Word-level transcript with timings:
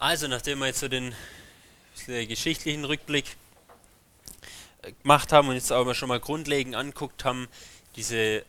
Also, 0.00 0.28
nachdem 0.28 0.60
wir 0.60 0.66
jetzt 0.66 0.80
so 0.80 0.88
den, 0.88 1.14
geschichtlichen 2.06 2.86
Rückblick 2.86 3.36
äh, 4.80 4.92
gemacht 5.02 5.30
haben 5.30 5.48
und 5.48 5.56
jetzt 5.56 5.68
mal 5.68 5.94
schon 5.94 6.08
mal 6.08 6.18
grundlegend 6.18 6.74
anguckt 6.74 7.22
haben, 7.26 7.48
diese, 7.96 8.42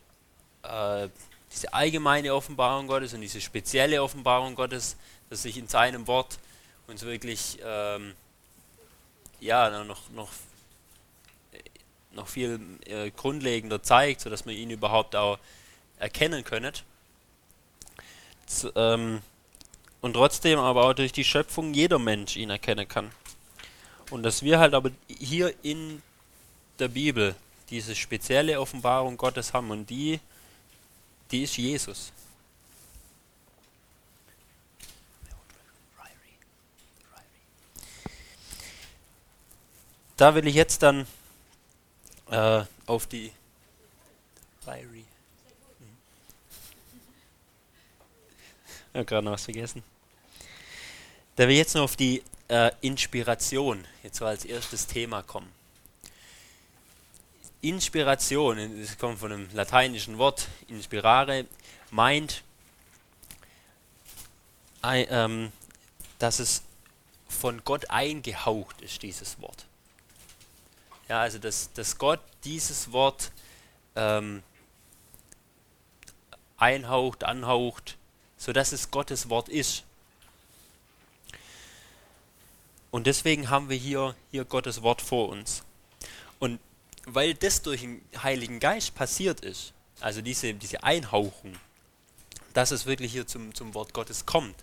äh, 0.64 1.10
diese 1.52 1.74
allgemeine 1.74 2.34
Offenbarung 2.34 2.88
Gottes 2.88 3.14
und 3.14 3.20
diese 3.20 3.42
spezielle 3.42 4.02
Offenbarung 4.02 4.56
Gottes, 4.56 4.96
dass 5.30 5.42
sich 5.42 5.58
in 5.58 5.68
seinem 5.68 6.08
Wort 6.08 6.40
uns 6.88 7.02
wirklich 7.02 7.60
ähm, 7.66 8.14
ja, 9.42 9.84
noch, 9.84 10.10
noch, 10.12 10.30
noch 12.12 12.30
viel 12.30 12.62
äh, 12.86 13.12
grundlegender 13.12 13.84
zeigt, 13.84 14.22
sodass 14.22 14.46
man 14.46 14.56
ihn 14.56 14.70
überhaupt 14.70 15.18
auch 15.18 15.38
erkennen 16.00 16.46
können. 16.46 16.72
Z 18.46 18.72
ähm, 18.78 19.22
und 20.02 20.14
trotzdem 20.14 20.60
aber 20.60 20.86
auch 20.86 20.94
durch 20.94 21.12
die 21.12 21.24
Schöpfung 21.24 21.74
jeder 21.74 22.00
Mensch 22.00 22.36
ihn 22.36 22.50
erkennen 22.50 22.88
kann. 22.88 23.12
Und 24.10 24.24
dass 24.24 24.44
wir 24.44 24.60
halt 24.60 24.74
aber 24.74 24.92
hier 25.08 25.54
in 25.64 26.02
der 26.80 26.90
Bibel 26.90 27.36
diese 27.70 27.96
spezielle 27.96 28.60
Offenbarung 28.60 29.16
Gottes 29.16 29.54
haben 29.54 29.72
und 29.72 29.90
die, 29.90 30.20
die 31.32 31.44
ist 31.44 31.58
Jesus. 31.58 32.12
Da 40.18 40.36
will 40.36 40.46
ich 40.46 40.54
jetzt 40.54 40.84
dann 40.84 41.08
äh, 42.30 42.64
auf 42.86 43.08
die 43.08 43.32
Ryrie. 44.68 45.06
Ich 48.94 48.96
habe 48.96 49.06
gerade 49.06 49.26
noch 49.26 49.32
was 49.32 49.46
vergessen. 49.46 49.82
Da 51.42 51.48
ich 51.48 51.58
jetzt 51.58 51.74
noch 51.74 51.86
auf 51.86 51.96
die 51.96 52.22
äh, 52.50 52.70
Inspiration 52.82 53.84
jetzt 54.04 54.18
so 54.18 54.28
als 54.28 54.46
erstes 54.46 54.86
Thema 54.86 55.24
kommen. 55.24 55.52
Inspiration, 57.62 58.80
das 58.80 58.96
kommt 59.00 59.18
von 59.18 59.32
einem 59.32 59.50
lateinischen 59.52 60.20
Wort, 60.20 60.48
inspirare, 60.68 61.48
meint, 61.90 62.44
ähm, 64.84 65.52
dass 66.20 66.38
es 66.38 66.62
von 67.28 67.64
Gott 67.64 67.90
eingehaucht 67.90 68.80
ist, 68.82 69.02
dieses 69.02 69.42
Wort. 69.42 69.66
Ja, 71.10 71.22
also 71.22 71.40
dass, 71.40 71.74
dass 71.74 71.98
Gott 71.98 72.22
dieses 72.44 72.92
Wort 72.92 73.32
ähm, 73.96 74.44
einhaucht, 76.58 77.24
anhaucht, 77.24 77.98
sodass 78.38 78.74
es 78.74 78.92
Gottes 78.92 79.28
Wort 79.28 79.50
ist. 79.50 79.86
Und 82.92 83.08
deswegen 83.08 83.50
haben 83.50 83.70
wir 83.70 83.78
hier, 83.78 84.16
hier 84.30 84.46
Gottes 84.46 84.82
Wort 84.82 85.02
vor 85.02 85.30
uns. 85.30 85.64
Und 86.40 86.60
weil 87.06 87.34
das 87.34 87.62
durch 87.62 87.82
den 87.82 88.02
Heiligen 88.22 88.60
Geist 88.60 88.94
passiert 88.96 89.40
ist, 89.40 89.74
also 90.02 90.22
diese, 90.22 90.54
diese 90.54 90.84
Einhauchung, 90.84 91.56
dass 92.54 92.72
es 92.72 92.86
wirklich 92.86 93.12
hier 93.12 93.26
zum, 93.26 93.56
zum 93.56 93.74
Wort 93.74 93.94
Gottes 93.94 94.26
kommt. 94.26 94.56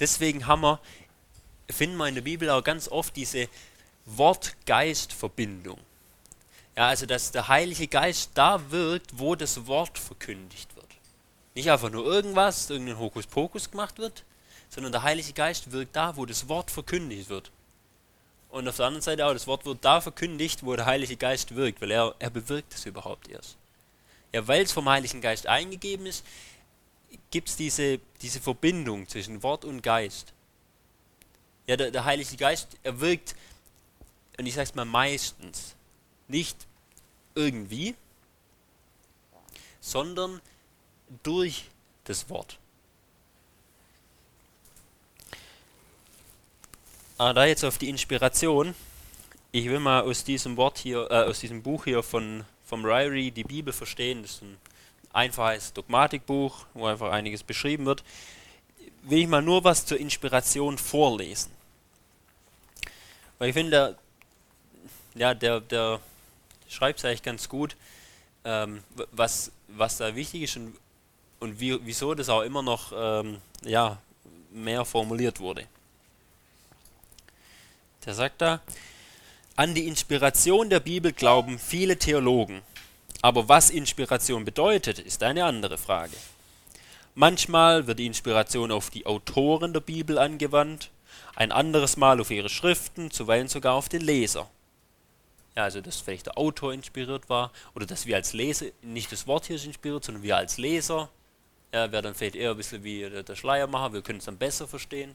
Deswegen 0.00 0.46
haben 0.46 0.62
wir, 0.62 0.80
finden 1.70 1.96
wir 1.96 2.08
in 2.08 2.14
der 2.14 2.22
Bibel 2.22 2.50
auch 2.50 2.62
ganz 2.62 2.88
oft 2.88 3.16
diese 3.16 3.48
Wort-Geist-Verbindung. 4.04 5.78
Ja, 6.76 6.88
also 6.88 7.06
dass 7.06 7.32
der 7.32 7.48
Heilige 7.48 7.88
Geist 7.88 8.30
da 8.34 8.70
wirkt, 8.70 9.18
wo 9.18 9.34
das 9.34 9.66
Wort 9.66 9.98
verkündigt 9.98 10.74
wird. 10.76 10.86
Nicht 11.54 11.70
einfach 11.70 11.90
nur 11.90 12.04
irgendwas, 12.04 12.70
irgendein 12.70 12.98
Hokuspokus 12.98 13.70
gemacht 13.70 13.98
wird, 13.98 14.24
sondern 14.70 14.92
der 14.92 15.02
Heilige 15.02 15.32
Geist 15.34 15.72
wirkt 15.72 15.96
da, 15.96 16.16
wo 16.16 16.24
das 16.24 16.48
Wort 16.48 16.70
verkündigt 16.70 17.28
wird. 17.28 17.50
Und 18.52 18.68
auf 18.68 18.76
der 18.76 18.84
anderen 18.84 19.02
Seite 19.02 19.24
auch, 19.24 19.32
das 19.32 19.46
Wort 19.46 19.64
wird 19.64 19.82
da 19.82 20.02
verkündigt, 20.02 20.62
wo 20.62 20.76
der 20.76 20.84
Heilige 20.84 21.16
Geist 21.16 21.54
wirkt, 21.54 21.80
weil 21.80 21.90
er, 21.90 22.14
er 22.18 22.28
bewirkt 22.28 22.74
es 22.74 22.84
überhaupt 22.84 23.28
erst. 23.28 23.56
Ja, 24.30 24.46
weil 24.46 24.62
es 24.62 24.72
vom 24.72 24.86
Heiligen 24.90 25.22
Geist 25.22 25.46
eingegeben 25.46 26.04
ist, 26.04 26.22
gibt 27.30 27.48
es 27.48 27.56
diese, 27.56 27.98
diese 28.20 28.40
Verbindung 28.40 29.08
zwischen 29.08 29.42
Wort 29.42 29.64
und 29.64 29.80
Geist. 29.80 30.34
Ja, 31.66 31.78
der, 31.78 31.90
der 31.90 32.04
Heilige 32.04 32.36
Geist, 32.36 32.76
er 32.82 33.00
wirkt, 33.00 33.34
und 34.38 34.44
ich 34.44 34.52
sage 34.52 34.68
es 34.68 34.74
mal 34.74 34.84
meistens, 34.84 35.74
nicht 36.28 36.66
irgendwie, 37.34 37.94
sondern 39.80 40.42
durch 41.22 41.70
das 42.04 42.28
Wort. 42.28 42.58
Ah, 47.22 47.32
da 47.32 47.44
jetzt 47.44 47.62
auf 47.62 47.78
die 47.78 47.88
Inspiration. 47.88 48.74
Ich 49.52 49.66
will 49.66 49.78
mal 49.78 50.02
aus 50.02 50.24
diesem 50.24 50.56
Wort 50.56 50.78
hier, 50.78 51.08
äh, 51.08 51.22
aus 51.22 51.38
diesem 51.38 51.62
Buch 51.62 51.84
hier 51.84 52.02
von 52.02 52.44
vom 52.66 52.84
Ryrie 52.84 53.30
die 53.30 53.44
Bibel 53.44 53.72
verstehen. 53.72 54.22
Das 54.22 54.32
ist 54.32 54.42
ein 54.42 54.56
einfaches 55.12 55.72
Dogmatikbuch, 55.72 56.66
wo 56.74 56.86
einfach 56.86 57.12
einiges 57.12 57.44
beschrieben 57.44 57.86
wird. 57.86 58.02
Will 59.04 59.20
ich 59.20 59.28
mal 59.28 59.40
nur 59.40 59.62
was 59.62 59.86
zur 59.86 60.00
Inspiration 60.00 60.78
vorlesen. 60.78 61.52
Weil 63.38 63.50
ich 63.50 63.54
finde, 63.54 63.96
ja, 65.14 65.32
der, 65.32 65.60
der 65.60 66.00
schreibt 66.68 66.98
es 66.98 67.04
eigentlich 67.04 67.22
ganz 67.22 67.48
gut, 67.48 67.76
ähm, 68.44 68.82
was, 69.12 69.52
was 69.68 69.98
da 69.98 70.16
wichtig 70.16 70.42
ist 70.42 70.56
und, 70.56 70.74
und 71.38 71.60
wie, 71.60 71.78
wieso 71.86 72.14
das 72.14 72.28
auch 72.28 72.42
immer 72.42 72.62
noch 72.62 72.90
ähm, 72.92 73.40
ja, 73.64 73.98
mehr 74.50 74.84
formuliert 74.84 75.38
wurde. 75.38 75.68
Der 78.04 78.14
sagt 78.14 78.40
da, 78.40 78.60
an 79.54 79.74
die 79.74 79.86
Inspiration 79.86 80.70
der 80.70 80.80
Bibel 80.80 81.12
glauben 81.12 81.58
viele 81.58 81.98
Theologen. 81.98 82.62
Aber 83.20 83.48
was 83.48 83.70
Inspiration 83.70 84.44
bedeutet, 84.44 84.98
ist 84.98 85.22
eine 85.22 85.44
andere 85.44 85.78
Frage. 85.78 86.16
Manchmal 87.14 87.86
wird 87.86 87.98
die 87.98 88.06
Inspiration 88.06 88.72
auf 88.72 88.90
die 88.90 89.06
Autoren 89.06 89.72
der 89.72 89.80
Bibel 89.80 90.18
angewandt, 90.18 90.90
ein 91.36 91.52
anderes 91.52 91.96
Mal 91.96 92.20
auf 92.20 92.30
ihre 92.30 92.48
Schriften, 92.48 93.10
zuweilen 93.10 93.48
sogar 93.48 93.74
auf 93.74 93.88
den 93.88 94.00
Leser. 94.00 94.48
Ja, 95.54 95.64
also 95.64 95.82
dass 95.82 96.00
vielleicht 96.00 96.26
der 96.26 96.38
Autor 96.38 96.72
inspiriert 96.72 97.28
war 97.28 97.52
oder 97.74 97.84
dass 97.84 98.06
wir 98.06 98.16
als 98.16 98.32
Leser, 98.32 98.66
nicht 98.80 99.12
das 99.12 99.26
Wort 99.26 99.46
hier 99.46 99.56
ist 99.56 99.66
inspiriert, 99.66 100.04
sondern 100.04 100.22
wir 100.22 100.36
als 100.36 100.56
Leser, 100.56 101.10
ja, 101.72 101.92
wäre 101.92 102.02
dann 102.02 102.14
vielleicht 102.14 102.36
eher 102.36 102.52
ein 102.52 102.56
bisschen 102.56 102.82
wie 102.82 103.00
der, 103.00 103.22
der 103.22 103.36
Schleiermacher, 103.36 103.92
wir 103.92 104.02
können 104.02 104.18
es 104.18 104.24
dann 104.24 104.38
besser 104.38 104.66
verstehen. 104.66 105.14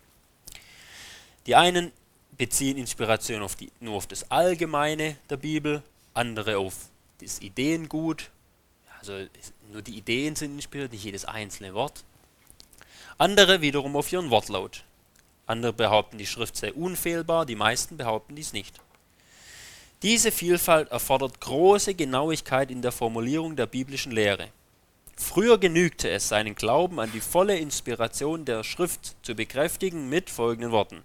Die 1.47 1.55
einen 1.55 1.91
beziehen 2.31 2.77
Inspiration 2.77 3.41
auf 3.41 3.55
die, 3.55 3.71
nur 3.79 3.95
auf 3.95 4.07
das 4.07 4.29
Allgemeine 4.31 5.17
der 5.29 5.37
Bibel, 5.37 5.83
andere 6.13 6.57
auf 6.57 6.73
das 7.21 7.41
Ideengut. 7.41 8.29
Also 8.99 9.13
nur 9.71 9.81
die 9.81 9.97
Ideen 9.97 10.35
sind 10.35 10.55
inspiriert, 10.55 10.91
nicht 10.91 11.03
jedes 11.03 11.25
einzelne 11.25 11.73
Wort. 11.73 12.03
Andere 13.17 13.61
wiederum 13.61 13.95
auf 13.95 14.11
ihren 14.11 14.29
Wortlaut. 14.29 14.83
Andere 15.45 15.73
behaupten, 15.73 16.17
die 16.17 16.27
Schrift 16.27 16.57
sei 16.57 16.73
unfehlbar, 16.73 17.45
die 17.45 17.55
meisten 17.55 17.97
behaupten 17.97 18.35
dies 18.35 18.53
nicht. 18.53 18.79
Diese 20.03 20.31
Vielfalt 20.31 20.91
erfordert 20.91 21.41
große 21.41 21.95
Genauigkeit 21.95 22.69
in 22.69 22.83
der 22.83 22.91
Formulierung 22.91 23.55
der 23.55 23.65
biblischen 23.65 24.11
Lehre. 24.11 24.49
Früher 25.15 25.57
genügte 25.57 26.09
es, 26.09 26.29
seinen 26.29 26.53
Glauben 26.53 26.99
an 26.99 27.11
die 27.11 27.21
volle 27.21 27.57
Inspiration 27.57 28.45
der 28.45 28.63
Schrift 28.63 29.15
zu 29.23 29.33
bekräftigen 29.33 30.09
mit 30.09 30.29
folgenden 30.29 30.71
Worten. 30.71 31.01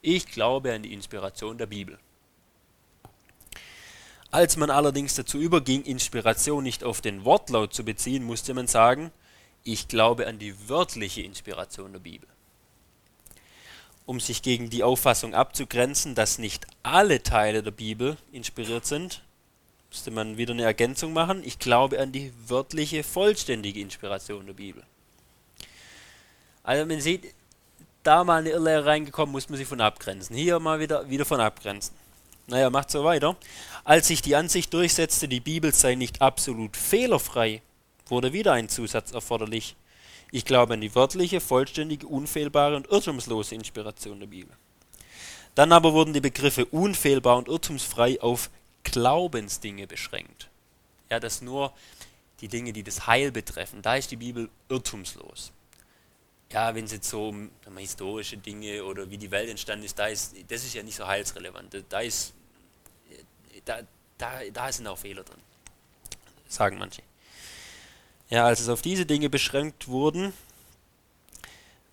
Ich 0.00 0.26
glaube 0.26 0.72
an 0.72 0.82
die 0.82 0.92
Inspiration 0.92 1.58
der 1.58 1.66
Bibel. 1.66 1.98
Als 4.30 4.56
man 4.56 4.70
allerdings 4.70 5.14
dazu 5.14 5.38
überging, 5.38 5.82
Inspiration 5.82 6.62
nicht 6.62 6.84
auf 6.84 7.00
den 7.00 7.24
Wortlaut 7.24 7.72
zu 7.72 7.84
beziehen, 7.84 8.24
musste 8.24 8.54
man 8.54 8.66
sagen, 8.66 9.10
ich 9.64 9.88
glaube 9.88 10.26
an 10.26 10.38
die 10.38 10.68
wörtliche 10.68 11.22
Inspiration 11.22 11.92
der 11.92 12.00
Bibel. 12.00 12.28
Um 14.06 14.20
sich 14.20 14.42
gegen 14.42 14.70
die 14.70 14.84
Auffassung 14.84 15.34
abzugrenzen, 15.34 16.14
dass 16.14 16.38
nicht 16.38 16.66
alle 16.82 17.22
Teile 17.22 17.62
der 17.62 17.70
Bibel 17.70 18.16
inspiriert 18.30 18.86
sind, 18.86 19.22
musste 19.90 20.10
man 20.10 20.36
wieder 20.36 20.52
eine 20.52 20.62
Ergänzung 20.62 21.12
machen. 21.12 21.42
Ich 21.44 21.58
glaube 21.58 22.00
an 22.00 22.12
die 22.12 22.32
wörtliche, 22.46 23.02
vollständige 23.02 23.80
Inspiration 23.80 24.46
der 24.46 24.54
Bibel. 24.54 24.82
Also 26.62 26.84
man 26.84 27.00
sieht, 27.00 27.34
da 28.08 28.24
mal 28.24 28.38
eine 28.38 28.50
Irrlehre 28.50 28.86
reingekommen, 28.86 29.32
muss 29.32 29.50
man 29.50 29.58
sich 29.58 29.68
von 29.68 29.82
abgrenzen. 29.82 30.34
Hier 30.34 30.58
mal 30.58 30.80
wieder, 30.80 31.08
wieder 31.10 31.26
von 31.26 31.40
abgrenzen. 31.40 31.94
Naja, 32.46 32.70
macht 32.70 32.90
so 32.90 33.04
weiter. 33.04 33.36
Als 33.84 34.08
sich 34.08 34.22
die 34.22 34.34
Ansicht 34.34 34.72
durchsetzte, 34.72 35.28
die 35.28 35.40
Bibel 35.40 35.74
sei 35.74 35.94
nicht 35.94 36.22
absolut 36.22 36.76
fehlerfrei, 36.76 37.60
wurde 38.06 38.32
wieder 38.32 38.54
ein 38.54 38.70
Zusatz 38.70 39.12
erforderlich. 39.12 39.76
Ich 40.32 40.46
glaube 40.46 40.74
an 40.74 40.80
die 40.80 40.94
wörtliche, 40.94 41.40
vollständige, 41.40 42.06
unfehlbare 42.06 42.76
und 42.76 42.86
irrtumslose 42.86 43.54
Inspiration 43.54 44.20
der 44.20 44.26
Bibel. 44.26 44.56
Dann 45.54 45.72
aber 45.72 45.92
wurden 45.92 46.14
die 46.14 46.22
Begriffe 46.22 46.64
unfehlbar 46.64 47.36
und 47.36 47.48
irrtumsfrei 47.48 48.20
auf 48.22 48.48
Glaubensdinge 48.84 49.86
beschränkt. 49.86 50.48
Ja, 51.10 51.20
das 51.20 51.42
nur 51.42 51.74
die 52.40 52.48
Dinge, 52.48 52.72
die 52.72 52.82
das 52.82 53.06
Heil 53.06 53.32
betreffen. 53.32 53.82
Da 53.82 53.96
ist 53.96 54.10
die 54.10 54.16
Bibel 54.16 54.48
irrtumslos. 54.70 55.52
Ja, 56.50 56.74
wenn 56.74 56.84
es 56.84 56.92
jetzt 56.92 57.10
so 57.10 57.28
um 57.28 57.50
historische 57.76 58.38
Dinge 58.38 58.82
oder 58.84 59.10
wie 59.10 59.18
die 59.18 59.30
Welt 59.30 59.50
entstanden 59.50 59.84
ist, 59.84 59.98
da 59.98 60.06
ist, 60.06 60.34
das 60.48 60.64
ist 60.64 60.74
ja 60.74 60.82
nicht 60.82 60.96
so 60.96 61.06
heilsrelevant. 61.06 61.84
Da 61.88 62.00
ist, 62.00 62.32
da, 63.64 63.80
da, 64.16 64.40
da 64.52 64.72
sind 64.72 64.86
auch 64.86 64.98
Fehler 64.98 65.24
drin, 65.24 65.40
sagen 66.48 66.78
manche. 66.78 67.02
Ja, 68.30 68.46
als 68.46 68.60
es 68.60 68.68
auf 68.68 68.82
diese 68.82 69.06
Dinge 69.06 69.30
beschränkt 69.30 69.88
wurden, 69.88 70.32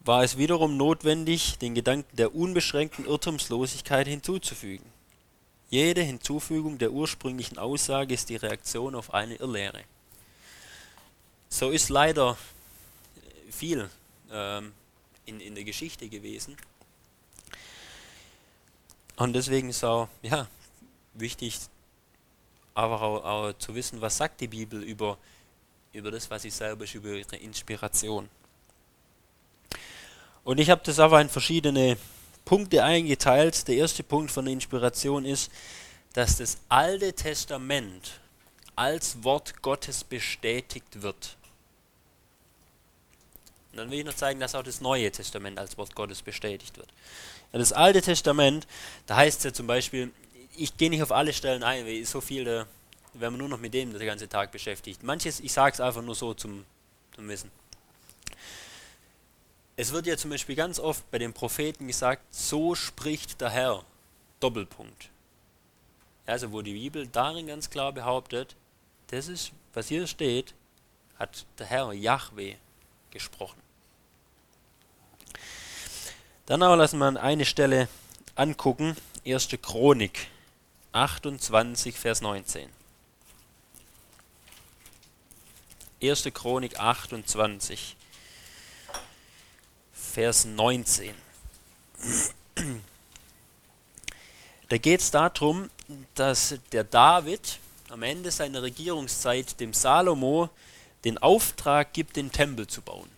war 0.02 0.24
es 0.24 0.38
wiederum 0.38 0.78
notwendig, 0.78 1.58
den 1.58 1.76
Gedanken 1.76 2.16
der 2.16 2.36
unbeschränkten 2.36 3.06
Irrtumslosigkeit 3.06 4.08
hinzuzufügen. 4.08 4.86
Jede 5.70 6.02
Hinzufügung 6.02 6.78
der 6.78 6.92
ursprünglichen 6.92 7.58
Aussage 7.58 8.14
ist 8.14 8.30
die 8.30 8.36
Reaktion 8.36 8.96
auf 8.96 9.14
eine 9.14 9.36
Irrlehre. 9.36 9.84
So 11.50 11.72
ist 11.72 11.90
leider 11.90 12.38
viel 13.50 13.90
ähm, 14.32 14.74
in, 15.26 15.40
in 15.40 15.56
der 15.56 15.64
Geschichte 15.64 16.08
gewesen. 16.08 16.56
Und 19.18 19.34
deswegen 19.34 19.70
ist 19.70 19.84
auch 19.84 20.10
ja, 20.22 20.48
wichtig, 21.14 21.60
aber 22.74 23.02
auch, 23.02 23.24
auch, 23.24 23.54
zu 23.58 23.74
wissen, 23.74 24.02
was 24.02 24.18
sagt 24.18 24.42
die 24.42 24.48
Bibel 24.48 24.84
über, 24.84 25.18
über 25.94 26.12
das, 26.12 26.30
was 26.30 26.42
sie 26.42 26.50
selber 26.50 26.84
ist, 26.84 26.96
über 26.96 27.10
ihre 27.10 27.36
Inspiration. 27.38 28.30
Und 30.44 30.60
ich 30.60 30.70
habe 30.70 30.82
das 30.84 31.00
aber 31.00 31.22
in 31.22 31.30
verschiedene 31.30 31.98
Punkte 32.44 32.84
eingeteilt. 32.84 33.68
Der 33.68 33.76
erste 33.78 34.04
Punkt 34.04 34.32
von 34.32 34.46
der 34.46 34.54
Inspiration 34.54 35.26
ist, 35.26 35.52
dass 36.14 36.38
das 36.38 36.58
Alte 36.70 37.14
Testament 37.14 38.20
als 38.76 39.24
Wort 39.24 39.62
Gottes 39.62 40.04
bestätigt 40.04 41.02
wird. 41.02 41.38
Und 43.76 43.80
dann 43.80 43.92
will 43.92 44.00
ich 44.00 44.06
noch 44.06 44.14
zeigen, 44.14 44.40
dass 44.40 44.56
auch 44.56 44.64
das 44.64 44.80
Neue 44.80 45.12
Testament 45.12 45.60
als 45.60 45.78
Wort 45.78 45.94
Gottes 45.96 46.22
bestätigt 46.22 46.78
wird. 46.78 46.88
Das 47.52 47.74
Alte 47.74 48.02
Testament, 48.02 48.66
da 49.06 49.18
heißt 49.18 49.40
es 49.40 49.44
ja 49.44 49.52
zum 49.52 49.68
Beispiel, 49.68 50.14
ich 50.56 50.78
gehe 50.78 50.90
nicht 50.90 51.04
auf 51.04 51.12
alle 51.12 51.34
Stellen 51.34 51.62
ein, 51.62 51.86
weil 51.86 52.06
so 52.06 52.22
viel, 52.22 52.46
da 52.46 52.68
werden 53.14 53.34
wir 53.34 53.38
nur 53.38 53.50
noch 53.50 53.60
mit 53.60 53.74
dem 53.74 53.92
den 53.92 54.06
ganzen 54.06 54.30
Tag 54.30 54.54
beschäftigt. 54.54 55.04
Manches, 55.04 55.42
ich 55.42 55.52
sage 55.52 55.74
es 55.74 55.82
einfach 55.82 56.02
nur 56.02 56.16
so 56.16 56.34
zum, 56.34 56.66
zum 57.14 57.28
Wissen. 57.28 57.52
Es 59.76 59.92
wird 59.92 60.08
ja 60.08 60.16
zum 60.16 60.30
Beispiel 60.30 60.56
ganz 60.56 60.80
oft 60.80 61.12
bei 61.12 61.18
den 61.18 61.34
Propheten 61.34 61.86
gesagt, 61.88 62.24
so 62.34 62.76
spricht 62.76 63.42
der 63.42 63.50
Herr. 63.50 63.84
Doppelpunkt. 64.40 65.10
Also 66.26 66.54
wo 66.54 66.62
die 66.62 66.76
Bibel 66.76 67.08
darin 67.08 67.48
ganz 67.48 67.70
klar 67.70 67.92
behauptet, 67.92 68.56
das 69.08 69.28
ist, 69.28 69.52
was 69.74 69.90
hier 69.90 70.08
steht, 70.08 70.54
hat 71.20 71.46
der 71.60 71.66
Herr 71.66 71.92
Yahweh 71.92 72.56
gesprochen. 73.12 73.65
Dann 76.46 76.62
aber 76.62 76.78
lassen 76.78 77.00
wir 77.00 77.22
eine 77.22 77.46
Stelle 77.46 77.88
angucken, 78.36 78.96
1. 79.26 79.50
Chronik 79.64 80.28
28, 80.92 81.98
Vers 81.98 82.22
19. 82.22 82.70
1. 86.04 86.24
Chronik 86.34 86.80
28, 86.80 87.96
Vers 89.92 90.46
19. 90.46 91.16
Da 94.70 94.78
geht 94.78 95.02
es 95.02 95.10
darum, 95.10 95.72
dass 96.14 96.56
der 96.72 96.84
David 96.84 97.60
am 97.90 98.04
Ende 98.04 98.30
seiner 98.30 98.62
Regierungszeit 98.62 99.60
dem 99.60 99.74
Salomo 99.74 100.50
den 101.06 101.18
Auftrag 101.18 101.94
gibt, 101.94 102.18
den 102.18 102.32
Tempel 102.32 102.68
zu 102.68 102.84
bauen. 102.84 103.15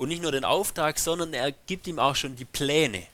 Und 0.00 0.08
nicht 0.08 0.22
nur 0.22 0.32
den 0.32 0.46
Auftrag, 0.46 0.98
sondern 0.98 1.34
er 1.34 1.52
gibt 1.52 1.86
ihm 1.86 1.98
auch 1.98 2.16
schon 2.16 2.34
die 2.34 2.46
Pläne. 2.46 3.06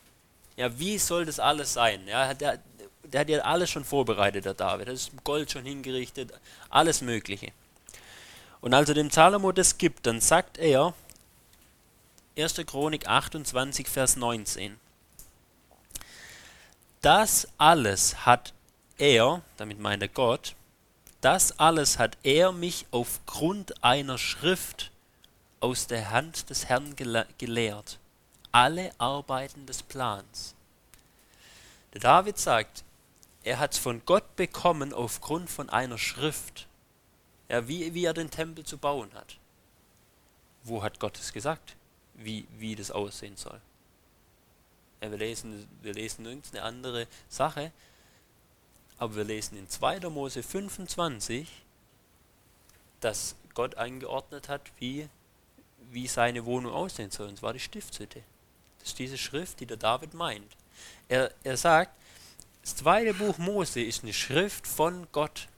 Ja, 0.56 0.78
wie 0.78 0.98
soll 0.98 1.24
das 1.24 1.40
alles 1.40 1.72
sein? 1.72 2.06
Ja, 2.06 2.32
der, 2.32 2.60
der 3.02 3.22
hat 3.22 3.28
ja 3.28 3.40
alles 3.40 3.70
schon 3.70 3.84
vorbereitet, 3.84 4.44
der 4.44 4.54
David. 4.54 4.86
Das 4.86 5.00
ist 5.00 5.24
Gold 5.24 5.50
schon 5.50 5.64
hingerichtet, 5.64 6.32
alles 6.70 7.00
Mögliche. 7.00 7.50
Und 8.60 8.72
als 8.72 8.88
er 8.88 8.94
dem 8.94 9.10
Salomo 9.10 9.50
das 9.50 9.78
gibt, 9.78 10.06
dann 10.06 10.20
sagt 10.20 10.58
er, 10.58 10.94
1. 12.38 12.54
Chronik 12.64 13.08
28, 13.08 13.88
Vers 13.88 14.14
19, 14.14 14.78
das 17.00 17.48
alles 17.58 18.24
hat 18.24 18.52
er, 18.96 19.42
damit 19.56 19.80
meint 19.80 20.02
er 20.02 20.08
Gott, 20.08 20.54
das 21.20 21.58
alles 21.58 21.98
hat 21.98 22.16
er 22.22 22.52
mich 22.52 22.86
aufgrund 22.92 23.82
einer 23.82 24.18
Schrift 24.18 24.92
aus 25.60 25.86
der 25.86 26.10
Hand 26.10 26.50
des 26.50 26.66
Herrn 26.66 26.94
gelehrt. 26.96 27.98
Alle 28.52 28.90
Arbeiten 28.98 29.66
des 29.66 29.82
Plans. 29.82 30.54
Der 31.92 32.00
David 32.00 32.38
sagt, 32.38 32.84
er 33.42 33.58
hat 33.58 33.74
es 33.74 33.78
von 33.78 34.02
Gott 34.04 34.36
bekommen 34.36 34.92
aufgrund 34.92 35.48
von 35.48 35.70
einer 35.70 35.98
Schrift. 35.98 36.66
Ja, 37.48 37.68
wie, 37.68 37.94
wie 37.94 38.04
er 38.04 38.14
den 38.14 38.30
Tempel 38.30 38.64
zu 38.64 38.76
bauen 38.76 39.12
hat. 39.14 39.38
Wo 40.64 40.82
hat 40.82 40.98
Gott 40.98 41.16
es 41.18 41.32
gesagt, 41.32 41.76
wie, 42.14 42.46
wie 42.58 42.74
das 42.74 42.90
aussehen 42.90 43.36
soll? 43.36 43.60
Ja, 45.00 45.10
wir, 45.10 45.18
lesen, 45.18 45.68
wir 45.82 45.94
lesen 45.94 46.26
irgendeine 46.26 46.64
andere 46.64 47.06
Sache, 47.28 47.70
aber 48.98 49.14
wir 49.14 49.24
lesen 49.24 49.58
in 49.58 49.68
2. 49.68 50.00
Mose 50.10 50.42
25, 50.42 51.48
dass 53.00 53.36
Gott 53.54 53.76
eingeordnet 53.76 54.48
hat, 54.48 54.72
wie 54.78 55.08
wie 55.90 56.06
seine 56.06 56.44
Wohnung 56.44 56.72
aussehen 56.72 57.10
soll. 57.10 57.28
Und 57.28 57.38
zwar 57.38 57.52
die 57.52 57.60
Stiftshütte. 57.60 58.22
Das 58.78 58.88
ist 58.88 58.98
diese 58.98 59.18
Schrift, 59.18 59.60
die 59.60 59.66
der 59.66 59.76
David 59.76 60.14
meint. 60.14 60.56
Er, 61.08 61.32
er 61.42 61.56
sagt, 61.56 61.92
das 62.62 62.76
zweite 62.76 63.14
Buch 63.14 63.38
Mose 63.38 63.80
ist 63.80 64.02
eine 64.02 64.12
Schrift 64.12 64.66
von 64.66 65.06
Gott. 65.12 65.48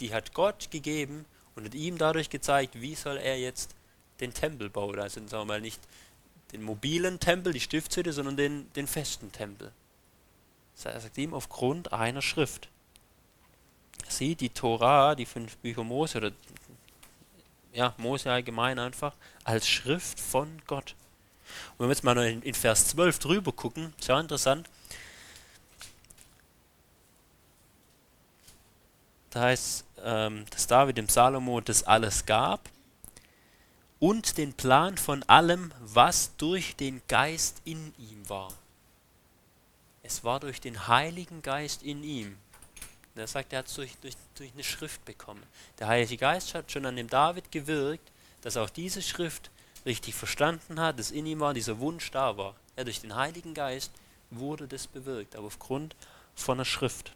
Die 0.00 0.12
hat 0.12 0.34
Gott 0.34 0.70
gegeben 0.70 1.24
und 1.54 1.64
hat 1.64 1.74
ihm 1.74 1.98
dadurch 1.98 2.30
gezeigt, 2.30 2.80
wie 2.80 2.94
soll 2.94 3.16
er 3.16 3.38
jetzt 3.38 3.74
den 4.20 4.34
Tempel 4.34 4.70
bauen. 4.70 4.98
Also 4.98 5.20
sagen 5.26 5.48
wir 5.48 5.54
mal 5.54 5.60
nicht 5.60 5.80
den 6.52 6.62
mobilen 6.62 7.20
Tempel, 7.20 7.52
die 7.52 7.60
Stiftshütte, 7.60 8.12
sondern 8.12 8.36
den, 8.36 8.72
den 8.74 8.86
festen 8.86 9.32
Tempel. 9.32 9.72
Er 10.84 11.00
sagt 11.00 11.18
ihm 11.18 11.34
aufgrund 11.34 11.92
einer 11.92 12.22
Schrift. 12.22 12.68
Sieht 14.08 14.40
die 14.40 14.50
Tora, 14.50 15.14
die 15.14 15.26
fünf 15.26 15.56
Bücher 15.58 15.84
Mose 15.84 16.18
oder 16.18 16.32
ja, 17.72 17.94
Mose 17.96 18.30
allgemein 18.30 18.78
einfach, 18.78 19.14
als 19.44 19.68
Schrift 19.68 20.20
von 20.20 20.60
Gott. 20.66 20.94
Und 21.72 21.80
wenn 21.80 21.88
wir 21.88 21.94
jetzt 21.94 22.04
mal 22.04 22.16
in, 22.18 22.42
in 22.42 22.54
Vers 22.54 22.88
12 22.88 23.18
drüber 23.18 23.52
gucken, 23.52 23.94
sehr 24.00 24.18
interessant, 24.18 24.68
da 29.30 29.42
heißt, 29.42 29.84
ähm, 30.04 30.44
dass 30.50 30.66
David 30.66 30.96
dem 30.96 31.08
Salomo 31.08 31.60
das 31.60 31.82
alles 31.84 32.26
gab 32.26 32.68
und 33.98 34.38
den 34.38 34.52
Plan 34.52 34.96
von 34.96 35.22
allem, 35.24 35.72
was 35.80 36.36
durch 36.36 36.76
den 36.76 37.02
Geist 37.08 37.62
in 37.64 37.94
ihm 37.98 38.28
war. 38.28 38.52
Es 40.02 40.24
war 40.24 40.40
durch 40.40 40.60
den 40.60 40.88
Heiligen 40.88 41.42
Geist 41.42 41.82
in 41.82 42.02
ihm. 42.02 42.38
Er 43.18 43.26
sagt, 43.26 43.52
er 43.52 43.60
hat 43.60 43.66
es 43.66 43.74
durch, 43.74 43.96
durch, 44.00 44.14
durch 44.34 44.52
eine 44.52 44.64
Schrift 44.64 45.04
bekommen. 45.04 45.42
Der 45.78 45.88
Heilige 45.88 46.16
Geist 46.16 46.54
hat 46.54 46.70
schon 46.70 46.86
an 46.86 46.96
dem 46.96 47.08
David 47.08 47.50
gewirkt, 47.50 48.10
dass 48.42 48.56
auch 48.56 48.70
diese 48.70 49.02
Schrift 49.02 49.50
richtig 49.84 50.14
verstanden 50.14 50.80
hat, 50.80 50.98
dass 50.98 51.10
in 51.10 51.26
ihm 51.26 51.40
war, 51.40 51.54
dieser 51.54 51.78
Wunsch 51.78 52.10
da 52.10 52.36
war. 52.36 52.54
Ja, 52.76 52.84
durch 52.84 53.00
den 53.00 53.16
Heiligen 53.16 53.54
Geist 53.54 53.90
wurde 54.30 54.68
das 54.68 54.86
bewirkt, 54.86 55.36
aber 55.36 55.46
aufgrund 55.46 55.96
von 56.34 56.58
einer 56.58 56.64
Schrift. 56.64 57.12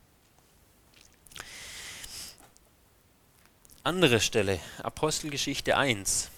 Andere 3.85 4.21
Stelle, 4.21 4.61
Apostelgeschichte 4.83 5.77
1. 5.77 6.31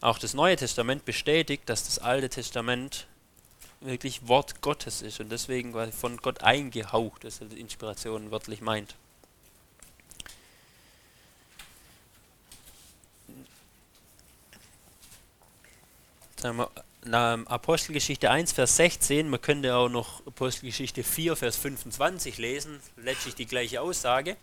Auch 0.00 0.18
das 0.18 0.34
Neue 0.34 0.56
Testament 0.56 1.04
bestätigt, 1.04 1.68
dass 1.68 1.84
das 1.84 1.98
Alte 1.98 2.28
Testament 2.28 3.06
wirklich 3.80 4.26
Wort 4.26 4.60
Gottes 4.60 5.02
ist 5.02 5.20
und 5.20 5.30
deswegen 5.30 5.72
von 5.92 6.16
Gott 6.18 6.42
eingehaucht, 6.42 7.24
dass 7.24 7.40
er 7.40 7.46
die 7.46 7.60
Inspiration 7.60 8.30
wörtlich 8.30 8.60
meint. 8.60 8.94
Apostelgeschichte 17.10 18.30
1, 18.30 18.52
Vers 18.52 18.76
16, 18.76 19.28
man 19.28 19.40
könnte 19.40 19.74
auch 19.74 19.88
noch 19.88 20.24
Apostelgeschichte 20.26 21.02
4, 21.02 21.34
Vers 21.36 21.56
25 21.56 22.38
lesen, 22.38 22.80
letztlich 22.96 23.34
die 23.34 23.46
gleiche 23.46 23.80
Aussage. 23.80 24.36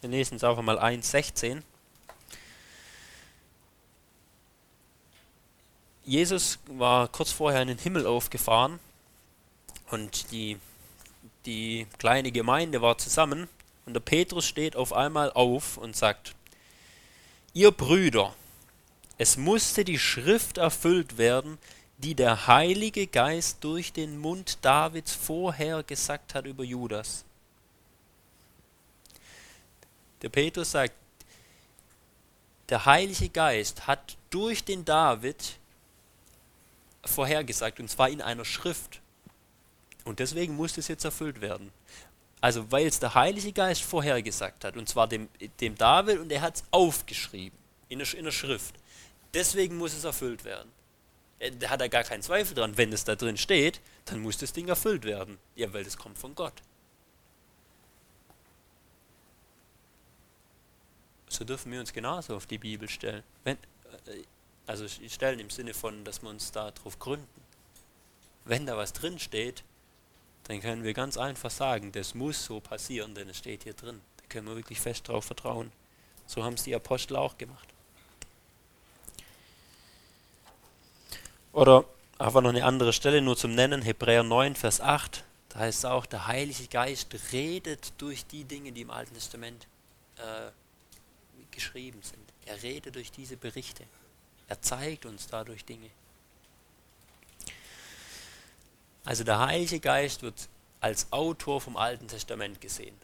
Wir 0.00 0.10
lesen 0.10 0.36
es 0.36 0.44
einfach 0.44 0.62
mal 0.62 0.78
1, 0.78 1.10
16. 1.10 1.64
Jesus 6.08 6.58
war 6.68 7.06
kurz 7.08 7.32
vorher 7.32 7.60
in 7.60 7.68
den 7.68 7.76
Himmel 7.76 8.06
aufgefahren 8.06 8.80
und 9.90 10.32
die, 10.32 10.56
die 11.44 11.86
kleine 11.98 12.32
Gemeinde 12.32 12.80
war 12.80 12.96
zusammen 12.96 13.46
und 13.84 13.92
der 13.92 14.00
Petrus 14.00 14.46
steht 14.46 14.74
auf 14.74 14.94
einmal 14.94 15.30
auf 15.30 15.76
und 15.76 15.94
sagt, 15.94 16.34
ihr 17.52 17.72
Brüder, 17.72 18.34
Es 19.18 19.36
musste 19.36 19.84
die 19.84 19.98
Schrift 19.98 20.56
erfüllt 20.56 21.18
werden, 21.18 21.58
die 21.98 22.14
der 22.14 22.46
Heilige 22.46 23.06
Geist 23.06 23.58
durch 23.60 23.92
den 23.92 24.16
Mund 24.16 24.58
Davids 24.62 25.12
vorher 25.14 25.82
gesagt 25.82 26.34
hat 26.34 26.46
über 26.46 26.64
Judas. 26.64 27.26
Der 30.22 30.30
Petrus 30.30 30.70
sagt, 30.70 30.94
der 32.70 32.86
Heilige 32.86 33.28
Geist 33.28 33.86
hat 33.86 34.16
durch 34.30 34.64
den 34.64 34.86
David 34.86 35.58
vorhergesagt, 37.04 37.80
und 37.80 37.88
zwar 37.88 38.08
in 38.08 38.22
einer 38.22 38.44
Schrift. 38.44 39.00
Und 40.04 40.18
deswegen 40.18 40.56
muss 40.56 40.78
es 40.78 40.88
jetzt 40.88 41.04
erfüllt 41.04 41.40
werden. 41.40 41.70
Also 42.40 42.70
weil 42.70 42.86
es 42.86 43.00
der 43.00 43.14
Heilige 43.14 43.52
Geist 43.52 43.82
vorhergesagt 43.82 44.64
hat, 44.64 44.76
und 44.76 44.88
zwar 44.88 45.08
dem, 45.08 45.28
dem 45.60 45.76
David, 45.76 46.18
und 46.18 46.30
er 46.30 46.40
hat 46.40 46.56
es 46.56 46.64
aufgeschrieben 46.70 47.58
in 47.88 47.98
der, 47.98 48.14
in 48.14 48.24
der 48.24 48.32
Schrift. 48.32 48.74
Deswegen 49.34 49.76
muss 49.76 49.94
es 49.94 50.04
erfüllt 50.04 50.44
werden. 50.44 50.70
Äh, 51.38 51.52
da 51.52 51.70
hat 51.70 51.80
er 51.80 51.88
gar 51.88 52.04
keinen 52.04 52.22
Zweifel 52.22 52.54
dran. 52.54 52.76
Wenn 52.76 52.92
es 52.92 53.04
da 53.04 53.14
drin 53.14 53.36
steht, 53.36 53.80
dann 54.06 54.20
muss 54.20 54.38
das 54.38 54.52
Ding 54.52 54.68
erfüllt 54.68 55.04
werden. 55.04 55.38
Ja, 55.56 55.72
weil 55.72 55.84
das 55.84 55.96
kommt 55.96 56.18
von 56.18 56.34
Gott. 56.34 56.54
So 61.28 61.44
dürfen 61.44 61.70
wir 61.70 61.80
uns 61.80 61.92
genauso 61.92 62.36
auf 62.36 62.46
die 62.46 62.58
Bibel 62.58 62.88
stellen. 62.88 63.22
Wenn, 63.44 63.56
äh, 64.06 64.22
also 64.68 64.86
stellen 64.86 65.40
im 65.40 65.50
Sinne 65.50 65.72
von, 65.72 66.04
dass 66.04 66.22
wir 66.22 66.28
uns 66.28 66.52
darauf 66.52 66.98
gründen. 66.98 67.26
Wenn 68.44 68.66
da 68.66 68.76
was 68.76 68.92
drin 68.92 69.18
steht, 69.18 69.64
dann 70.44 70.60
können 70.60 70.84
wir 70.84 70.94
ganz 70.94 71.16
einfach 71.16 71.50
sagen, 71.50 71.90
das 71.92 72.14
muss 72.14 72.44
so 72.44 72.60
passieren, 72.60 73.14
denn 73.14 73.28
es 73.28 73.38
steht 73.38 73.64
hier 73.64 73.72
drin. 73.72 74.00
Da 74.18 74.24
können 74.28 74.46
wir 74.46 74.56
wirklich 74.56 74.80
fest 74.80 75.08
darauf 75.08 75.24
vertrauen. 75.24 75.72
So 76.26 76.44
haben 76.44 76.54
es 76.54 76.64
die 76.64 76.74
Apostel 76.74 77.16
auch 77.16 77.38
gemacht. 77.38 77.66
Oder 81.52 81.84
einfach 82.18 82.42
noch 82.42 82.50
eine 82.50 82.64
andere 82.64 82.92
Stelle 82.92 83.22
nur 83.22 83.36
zum 83.36 83.54
Nennen, 83.54 83.80
Hebräer 83.80 84.22
9, 84.22 84.54
Vers 84.54 84.82
8. 84.82 85.24
Da 85.48 85.60
heißt 85.60 85.78
es 85.78 85.84
auch, 85.86 86.04
der 86.04 86.26
Heilige 86.26 86.68
Geist 86.68 87.08
redet 87.32 87.92
durch 87.96 88.26
die 88.26 88.44
Dinge, 88.44 88.72
die 88.72 88.82
im 88.82 88.90
Alten 88.90 89.14
Testament 89.14 89.66
äh, 90.16 90.50
geschrieben 91.50 92.00
sind. 92.02 92.22
Er 92.44 92.62
redet 92.62 92.94
durch 92.96 93.10
diese 93.10 93.38
Berichte. 93.38 93.84
Er 94.48 94.60
zeigt 94.62 95.06
uns 95.06 95.26
dadurch 95.26 95.64
Dinge. 95.64 95.90
Also 99.04 99.24
der 99.24 99.38
Heilige 99.38 99.80
Geist 99.80 100.22
wird 100.22 100.48
als 100.80 101.12
Autor 101.12 101.60
vom 101.60 101.76
Alten 101.76 102.08
Testament 102.08 102.60
gesehen. 102.60 102.96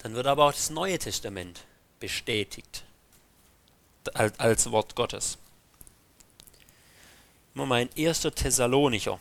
Dann 0.00 0.14
wird 0.14 0.26
aber 0.26 0.46
auch 0.46 0.52
das 0.52 0.70
Neue 0.70 0.98
Testament 0.98 1.64
bestätigt 2.00 2.84
als 4.14 4.70
Wort 4.70 4.94
Gottes. 4.94 5.38
Mal 7.54 7.66
mein 7.66 7.90
erster 7.96 8.32
Thessalonicher. 8.32 9.18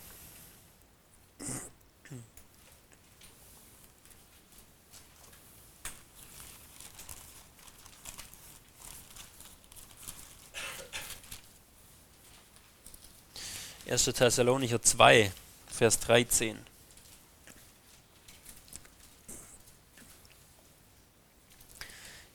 Erster 13.88 14.12
Thessalonicher 14.12 14.82
2, 14.82 15.32
Vers 15.68 16.00
13. 16.02 16.58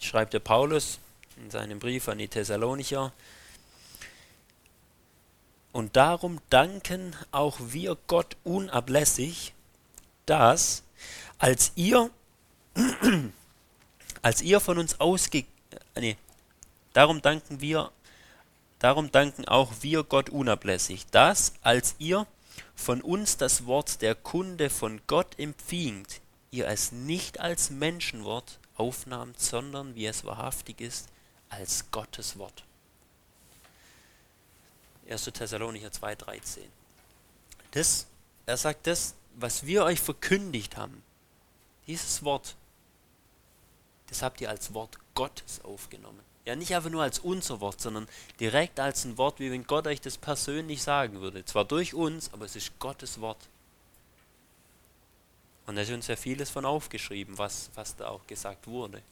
Schreibt 0.01 0.33
der 0.33 0.41
Paulus, 0.41 0.99
in 1.37 1.51
seinem 1.51 1.79
Brief 1.79 2.09
an 2.09 2.17
die 2.17 2.29
Thessalonicher. 2.29 3.13
Und 5.73 5.95
darum 5.95 6.41
danken 6.49 7.15
auch 7.33 7.59
wir 7.61 7.99
Gott 8.07 8.39
unablässig, 8.45 9.53
dass 10.25 10.83
als 11.37 11.73
ihr 11.75 12.09
als 14.23 14.41
ihr 14.41 14.59
von 14.59 14.79
uns 14.79 14.99
ausge 15.01 15.45
nee, 15.97 16.17
darum 16.95 17.21
danken 17.21 17.61
wir 17.61 17.93
darum 18.83 19.13
danken 19.13 19.47
auch 19.47 19.73
wir 19.81 20.03
Gott 20.03 20.29
unablässig, 20.29 21.07
dass 21.07 21.55
als 21.63 21.95
ihr 21.99 22.27
von 22.75 23.01
uns 23.01 23.37
das 23.37 23.67
Wort 23.67 24.03
der 24.03 24.15
Kunde 24.15 24.71
von 24.71 25.01
Gott 25.07 25.39
empfingt, 25.39 26.21
ihr 26.51 26.67
es 26.67 26.91
nicht 26.91 27.39
als 27.41 27.71
Menschenwort 27.71 28.59
aufnahmt, 28.77 29.39
sondern 29.39 29.95
wie 29.95 30.07
es 30.07 30.25
wahrhaftig 30.25 30.81
ist, 30.81 31.09
als 31.49 31.91
Gottes 31.93 32.39
Wort. 32.39 32.65
1. 35.09 35.25
Thessalonicher 35.25 35.89
2,13. 35.89 36.61
Das, 37.71 38.07
er 38.47 38.57
sagt 38.57 38.87
das, 38.87 39.15
was 39.37 39.65
wir 39.65 39.85
euch 39.85 40.01
verkündigt 40.01 40.77
haben, 40.77 41.03
dieses 41.87 42.25
Wort, 42.25 42.57
das 44.09 44.23
habt 44.23 44.41
ihr 44.41 44.51
als 44.51 44.75
Wort 44.75 44.99
Gottes 45.15 45.61
aufgenommen. 45.65 46.32
Ja, 46.45 46.57
nicht 46.57 46.75
einfach 46.75 46.91
nur 46.91 47.03
als 47.03 47.21
unser 47.21 47.61
Wort, 47.61 47.81
sondern 47.81 48.09
direkt 48.41 48.81
als 48.81 49.05
ein 49.05 49.17
Wort, 49.17 49.39
wie 49.39 49.53
wenn 49.53 49.65
Gott 49.65 49.87
euch 49.87 50.01
das 50.01 50.19
persönlich 50.19 50.83
sagen 50.83 51.21
würde. 51.21 51.45
Zwar 51.45 51.65
durch 51.65 51.95
uns, 51.95 52.33
aber 52.33 52.47
es 52.47 52.57
ist 52.57 52.79
Gottes 52.81 53.21
Wort. 53.21 53.49
Und 55.67 55.77
da 55.77 55.83
ist 55.83 55.91
uns 55.91 56.09
ja 56.09 56.17
vieles 56.17 56.51
von 56.51 56.65
aufgeschrieben, 56.65 57.39
was, 57.39 57.71
was 57.75 57.95
da 57.95 58.09
auch 58.09 58.27
gesagt 58.27 58.67
wurde. 58.67 59.03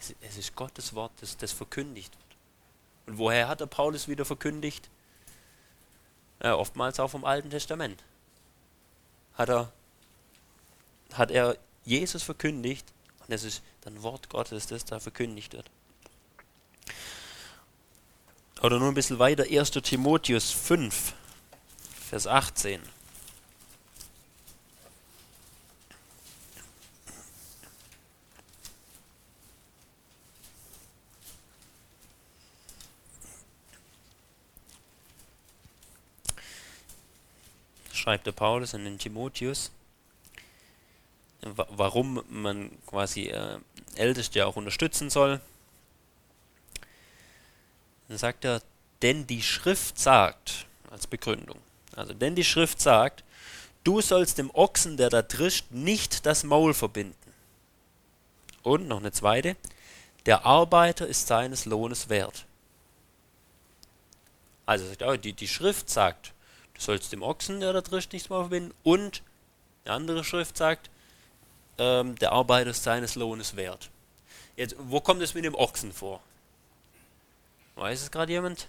Es, 0.00 0.14
es 0.20 0.36
ist 0.36 0.56
Gottes 0.56 0.94
Wort, 0.94 1.12
das, 1.20 1.36
das 1.36 1.52
verkündigt 1.52 2.12
wird. 2.12 2.36
Und 3.06 3.18
woher 3.18 3.46
hat 3.46 3.60
der 3.60 3.66
Paulus 3.66 4.08
wieder 4.08 4.24
verkündigt? 4.24 4.90
Ja, 6.42 6.56
oftmals 6.56 6.98
auch 6.98 7.08
vom 7.08 7.24
Alten 7.24 7.50
Testament. 7.50 8.02
Hat 9.34 9.48
er, 9.48 9.72
hat 11.12 11.30
er 11.30 11.56
Jesus 11.84 12.24
verkündigt 12.24 12.92
und 13.20 13.32
es 13.32 13.44
ist 13.44 13.62
dann 13.82 14.02
Wort 14.02 14.28
Gottes, 14.28 14.66
das 14.66 14.84
da 14.84 14.98
verkündigt 14.98 15.52
wird. 15.52 15.70
Oder 18.62 18.78
nur 18.78 18.88
ein 18.88 18.94
bisschen 18.94 19.18
weiter, 19.18 19.44
1. 19.50 19.72
Timotheus 19.72 20.52
5, 20.52 21.14
Vers 22.10 22.26
18. 22.28 22.80
schreibt 37.92 38.26
der 38.26 38.32
Paulus 38.32 38.74
an 38.74 38.84
den 38.84 38.98
Timotheus, 38.98 39.70
warum 41.40 42.20
man 42.28 42.70
quasi 42.84 43.28
äh, 43.28 43.58
Älteste 43.94 44.40
ja 44.40 44.46
auch 44.46 44.56
unterstützen 44.56 45.08
soll. 45.08 45.40
Dann 48.12 48.18
sagt 48.18 48.44
er, 48.44 48.60
denn 49.00 49.26
die 49.26 49.40
Schrift 49.40 49.98
sagt, 49.98 50.66
als 50.90 51.06
Begründung, 51.06 51.56
also 51.96 52.12
denn 52.12 52.34
die 52.34 52.44
Schrift 52.44 52.78
sagt, 52.78 53.24
du 53.84 54.02
sollst 54.02 54.36
dem 54.36 54.50
Ochsen, 54.52 54.98
der 54.98 55.08
da 55.08 55.22
drischt, 55.22 55.70
nicht 55.70 56.26
das 56.26 56.44
Maul 56.44 56.74
verbinden. 56.74 57.16
Und 58.62 58.86
noch 58.86 58.98
eine 58.98 59.12
zweite, 59.12 59.56
der 60.26 60.44
Arbeiter 60.44 61.06
ist 61.06 61.26
seines 61.26 61.64
Lohnes 61.64 62.10
wert. 62.10 62.44
Also 64.66 64.84
die, 65.16 65.32
die 65.32 65.48
Schrift 65.48 65.88
sagt, 65.88 66.34
Du 66.74 66.82
sollst 66.82 67.12
dem 67.12 67.22
Ochsen, 67.22 67.60
der 67.60 67.72
da 67.72 67.80
drischt, 67.80 68.12
nichts 68.12 68.28
mehr 68.28 68.40
verbinden. 68.40 68.74
Und 68.82 69.22
eine 69.86 69.94
andere 69.94 70.22
Schrift 70.22 70.58
sagt, 70.58 70.90
ähm, 71.78 72.16
der 72.16 72.32
Arbeiter 72.32 72.72
ist 72.72 72.82
seines 72.82 73.14
Lohnes 73.14 73.56
wert. 73.56 73.88
Jetzt, 74.54 74.76
wo 74.78 75.00
kommt 75.00 75.22
es 75.22 75.32
mit 75.32 75.46
dem 75.46 75.54
Ochsen 75.54 75.94
vor? 75.94 76.20
Weiß 77.76 78.02
es 78.02 78.10
gerade 78.10 78.32
jemand? 78.32 78.68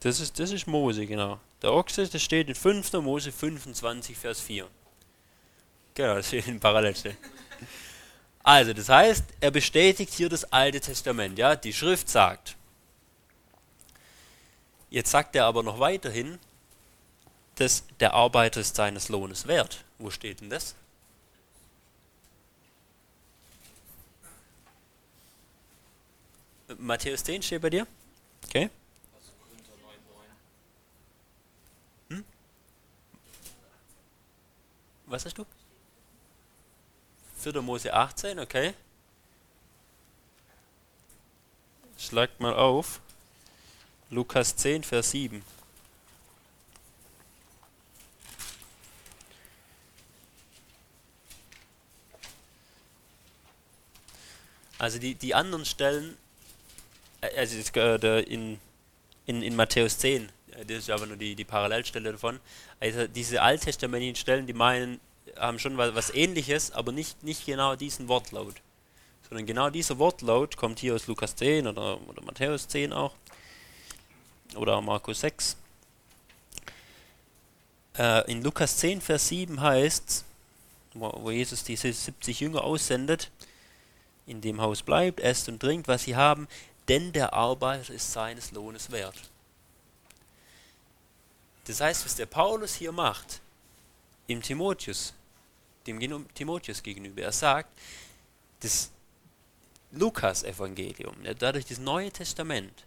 Das 0.00 0.20
ist, 0.20 0.38
das 0.38 0.50
ist 0.50 0.66
Mose, 0.66 1.06
genau. 1.06 1.40
Der 1.62 1.72
Ochse, 1.72 2.06
das 2.06 2.22
steht 2.22 2.48
in 2.48 2.54
5. 2.54 2.92
Mose 2.94 3.32
25, 3.32 4.18
Vers 4.18 4.40
4. 4.40 4.68
Genau, 5.94 6.16
das 6.16 6.26
steht 6.26 6.46
in 6.46 6.60
Parallelstelle. 6.60 7.16
Also, 8.42 8.74
das 8.74 8.90
heißt, 8.90 9.24
er 9.40 9.50
bestätigt 9.50 10.12
hier 10.12 10.28
das 10.28 10.52
Alte 10.52 10.78
Testament. 10.78 11.38
Ja, 11.38 11.56
die 11.56 11.72
Schrift 11.72 12.10
sagt. 12.10 12.56
Jetzt 14.90 15.10
sagt 15.10 15.34
er 15.34 15.46
aber 15.46 15.62
noch 15.62 15.80
weiterhin, 15.80 16.38
dass 17.54 17.84
der 18.00 18.12
Arbeiter 18.12 18.60
ist 18.60 18.76
seines 18.76 19.08
Lohnes 19.08 19.46
wert. 19.46 19.84
Wo 19.98 20.10
steht 20.10 20.42
denn 20.42 20.50
das? 20.50 20.74
Matthäus 26.78 27.24
10 27.24 27.42
steht 27.42 27.62
bei 27.62 27.70
dir? 27.70 27.86
Okay. 28.46 28.70
Hm? 32.08 32.24
was 35.06 35.24
hast 35.24 35.38
du? 35.38 35.46
4. 37.38 37.60
Mose 37.62 37.92
18, 37.92 38.38
okay. 38.38 38.74
Schlagt 41.98 42.40
mal 42.40 42.54
auf. 42.54 43.00
Lukas 44.10 44.56
10, 44.56 44.82
Vers 44.82 45.10
7. 45.10 45.42
Also 54.78 54.98
die, 54.98 55.14
die 55.14 55.34
anderen 55.34 55.64
Stellen, 55.64 56.16
also 57.36 57.56
in, 58.20 58.58
in, 59.26 59.42
in 59.42 59.56
Matthäus 59.56 59.98
10, 59.98 60.28
äh, 60.52 60.64
das 60.64 60.78
ist 60.78 60.90
aber 60.90 61.06
nur 61.06 61.16
die, 61.16 61.34
die 61.34 61.44
Parallelstelle 61.44 62.12
davon, 62.12 62.40
also 62.80 63.06
diese 63.06 63.42
alttestamentlichen 63.42 64.16
Stellen, 64.16 64.46
die 64.46 64.52
meinen, 64.52 65.00
haben 65.38 65.58
schon 65.58 65.76
was, 65.76 65.94
was 65.94 66.14
ähnliches, 66.14 66.72
aber 66.72 66.92
nicht, 66.92 67.22
nicht 67.22 67.46
genau 67.46 67.76
diesen 67.76 68.08
Wortlaut. 68.08 68.54
Sondern 69.28 69.46
genau 69.46 69.70
dieser 69.70 69.98
Wortlaut 69.98 70.56
kommt 70.56 70.78
hier 70.78 70.94
aus 70.94 71.06
Lukas 71.06 71.34
10 71.36 71.66
oder, 71.66 71.98
oder 72.08 72.22
Matthäus 72.22 72.68
10 72.68 72.92
auch. 72.92 73.14
Oder 74.54 74.80
Markus 74.80 75.20
6. 75.20 75.56
Äh, 77.96 78.30
in 78.30 78.42
Lukas 78.42 78.76
10, 78.76 79.00
Vers 79.00 79.28
7 79.28 79.60
heißt 79.60 80.24
wo, 80.94 81.12
wo 81.22 81.30
Jesus 81.30 81.64
diese 81.64 81.92
70 81.92 82.40
Jünger 82.40 82.64
aussendet, 82.64 83.30
in 84.26 84.40
dem 84.40 84.60
Haus 84.60 84.82
bleibt, 84.82 85.20
esst 85.20 85.48
und 85.48 85.60
trinkt, 85.60 85.86
was 85.86 86.04
sie 86.04 86.16
haben, 86.16 86.48
denn 86.88 87.12
der 87.12 87.32
Arbeiter 87.32 87.92
ist 87.94 88.12
seines 88.12 88.52
Lohnes 88.52 88.90
wert. 88.90 89.30
Das 91.66 91.80
heißt, 91.80 92.04
was 92.04 92.16
der 92.16 92.26
Paulus 92.26 92.74
hier 92.74 92.92
macht, 92.92 93.40
im 94.26 94.42
Timotheus, 94.42 95.14
dem 95.86 96.28
Timotheus 96.34 96.82
gegenüber, 96.82 97.22
er 97.22 97.32
sagt, 97.32 97.70
das 98.60 98.90
Lukas-Evangelium, 99.92 101.14
dadurch 101.38 101.66
das 101.66 101.78
Neue 101.78 102.10
Testament, 102.10 102.84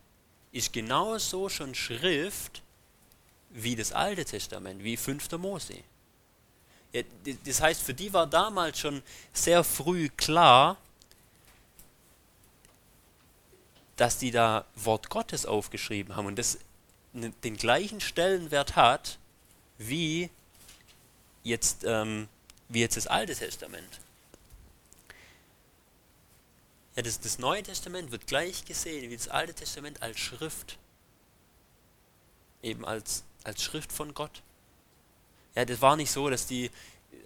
ist 0.51 0.73
genauso 0.73 1.49
schon 1.49 1.73
Schrift 1.75 2.61
wie 3.49 3.75
das 3.75 3.91
Alte 3.91 4.25
Testament, 4.25 4.83
wie 4.83 4.97
5. 4.97 5.31
Mose. 5.33 5.75
Das 7.45 7.61
heißt, 7.61 7.81
für 7.81 7.93
die 7.93 8.11
war 8.13 8.27
damals 8.27 8.79
schon 8.79 9.03
sehr 9.33 9.63
früh 9.63 10.09
klar, 10.09 10.77
dass 13.97 14.17
die 14.17 14.31
da 14.31 14.65
Wort 14.75 15.09
Gottes 15.09 15.45
aufgeschrieben 15.45 16.15
haben 16.15 16.27
und 16.27 16.37
das 16.37 16.59
den 17.13 17.57
gleichen 17.57 17.99
Stellenwert 17.99 18.75
hat 18.75 19.17
wie 19.77 20.29
jetzt, 21.43 21.83
ähm, 21.83 22.27
wie 22.69 22.81
jetzt 22.81 22.97
das 22.97 23.07
Alte 23.07 23.35
Testament. 23.35 23.99
Ja, 26.95 27.03
das, 27.03 27.19
das 27.19 27.39
Neue 27.39 27.63
Testament 27.63 28.11
wird 28.11 28.27
gleich 28.27 28.65
gesehen 28.65 29.09
wie 29.09 29.17
das 29.17 29.27
Alte 29.27 29.53
Testament 29.53 30.01
als 30.01 30.19
Schrift. 30.19 30.77
Eben 32.61 32.85
als, 32.85 33.23
als 33.43 33.63
Schrift 33.63 33.91
von 33.91 34.13
Gott. 34.13 34.41
Ja, 35.55 35.65
das 35.65 35.81
war 35.81 35.95
nicht 35.95 36.11
so, 36.11 36.29
dass 36.29 36.47
die 36.47 36.69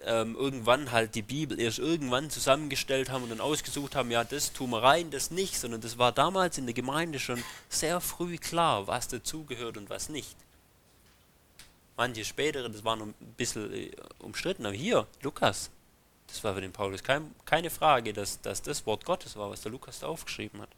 ähm, 0.04 0.34
irgendwann 0.36 0.90
halt 0.90 1.14
die 1.14 1.22
Bibel 1.22 1.60
erst 1.60 1.78
irgendwann 1.78 2.30
zusammengestellt 2.30 3.10
haben 3.10 3.24
und 3.24 3.30
dann 3.30 3.40
ausgesucht 3.40 3.94
haben, 3.94 4.10
ja, 4.10 4.24
das 4.24 4.52
tun 4.52 4.70
wir 4.70 4.82
rein, 4.82 5.10
das 5.10 5.30
nicht, 5.30 5.58
sondern 5.58 5.80
das 5.80 5.98
war 5.98 6.12
damals 6.12 6.58
in 6.58 6.66
der 6.66 6.74
Gemeinde 6.74 7.18
schon 7.18 7.42
sehr 7.68 8.00
früh 8.00 8.38
klar, 8.38 8.86
was 8.86 9.08
dazugehört 9.08 9.76
und 9.76 9.90
was 9.90 10.08
nicht. 10.08 10.36
Manche 11.96 12.24
spätere, 12.24 12.68
das 12.68 12.84
war 12.84 12.96
noch 12.96 13.06
ein 13.06 13.14
bisschen 13.36 13.72
äh, 13.72 13.90
umstritten, 14.18 14.66
aber 14.66 14.74
hier, 14.74 15.06
Lukas, 15.22 15.70
das 16.26 16.42
war 16.42 16.54
für 16.54 16.62
den 16.62 16.72
Paulus 16.72 17.02
kein, 17.02 17.34
keine 17.44 17.70
Frage, 17.70 18.12
dass, 18.12 18.40
dass 18.40 18.62
das 18.62 18.86
Wort 18.86 19.04
Gottes 19.04 19.36
war, 19.36 19.50
was 19.50 19.60
der 19.60 19.70
Lukas 19.70 20.00
da 20.00 20.06
aufgeschrieben 20.06 20.60
hat. 20.60 20.70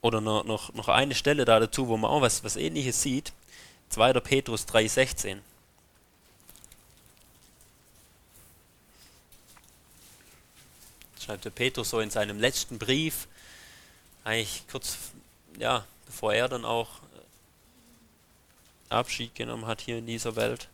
Oder 0.00 0.20
noch, 0.20 0.44
noch, 0.44 0.72
noch 0.74 0.88
eine 0.88 1.16
Stelle 1.16 1.44
da 1.44 1.58
dazu, 1.58 1.88
wo 1.88 1.96
man 1.96 2.10
auch 2.10 2.20
was, 2.20 2.44
was 2.44 2.56
ähnliches 2.56 3.02
sieht. 3.02 3.32
2. 3.90 4.20
Petrus 4.20 4.66
3,16. 4.66 5.38
Schreibt 11.20 11.44
der 11.44 11.50
Petrus 11.50 11.90
so 11.90 12.00
in 12.00 12.10
seinem 12.10 12.38
letzten 12.38 12.78
Brief, 12.78 13.28
eigentlich 14.24 14.64
kurz, 14.70 14.96
ja, 15.58 15.86
bevor 16.06 16.32
er 16.32 16.48
dann 16.48 16.64
auch 16.64 17.00
äh, 18.90 18.94
Abschied 18.94 19.34
genommen 19.34 19.66
hat 19.66 19.80
hier 19.80 19.98
in 19.98 20.06
dieser 20.06 20.36
Welt. 20.36 20.68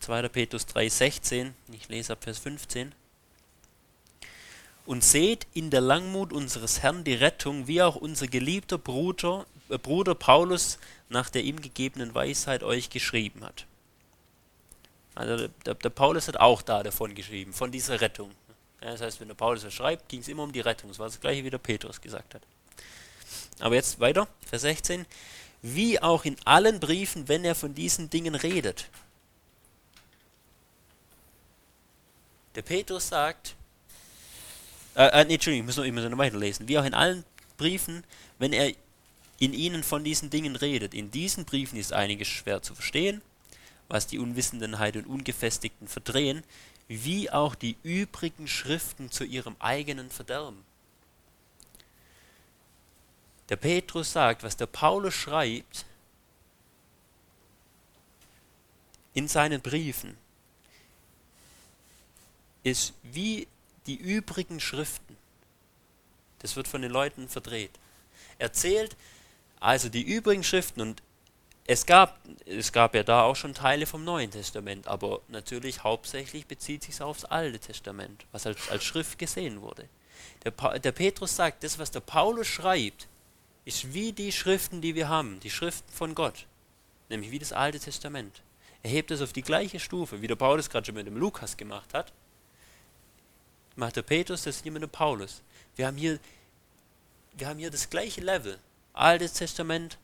Zweiter 0.00 0.28
Petrus 0.28 0.66
3,16, 0.66 1.52
ich 1.70 1.88
lese 1.88 2.14
ab 2.14 2.24
Vers 2.24 2.38
15 2.38 2.92
und 4.84 5.04
seht 5.04 5.46
in 5.54 5.70
der 5.70 5.80
Langmut 5.80 6.32
unseres 6.32 6.82
Herrn 6.82 7.04
die 7.04 7.14
Rettung, 7.14 7.66
wie 7.66 7.82
auch 7.82 7.96
unser 7.96 8.26
geliebter 8.26 8.78
Bruder, 8.78 9.46
äh, 9.68 9.78
Bruder 9.78 10.14
Paulus 10.14 10.78
nach 11.08 11.30
der 11.30 11.44
ihm 11.44 11.60
gegebenen 11.60 12.14
Weisheit 12.14 12.62
euch 12.62 12.90
geschrieben 12.90 13.44
hat. 13.44 13.66
Also 15.14 15.48
der, 15.64 15.74
der, 15.74 15.90
Paulus 15.90 16.26
hat 16.28 16.38
auch 16.38 16.62
da 16.62 16.82
davon 16.82 17.14
geschrieben, 17.14 17.52
von 17.52 17.70
dieser 17.70 18.00
Rettung. 18.00 18.30
Ja, 18.80 18.92
das 18.92 19.02
heißt, 19.02 19.20
wenn 19.20 19.28
der 19.28 19.34
Paulus 19.34 19.62
das 19.62 19.74
schreibt, 19.74 20.08
ging 20.08 20.20
es 20.20 20.28
immer 20.28 20.42
um 20.42 20.52
die 20.52 20.60
Rettung. 20.60 20.88
Das 20.88 20.98
war 20.98 21.06
das 21.06 21.20
gleiche, 21.20 21.44
wie 21.44 21.50
der 21.50 21.58
Petrus 21.58 22.00
gesagt 22.00 22.34
hat. 22.34 22.42
Aber 23.60 23.74
jetzt 23.74 24.00
weiter, 24.00 24.26
Vers 24.46 24.62
16. 24.62 25.06
Wie 25.60 26.00
auch 26.00 26.24
in 26.24 26.36
allen 26.44 26.80
Briefen, 26.80 27.28
wenn 27.28 27.44
er 27.44 27.54
von 27.54 27.74
diesen 27.74 28.10
Dingen 28.10 28.34
redet. 28.34 28.88
Der 32.54 32.62
Petrus 32.62 33.08
sagt, 33.08 33.54
äh, 34.94 35.20
äh, 35.20 35.24
nee, 35.24 35.34
Entschuldigung, 35.34 35.64
ich 35.64 35.66
muss, 35.66 35.76
noch, 35.76 35.84
ich 35.84 35.92
muss 35.92 36.04
noch 36.04 36.18
weiterlesen. 36.18 36.68
Wie 36.68 36.78
auch 36.78 36.84
in 36.84 36.94
allen 36.94 37.24
Briefen, 37.56 38.04
wenn 38.38 38.52
er 38.52 38.72
in 39.38 39.54
ihnen 39.54 39.82
von 39.82 40.04
diesen 40.04 40.30
Dingen 40.30 40.54
redet. 40.54 40.94
In 40.94 41.10
diesen 41.10 41.44
Briefen 41.44 41.76
ist 41.76 41.92
einiges 41.92 42.28
schwer 42.28 42.62
zu 42.62 42.74
verstehen, 42.74 43.22
was 43.88 44.06
die 44.06 44.18
Unwissendenheit 44.18 44.96
und 44.96 45.06
Ungefestigten 45.06 45.88
verdrehen, 45.88 46.44
wie 46.86 47.30
auch 47.30 47.54
die 47.54 47.76
übrigen 47.82 48.46
Schriften 48.46 49.10
zu 49.10 49.24
ihrem 49.24 49.56
eigenen 49.58 50.10
Verderben. 50.10 50.62
Der 53.48 53.56
Petrus 53.56 54.12
sagt, 54.12 54.44
was 54.44 54.56
der 54.56 54.66
Paulus 54.66 55.14
schreibt 55.14 55.86
in 59.14 59.28
seinen 59.28 59.60
Briefen, 59.60 60.16
ist 62.62 62.94
wie 63.02 63.48
die 63.86 63.96
übrigen 63.96 64.60
Schriften. 64.60 65.16
Das 66.38 66.56
wird 66.56 66.68
von 66.68 66.82
den 66.82 66.90
Leuten 66.90 67.28
verdreht. 67.28 67.72
Er 68.38 68.52
zählt 68.52 68.96
also 69.60 69.88
die 69.88 70.02
übrigen 70.02 70.42
Schriften 70.42 70.80
und 70.80 71.02
es 71.64 71.86
gab, 71.86 72.18
es 72.44 72.72
gab 72.72 72.94
ja 72.96 73.04
da 73.04 73.22
auch 73.22 73.36
schon 73.36 73.54
Teile 73.54 73.86
vom 73.86 74.04
Neuen 74.04 74.32
Testament, 74.32 74.88
aber 74.88 75.20
natürlich 75.28 75.84
hauptsächlich 75.84 76.46
bezieht 76.46 76.82
sich 76.82 77.00
aufs 77.00 77.24
Alte 77.24 77.60
Testament, 77.60 78.26
was 78.32 78.46
als, 78.46 78.68
als 78.68 78.82
Schrift 78.82 79.18
gesehen 79.18 79.62
wurde. 79.62 79.88
Der, 80.44 80.78
der 80.80 80.92
Petrus 80.92 81.36
sagt, 81.36 81.62
das, 81.62 81.78
was 81.78 81.92
der 81.92 82.00
Paulus 82.00 82.48
schreibt, 82.48 83.06
ist 83.64 83.94
wie 83.94 84.12
die 84.12 84.32
Schriften, 84.32 84.80
die 84.80 84.96
wir 84.96 85.08
haben, 85.08 85.38
die 85.38 85.50
Schriften 85.50 85.92
von 85.92 86.16
Gott, 86.16 86.46
nämlich 87.08 87.30
wie 87.30 87.38
das 87.38 87.52
Alte 87.52 87.78
Testament. 87.78 88.42
Er 88.82 88.90
hebt 88.90 89.12
es 89.12 89.22
auf 89.22 89.32
die 89.32 89.42
gleiche 89.42 89.78
Stufe, 89.78 90.20
wie 90.20 90.26
der 90.26 90.34
Paulus 90.34 90.68
gerade 90.68 90.86
schon 90.86 90.96
mit 90.96 91.06
dem 91.06 91.16
Lukas 91.16 91.56
gemacht 91.56 91.94
hat 91.94 92.12
macht 93.76 93.96
der 93.96 94.02
Petrus 94.02 94.44
hier 94.44 94.72
mit 94.72 94.82
dem 94.82 94.90
Paulus. 94.90 95.42
Wir 95.76 95.86
haben 95.86 95.96
hier, 95.96 96.18
wir 97.34 97.48
haben 97.48 97.58
hier 97.58 97.70
das 97.70 97.88
gleiche 97.88 98.20
Level. 98.20 98.58
Altes 98.92 99.34
Testament, 99.34 99.98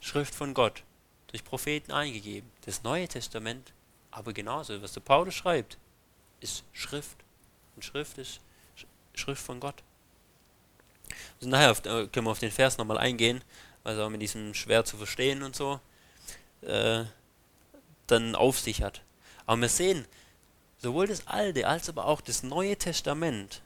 Schrift 0.00 0.34
von 0.34 0.54
Gott, 0.54 0.82
durch 1.28 1.44
Propheten 1.44 1.92
eingegeben. 1.92 2.50
Das 2.64 2.82
Neue 2.82 3.08
Testament, 3.08 3.72
aber 4.10 4.32
genauso, 4.32 4.80
was 4.82 4.92
der 4.92 5.00
Paulus 5.00 5.34
schreibt, 5.34 5.78
ist 6.40 6.64
Schrift. 6.72 7.16
Und 7.74 7.84
Schrift 7.84 8.18
ist 8.18 8.40
Schrift 9.14 9.42
von 9.42 9.60
Gott. 9.60 9.82
Also 11.40 11.48
nachher 11.48 11.70
auf, 11.70 11.84
äh, 11.84 12.06
können 12.08 12.26
wir 12.26 12.30
auf 12.30 12.38
den 12.38 12.50
Vers 12.50 12.78
nochmal 12.78 12.98
eingehen, 12.98 13.42
auch 13.84 14.10
mit 14.10 14.20
diesem 14.20 14.52
schwer 14.52 14.84
zu 14.84 14.96
verstehen 14.96 15.42
und 15.42 15.54
so 15.54 15.80
äh, 16.62 17.04
dann 18.06 18.34
auf 18.34 18.58
sich 18.58 18.82
hat. 18.82 19.02
Aber 19.46 19.60
wir 19.60 19.68
sehen, 19.68 20.06
sowohl 20.78 21.06
das 21.06 21.26
Alte 21.26 21.66
als 21.66 21.88
aber 21.88 22.06
auch 22.06 22.20
das 22.20 22.42
Neue 22.42 22.76
Testament, 22.76 23.62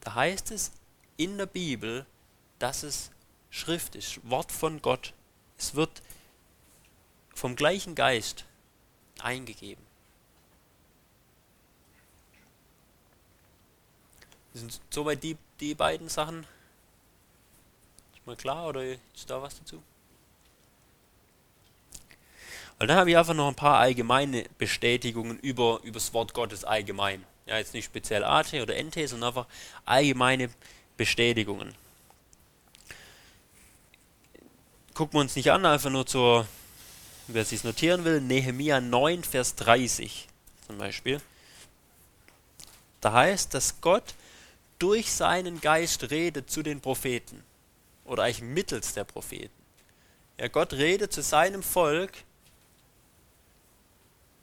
da 0.00 0.14
heißt 0.14 0.50
es 0.50 0.72
in 1.16 1.38
der 1.38 1.46
Bibel, 1.46 2.06
dass 2.58 2.82
es 2.82 3.10
Schrift 3.50 3.94
ist, 3.94 4.20
Wort 4.28 4.52
von 4.52 4.82
Gott. 4.82 5.14
Es 5.56 5.74
wird 5.74 6.02
vom 7.34 7.56
gleichen 7.56 7.94
Geist 7.94 8.44
eingegeben. 9.20 9.84
Sind 14.54 14.80
soweit 14.90 15.22
die, 15.22 15.36
die 15.60 15.74
beiden 15.74 16.08
Sachen 16.08 16.46
Mal 18.28 18.36
klar 18.36 18.68
oder 18.68 18.84
ist 18.84 19.30
da 19.30 19.40
was 19.40 19.58
dazu? 19.58 19.82
Und 22.78 22.88
dann 22.88 22.96
habe 22.96 23.10
ich 23.10 23.16
einfach 23.16 23.34
noch 23.34 23.48
ein 23.48 23.54
paar 23.54 23.78
allgemeine 23.78 24.44
Bestätigungen 24.56 25.38
über, 25.40 25.80
über 25.82 25.94
das 25.94 26.12
Wort 26.12 26.32
Gottes 26.32 26.64
allgemein. 26.64 27.24
Ja, 27.46 27.58
jetzt 27.58 27.74
nicht 27.74 27.86
speziell 27.86 28.24
AT 28.24 28.54
oder 28.54 28.80
NT, 28.80 29.08
sondern 29.08 29.28
einfach 29.28 29.46
allgemeine 29.84 30.50
Bestätigungen. 30.96 31.74
Gucken 34.94 35.14
wir 35.14 35.20
uns 35.20 35.34
nicht 35.34 35.50
an, 35.50 35.64
einfach 35.64 35.90
nur 35.90 36.06
zur, 36.06 36.46
wer 37.26 37.44
sich 37.44 37.64
notieren 37.64 38.04
will, 38.04 38.20
Nehemia 38.20 38.80
9, 38.80 39.24
Vers 39.24 39.54
30 39.56 40.28
zum 40.66 40.78
Beispiel. 40.78 41.20
Da 43.00 43.12
heißt, 43.12 43.54
dass 43.54 43.80
Gott 43.80 44.14
durch 44.78 45.10
seinen 45.10 45.60
Geist 45.60 46.10
redet 46.10 46.50
zu 46.50 46.62
den 46.62 46.80
Propheten. 46.80 47.42
Oder 48.04 48.24
eigentlich 48.24 48.42
mittels 48.42 48.94
der 48.94 49.04
Propheten. 49.04 49.54
Ja, 50.38 50.48
Gott 50.48 50.72
redet 50.72 51.12
zu 51.12 51.22
seinem 51.22 51.62
Volk 51.62 52.12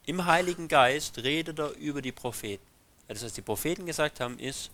im 0.06 0.26
Heiligen 0.26 0.68
Geist, 0.68 1.18
redet 1.20 1.60
er 1.60 1.72
über 1.72 2.02
die 2.02 2.12
Propheten. 2.12 2.66
Das, 3.08 3.24
was 3.24 3.34
die 3.34 3.42
Propheten 3.42 3.86
gesagt 3.86 4.20
haben, 4.20 4.40
ist 4.40 4.72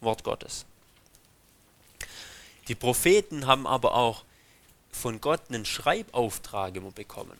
Wort 0.00 0.24
Gottes. 0.24 0.64
Die 2.68 2.74
Propheten 2.74 3.46
haben 3.46 3.66
aber 3.66 3.94
auch 3.94 4.24
von 4.90 5.20
Gott 5.20 5.42
einen 5.48 5.64
Schreibauftrag 5.64 6.74
immer 6.76 6.90
bekommen. 6.90 7.38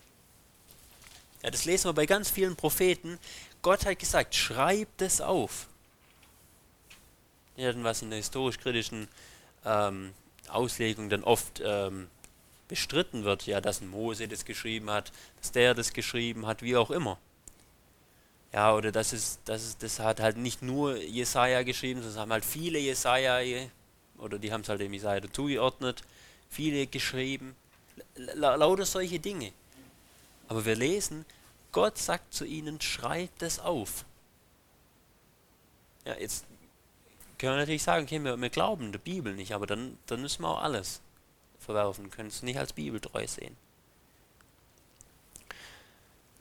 Ja, 1.42 1.50
das 1.50 1.64
lesen 1.64 1.88
wir 1.88 1.94
bei 1.94 2.06
ganz 2.06 2.30
vielen 2.30 2.56
Propheten. 2.56 3.18
Gott 3.62 3.84
hat 3.86 3.98
gesagt, 3.98 4.34
schreib 4.34 4.88
das 4.98 5.20
auf. 5.20 5.66
Ja, 7.56 7.72
was 7.82 8.02
in 8.02 8.10
der 8.10 8.18
historisch-kritischen 8.18 9.08
ähm, 9.64 10.12
Auslegung 10.48 11.08
dann 11.08 11.24
oft 11.24 11.60
ähm, 11.64 12.08
bestritten 12.68 13.24
wird, 13.24 13.46
ja, 13.46 13.60
dass 13.60 13.80
ein 13.80 13.88
Mose 13.88 14.28
das 14.28 14.44
geschrieben 14.44 14.90
hat, 14.90 15.12
dass 15.40 15.52
der 15.52 15.74
das 15.74 15.92
geschrieben 15.92 16.46
hat, 16.46 16.62
wie 16.62 16.76
auch 16.76 16.90
immer. 16.90 17.18
Ja, 18.52 18.74
oder 18.74 18.92
dass 18.92 19.12
es, 19.12 19.38
dass 19.44 19.62
es, 19.62 19.78
das 19.78 19.98
hat 19.98 20.20
halt 20.20 20.36
nicht 20.36 20.62
nur 20.62 20.96
Jesaja 20.96 21.62
geschrieben, 21.62 22.00
sondern 22.00 22.14
es 22.14 22.20
haben 22.20 22.32
halt 22.32 22.44
viele 22.44 22.78
Jesaja, 22.78 23.68
oder 24.18 24.38
die 24.38 24.52
haben 24.52 24.62
es 24.62 24.68
halt 24.68 24.80
dem 24.80 24.92
Jesaja 24.92 25.20
dazugeordnet, 25.20 26.02
viele 26.48 26.86
geschrieben, 26.86 27.54
La 28.14 28.54
lauter 28.56 28.84
solche 28.84 29.18
Dinge. 29.18 29.52
Aber 30.48 30.64
wir 30.64 30.76
lesen, 30.76 31.24
Gott 31.72 31.98
sagt 31.98 32.32
zu 32.32 32.44
ihnen, 32.44 32.80
schreibt 32.80 33.42
es 33.42 33.58
auf. 33.58 34.04
Ja, 36.04 36.14
jetzt 36.18 36.46
können 37.38 37.54
wir 37.54 37.58
natürlich 37.58 37.82
sagen, 37.82 38.04
okay, 38.04 38.22
wir, 38.22 38.40
wir 38.40 38.50
glauben 38.50 38.92
der 38.92 38.98
Bibel 38.98 39.34
nicht, 39.34 39.52
aber 39.52 39.66
dann, 39.66 39.98
dann 40.06 40.22
müssen 40.22 40.42
wir 40.42 40.48
auch 40.48 40.62
alles 40.62 41.00
verwerfen, 41.66 42.10
können 42.10 42.28
es 42.28 42.42
nicht 42.42 42.58
als 42.58 42.72
bibeltreu 42.72 43.26
sehen. 43.26 43.56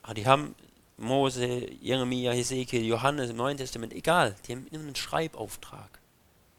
Aber 0.04 0.14
die 0.14 0.26
haben 0.26 0.56
Mose, 0.98 1.70
Jeremia, 1.82 2.32
Hesekiel, 2.32 2.86
Johannes 2.86 3.32
im 3.32 3.38
Neuen 3.38 3.58
Testament, 3.58 3.92
egal, 3.92 4.36
die 4.48 4.54
haben 4.54 4.68
immer 4.68 4.84
einen 4.84 4.96
Schreibauftrag 4.96 6.00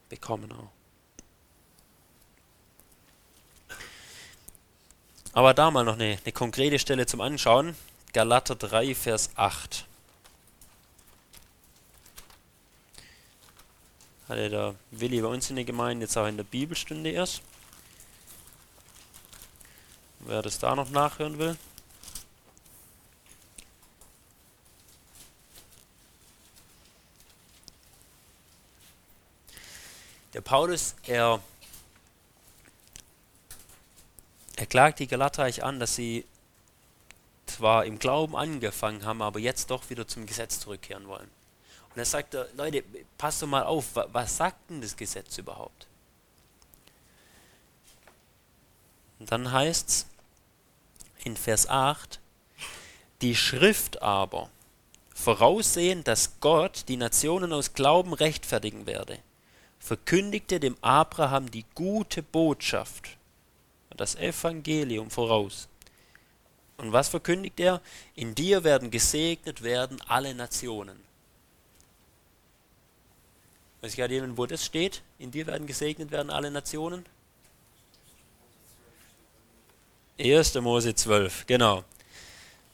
bekommen 0.09 0.53
auch. 0.53 0.71
Aber 5.33 5.55
da 5.55 5.71
mal 5.71 5.85
noch 5.85 5.95
eine, 5.95 6.19
eine 6.23 6.33
konkrete 6.33 6.79
Stelle 6.79 7.07
zum 7.07 7.21
Anschauen. 7.21 7.77
Galater 8.13 8.57
3, 8.57 8.95
Vers 8.95 9.31
8. 9.37 9.85
Hatte 14.29 14.51
der 14.51 14.75
Willi 14.91 15.21
bei 15.21 15.29
uns 15.29 15.51
in 15.51 15.57
der 15.57 15.67
Gemeinde 15.67 16.07
jetzt 16.07 16.17
auch 16.17 16.27
in 16.27 16.39
der 16.39 16.45
Bibelstunde 16.45 17.11
erst. 17.11 17.43
Wer 20.27 20.43
das 20.43 20.59
da 20.59 20.75
noch 20.75 20.91
nachhören 20.91 21.39
will. 21.39 21.57
Der 30.35 30.41
Paulus, 30.41 30.97
er, 31.05 31.41
er 34.57 34.67
klagt 34.67 34.99
die 34.99 35.07
Galater 35.07 35.45
an, 35.65 35.79
dass 35.79 35.95
sie 35.95 36.27
zwar 37.47 37.85
im 37.87 38.01
Glauben 38.01 38.35
angefangen 38.35 39.05
haben, 39.05 39.23
aber 39.23 39.39
jetzt 39.39 39.71
doch 39.71 39.89
wieder 39.91 40.09
zum 40.09 40.27
Gesetz 40.27 40.59
zurückkehren 40.59 41.07
wollen. 41.07 41.31
Und 41.91 41.99
er 41.99 42.05
sagt, 42.05 42.37
Leute, 42.57 42.83
passt 43.17 43.43
doch 43.43 43.47
mal 43.47 43.63
auf, 43.63 43.95
was 43.95 44.37
sagt 44.37 44.71
denn 44.71 44.81
das 44.81 44.97
Gesetz 44.97 45.39
überhaupt? 45.39 45.87
Und 49.21 49.31
dann 49.31 49.53
heißt 49.53 49.89
es, 49.89 50.07
in 51.27 51.37
Vers 51.37 51.69
8, 51.69 52.21
die 53.21 53.35
Schrift 53.35 54.01
aber, 54.01 54.49
voraussehen, 55.13 56.05
dass 56.05 56.39
Gott 56.41 56.85
die 56.87 56.97
Nationen 56.97 57.53
aus 57.53 57.73
Glauben 57.73 58.13
rechtfertigen 58.13 58.87
werde, 58.87 59.19
verkündigte 59.81 60.61
dem 60.61 60.77
Abraham 60.83 61.51
die 61.51 61.65
gute 61.75 62.23
Botschaft, 62.23 63.17
das 63.97 64.15
Evangelium 64.15 65.11
voraus. 65.11 65.69
Und 66.77 66.93
was 66.93 67.09
verkündigt 67.09 67.59
er? 67.59 67.81
In 68.15 68.35
dir 68.35 68.63
werden 68.63 68.91
gesegnet 68.91 69.63
werden 69.63 70.01
alle 70.07 70.35
Nationen. 70.35 71.03
Weiß 73.81 73.93
ich 73.93 73.97
gerade 73.97 74.15
jemand, 74.15 74.39
wo 74.39 74.47
das 74.47 74.65
steht? 74.65 75.03
In 75.19 75.33
dir 75.33 75.47
werden 75.47 75.67
gesegnet 75.67 76.13
werden 76.13 76.31
alle 76.31 76.51
Nationen? 76.51 77.05
1. 80.19 80.55
Mose 80.57 80.95
12, 80.95 81.47
genau. 81.47 81.85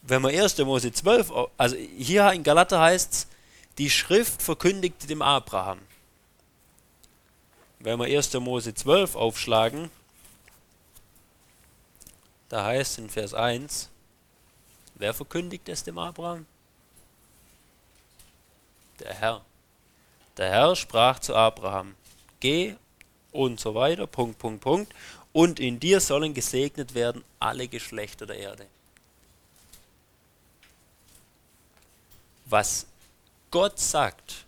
Wenn 0.02 0.22
man 0.22 0.34
1. 0.34 0.58
Mose 0.58 0.92
12, 0.92 1.32
also 1.56 1.76
hier 1.76 2.30
in 2.32 2.42
Galater 2.42 2.80
heißt 2.80 3.12
es, 3.12 3.26
die 3.78 3.90
Schrift 3.90 4.42
verkündigte 4.42 5.06
dem 5.06 5.22
Abraham. 5.22 5.80
Wenn 7.78 7.98
wir 7.98 8.06
1. 8.06 8.34
Mose 8.34 8.74
12 8.74 9.16
aufschlagen, 9.16 9.90
da 12.48 12.64
heißt 12.64 12.98
in 12.98 13.08
Vers 13.08 13.34
1, 13.34 13.88
wer 14.96 15.14
verkündigt 15.14 15.68
es 15.68 15.82
dem 15.82 15.98
Abraham? 15.98 16.46
Der 19.00 19.14
Herr. 19.14 19.44
Der 20.36 20.50
Herr 20.50 20.76
sprach 20.76 21.18
zu 21.18 21.34
Abraham, 21.34 21.94
geh 22.40 22.76
und 23.32 23.58
so 23.58 23.74
weiter, 23.74 24.06
Punkt, 24.06 24.38
Punkt, 24.38 24.60
Punkt, 24.60 24.94
und 25.32 25.60
in 25.60 25.80
dir 25.80 26.00
sollen 26.00 26.34
gesegnet 26.34 26.94
werden 26.94 27.24
alle 27.38 27.68
Geschlechter 27.68 28.26
der 28.26 28.36
Erde. 28.36 28.66
Was 32.46 32.86
Gott 33.50 33.78
sagt, 33.78 34.44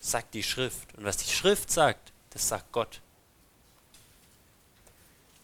sagt 0.00 0.34
die 0.34 0.42
Schrift. 0.42 0.94
Und 0.96 1.04
was 1.04 1.16
die 1.16 1.32
Schrift 1.32 1.70
sagt, 1.70 2.12
das 2.30 2.48
sagt 2.48 2.72
Gott. 2.72 3.00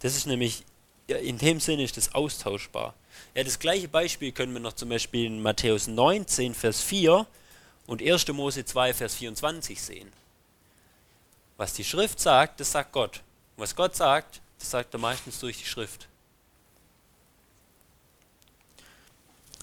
Das 0.01 0.15
ist 0.15 0.27
nämlich, 0.27 0.65
in 1.07 1.39
dem 1.39 1.61
Sinne 1.61 1.83
ist 1.83 1.97
das 1.97 2.15
austauschbar. 2.15 2.95
Ja, 3.35 3.45
das 3.45 3.59
gleiche 3.59 3.89
Beispiel 3.89 4.33
können 4.33 4.53
wir 4.53 4.61
noch 4.61 4.75
zum 4.75 4.91
Beispiel 4.91 5.27
in 5.27 5.41
Matthäus 5.43 5.87
19, 5.87 6.55
Vers 6.55 6.83
4 6.83 7.27
und 7.87 8.03
1. 8.03 8.29
Mose 8.29 8.65
2, 8.65 8.95
Vers 8.95 9.15
24 9.15 9.81
sehen. 9.81 10.13
Was 11.57 11.73
die 11.73 11.85
Schrift 11.85 12.21
sagt, 12.21 12.61
das 12.61 12.73
sagt 12.73 12.93
Gott. 12.93 13.23
Und 13.57 13.63
was 13.63 13.75
Gott 13.75 13.97
sagt, 13.97 14.41
das 14.59 14.71
sagt 14.71 14.95
er 14.95 15.01
meistens 15.01 15.39
durch 15.41 15.59
die 15.59 15.67
Schrift. 15.67 16.09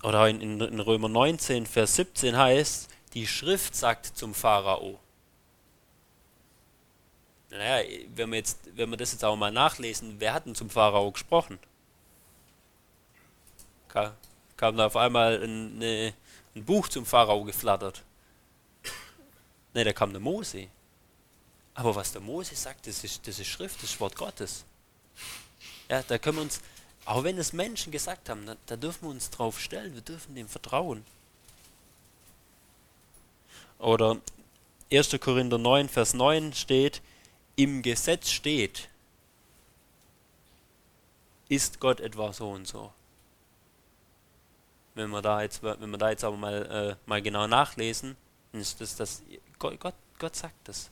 Oder 0.04 0.30
in, 0.30 0.62
in 0.62 0.80
Römer 0.80 1.10
19, 1.10 1.66
Vers 1.66 1.96
17 1.96 2.38
heißt, 2.38 2.90
die 3.14 3.26
Schrift 3.26 3.76
sagt 3.76 4.06
zum 4.06 4.34
Pharao. 4.34 5.00
Naja, 7.50 7.88
wenn 8.16 8.30
wir, 8.30 8.38
jetzt, 8.38 8.60
wenn 8.76 8.90
wir 8.90 8.98
das 8.98 9.14
jetzt 9.14 9.24
auch 9.24 9.36
mal 9.36 9.52
nachlesen, 9.52 10.16
wer 10.20 10.34
hat 10.34 10.46
denn 10.46 10.56
zum 10.56 10.70
Pharao 10.70 11.12
gesprochen? 11.12 11.58
Kam 13.88 14.78
da 14.78 14.88
auf 14.88 14.98
einmal 14.98 15.42
ein, 15.42 15.76
eine, 15.78 16.14
ein 16.54 16.66
Buch 16.66 16.90
zum 16.90 17.06
Pharao 17.06 17.44
geflattert? 17.44 18.04
Ne, 19.74 19.84
da 19.84 19.94
kam 19.94 20.12
der 20.12 20.22
Mose. 20.22 20.68
Aber 21.74 21.96
was 21.96 22.12
der 22.12 22.22
Mose 22.22 22.56
sagt, 22.56 22.88
das 22.88 23.04
ist, 23.04 23.28
das 23.28 23.40
ist 23.40 23.48
Schrift, 23.48 23.82
das 23.82 23.92
ist 23.92 24.00
Wort 24.00 24.16
Gottes. 24.16 24.66
Ja, 25.90 26.04
da 26.04 26.18
können 26.18 26.38
wir 26.38 26.42
uns, 26.44 26.62
auch 27.06 27.24
wenn 27.24 27.38
es 27.38 27.54
Menschen 27.54 27.92
gesagt 27.92 28.30
haben, 28.30 28.46
da, 28.46 28.56
da 28.66 28.76
dürfen 28.76 29.04
wir 29.04 29.10
uns 29.12 29.30
drauf 29.30 29.60
stellen, 29.60 29.94
wir 29.94 30.02
dürfen 30.02 30.36
dem 30.36 30.48
vertrauen. 30.48 31.06
Oder 33.78 34.18
1. 34.92 35.20
Korinther 35.20 35.58
9, 35.58 35.90
Vers 35.90 36.14
9 36.14 36.54
steht, 36.54 37.02
im 37.56 37.82
Gesetz 37.82 38.30
steht, 38.30 38.90
ist 41.50 41.80
Gott 41.80 42.00
etwa 42.00 42.34
so 42.34 42.50
und 42.52 42.68
so. 42.68 42.92
Wenn 44.96 45.10
wir 45.10 45.22
da 45.22 45.42
jetzt, 45.42 45.62
wenn 45.62 45.90
wir 45.90 45.98
da 45.98 46.10
jetzt 46.10 46.24
aber 46.24 46.38
mal, 46.38 46.98
äh, 47.06 47.10
mal 47.10 47.22
genau 47.22 47.48
nachlesen, 47.48 48.16
ist 48.54 48.80
das, 48.82 48.96
das 48.96 49.22
Gott, 49.60 49.80
Gott, 49.80 49.96
Gott 50.18 50.36
sagt 50.36 50.56
das. 50.68 50.90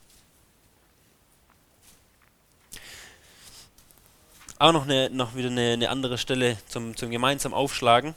Auch 4.58 4.72
noch, 4.72 4.84
eine, 4.84 5.10
noch 5.10 5.34
wieder 5.34 5.48
eine, 5.48 5.72
eine 5.72 5.90
andere 5.90 6.18
Stelle 6.18 6.56
zum, 6.68 6.96
zum 6.96 7.10
gemeinsam 7.10 7.54
Aufschlagen. 7.54 8.14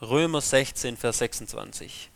Römer 0.00 0.40
16, 0.40 0.96
Vers 0.96 1.18
26. 1.18 2.10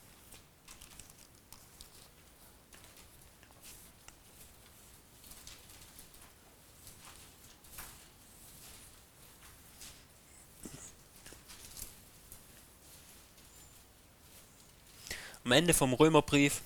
Am 15.44 15.52
Ende 15.52 15.74
vom 15.74 15.94
Römerbrief, 15.94 16.60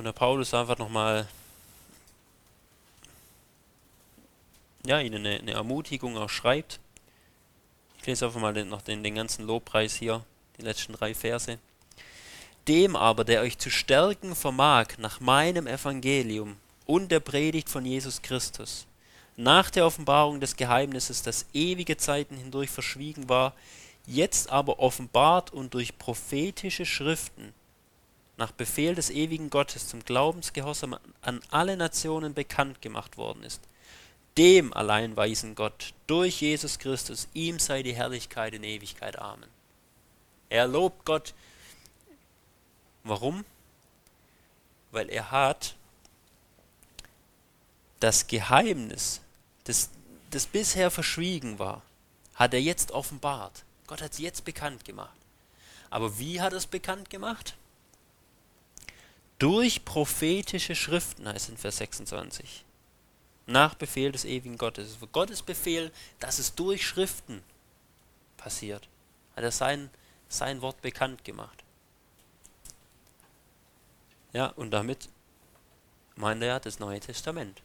und 0.00 0.04
der 0.04 0.12
Paulus 0.12 0.54
einfach 0.54 0.78
nochmal 0.78 1.28
ja, 4.90 4.98
ihnen 4.98 5.24
eine, 5.24 5.38
eine, 5.38 5.52
Ermutigung 5.52 6.18
auch 6.18 6.28
schreibt. 6.28 6.80
Ich 8.00 8.06
lese 8.06 8.26
einfach 8.26 8.40
mal 8.40 8.52
den, 8.52 8.68
noch 8.68 8.82
den, 8.82 9.04
den 9.04 9.14
ganzen 9.14 9.46
Lobpreis 9.46 9.94
hier, 9.94 10.24
die 10.58 10.62
letzten 10.62 10.94
drei 10.94 11.14
Verse. 11.14 11.58
Dem 12.66 12.96
aber, 12.96 13.24
der 13.24 13.42
euch 13.42 13.56
zu 13.56 13.70
stärken 13.70 14.34
vermag 14.34 14.98
nach 14.98 15.20
meinem 15.20 15.68
Evangelium 15.68 16.56
und 16.86 17.12
der 17.12 17.20
Predigt 17.20 17.68
von 17.68 17.86
Jesus 17.86 18.20
Christus, 18.20 18.88
nach 19.36 19.70
der 19.70 19.86
Offenbarung 19.86 20.40
des 20.40 20.56
Geheimnisses, 20.56 21.22
das 21.22 21.46
ewige 21.52 21.96
Zeiten 21.96 22.36
hindurch 22.36 22.70
verschwiegen 22.70 23.28
war, 23.28 23.54
jetzt 24.06 24.50
aber 24.50 24.80
offenbart 24.80 25.52
und 25.52 25.72
durch 25.72 25.98
prophetische 25.98 26.84
Schriften 26.84 27.54
nach 28.36 28.50
Befehl 28.50 28.96
des 28.96 29.10
ewigen 29.10 29.50
Gottes 29.50 29.86
zum 29.86 30.04
Glaubensgehorsam 30.04 30.98
an 31.22 31.40
alle 31.50 31.76
Nationen 31.76 32.34
bekannt 32.34 32.82
gemacht 32.82 33.16
worden 33.16 33.44
ist 33.44 33.60
dem 34.40 34.72
allein 34.72 35.18
weisen 35.18 35.54
Gott, 35.54 35.92
durch 36.06 36.40
Jesus 36.40 36.78
Christus, 36.78 37.28
ihm 37.34 37.58
sei 37.58 37.82
die 37.82 37.94
Herrlichkeit 37.94 38.54
in 38.54 38.64
Ewigkeit. 38.64 39.18
Amen. 39.18 39.50
Er 40.48 40.66
lobt 40.66 41.04
Gott. 41.04 41.34
Warum? 43.04 43.44
Weil 44.92 45.10
er 45.10 45.30
hat 45.30 45.76
das 48.00 48.28
Geheimnis, 48.28 49.20
das, 49.64 49.90
das 50.30 50.46
bisher 50.46 50.90
verschwiegen 50.90 51.58
war, 51.58 51.82
hat 52.34 52.54
er 52.54 52.62
jetzt 52.62 52.92
offenbart. 52.92 53.64
Gott 53.86 54.00
hat 54.00 54.12
es 54.12 54.18
jetzt 54.20 54.46
bekannt 54.46 54.86
gemacht. 54.86 55.18
Aber 55.90 56.18
wie 56.18 56.40
hat 56.40 56.54
er 56.54 56.58
es 56.58 56.66
bekannt 56.66 57.10
gemacht? 57.10 57.56
Durch 59.38 59.84
prophetische 59.84 60.74
Schriften, 60.74 61.28
heißt 61.28 61.44
es 61.44 61.48
in 61.50 61.58
Vers 61.58 61.76
26 61.76 62.64
nach 63.50 63.74
Befehl 63.74 64.12
des 64.12 64.24
ewigen 64.24 64.58
Gottes. 64.58 64.90
Es 64.90 65.00
war 65.00 65.08
Gottes 65.08 65.42
Befehl, 65.42 65.90
dass 66.18 66.38
es 66.38 66.54
durch 66.54 66.86
Schriften 66.86 67.42
passiert. 68.36 68.88
Hat 69.36 69.44
er 69.44 69.52
sein, 69.52 69.90
sein 70.28 70.62
Wort 70.62 70.80
bekannt 70.82 71.24
gemacht. 71.24 71.64
Ja, 74.32 74.46
und 74.46 74.70
damit 74.70 75.08
meint 76.16 76.42
er 76.42 76.60
das 76.60 76.78
Neue 76.78 77.00
Testament. 77.00 77.62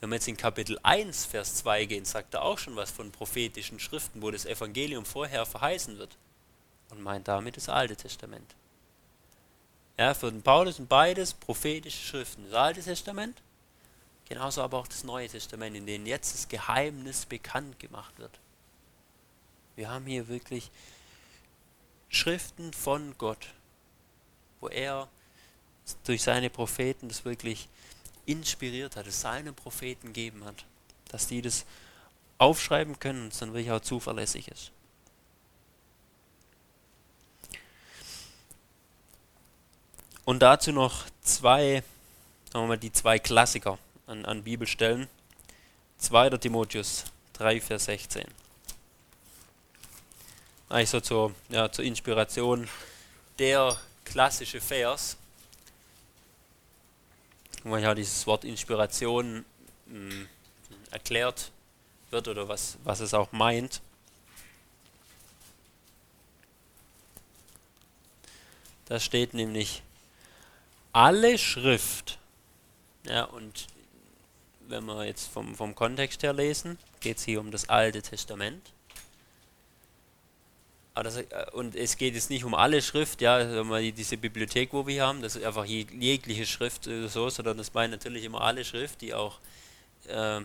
Wenn 0.00 0.10
wir 0.10 0.16
jetzt 0.16 0.28
in 0.28 0.36
Kapitel 0.36 0.78
1, 0.82 1.24
Vers 1.24 1.56
2 1.56 1.86
gehen, 1.86 2.04
sagt 2.04 2.34
er 2.34 2.42
auch 2.42 2.58
schon 2.58 2.76
was 2.76 2.90
von 2.90 3.10
prophetischen 3.10 3.80
Schriften, 3.80 4.20
wo 4.20 4.30
das 4.30 4.44
Evangelium 4.44 5.06
vorher 5.06 5.46
verheißen 5.46 5.98
wird. 5.98 6.16
Und 6.90 7.02
meint 7.02 7.26
damit 7.26 7.56
das 7.56 7.70
Alte 7.70 7.96
Testament. 7.96 8.54
Ja, 9.98 10.12
für 10.12 10.30
den 10.30 10.42
Paulus 10.42 10.76
sind 10.76 10.88
beides 10.88 11.32
prophetische 11.32 12.04
Schriften. 12.04 12.44
Das 12.44 12.54
Alte 12.54 12.82
Testament 12.82 13.40
Genauso 14.28 14.62
aber 14.62 14.78
auch 14.78 14.86
das 14.88 15.04
Neue 15.04 15.28
Testament, 15.28 15.76
in 15.76 15.86
dem 15.86 16.06
jetzt 16.06 16.34
das 16.34 16.48
Geheimnis 16.48 17.26
bekannt 17.26 17.78
gemacht 17.78 18.18
wird. 18.18 18.38
Wir 19.76 19.90
haben 19.90 20.06
hier 20.06 20.28
wirklich 20.28 20.70
Schriften 22.08 22.72
von 22.72 23.14
Gott, 23.18 23.48
wo 24.60 24.68
er 24.68 25.08
durch 26.04 26.22
seine 26.22 26.48
Propheten 26.48 27.08
das 27.08 27.24
wirklich 27.24 27.68
inspiriert 28.24 28.96
hat, 28.96 29.06
es 29.06 29.20
seinen 29.20 29.54
Propheten 29.54 30.08
gegeben 30.08 30.44
hat, 30.44 30.64
dass 31.08 31.26
die 31.26 31.42
das 31.42 31.66
aufschreiben 32.38 32.98
können 32.98 33.24
und 33.24 33.32
es 33.32 33.38
dann 33.38 33.52
wirklich 33.52 33.72
auch 33.72 33.80
zuverlässig 33.80 34.48
ist. 34.48 34.70
Und 40.24 40.40
dazu 40.40 40.72
noch 40.72 41.04
zwei, 41.20 41.82
sagen 42.50 42.64
wir 42.64 42.68
mal, 42.68 42.78
die 42.78 42.92
zwei 42.92 43.18
Klassiker 43.18 43.78
an, 44.06 44.24
an 44.24 44.42
Bibelstellen. 44.42 45.08
2. 45.98 46.30
Timotheus 46.30 47.04
3, 47.34 47.60
Vers 47.60 47.86
16. 47.86 48.24
Eigentlich 50.68 50.90
so 50.90 51.00
zur, 51.00 51.34
ja, 51.48 51.70
zur 51.70 51.84
Inspiration 51.84 52.68
der 53.38 53.78
klassische 54.04 54.60
Vers, 54.60 55.16
wo 57.62 57.76
ja 57.76 57.94
dieses 57.94 58.26
Wort 58.26 58.44
Inspiration 58.44 59.44
mh, 59.86 60.10
hm, 60.10 60.28
erklärt 60.90 61.50
wird 62.10 62.28
oder 62.28 62.48
was, 62.48 62.78
was 62.84 63.00
es 63.00 63.14
auch 63.14 63.32
meint. 63.32 63.80
Da 68.86 69.00
steht 69.00 69.32
nämlich 69.34 69.82
alle 70.92 71.38
Schrift, 71.38 72.18
ja, 73.04 73.24
und 73.24 73.66
wenn 74.68 74.84
wir 74.84 75.04
jetzt 75.04 75.28
vom, 75.28 75.54
vom 75.54 75.74
Kontext 75.74 76.22
her 76.22 76.32
lesen, 76.32 76.78
geht 77.00 77.18
es 77.18 77.24
hier 77.24 77.40
um 77.40 77.50
das 77.50 77.68
Alte 77.68 78.02
Testament. 78.02 78.62
Das, 80.94 81.16
äh, 81.16 81.26
und 81.52 81.74
es 81.74 81.96
geht 81.96 82.14
jetzt 82.14 82.30
nicht 82.30 82.44
um 82.44 82.54
alle 82.54 82.80
Schrift, 82.80 83.20
ja, 83.20 83.62
diese 83.90 84.16
Bibliothek, 84.16 84.72
wo 84.72 84.86
wir 84.86 85.04
haben, 85.04 85.22
das 85.22 85.34
ist 85.36 85.44
einfach 85.44 85.64
jegliche 85.64 86.46
Schrift 86.46 86.84
so, 86.84 87.28
sondern 87.28 87.58
das 87.58 87.74
meint 87.74 87.90
natürlich 87.90 88.24
immer 88.24 88.42
alle 88.42 88.64
Schrift, 88.64 89.00
die 89.00 89.12
auch, 89.12 89.38
äh, 90.06 90.40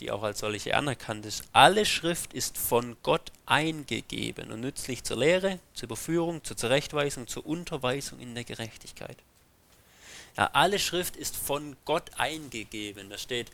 die 0.00 0.10
auch 0.10 0.24
als 0.24 0.40
solche 0.40 0.76
anerkannt 0.76 1.24
ist. 1.24 1.44
Alle 1.52 1.86
Schrift 1.86 2.34
ist 2.34 2.58
von 2.58 2.96
Gott 3.04 3.30
eingegeben 3.46 4.50
und 4.50 4.60
nützlich 4.60 5.04
zur 5.04 5.18
Lehre, 5.18 5.60
zur 5.74 5.86
Überführung, 5.86 6.42
zur 6.42 6.56
Zurechtweisung, 6.56 7.28
zur 7.28 7.46
Unterweisung 7.46 8.18
in 8.18 8.34
der 8.34 8.44
Gerechtigkeit. 8.44 9.16
Ja, 10.36 10.50
alle 10.52 10.78
Schrift 10.78 11.16
ist 11.16 11.36
von 11.36 11.76
Gott 11.84 12.10
eingegeben. 12.16 13.10
Da 13.10 13.18
steht, 13.18 13.50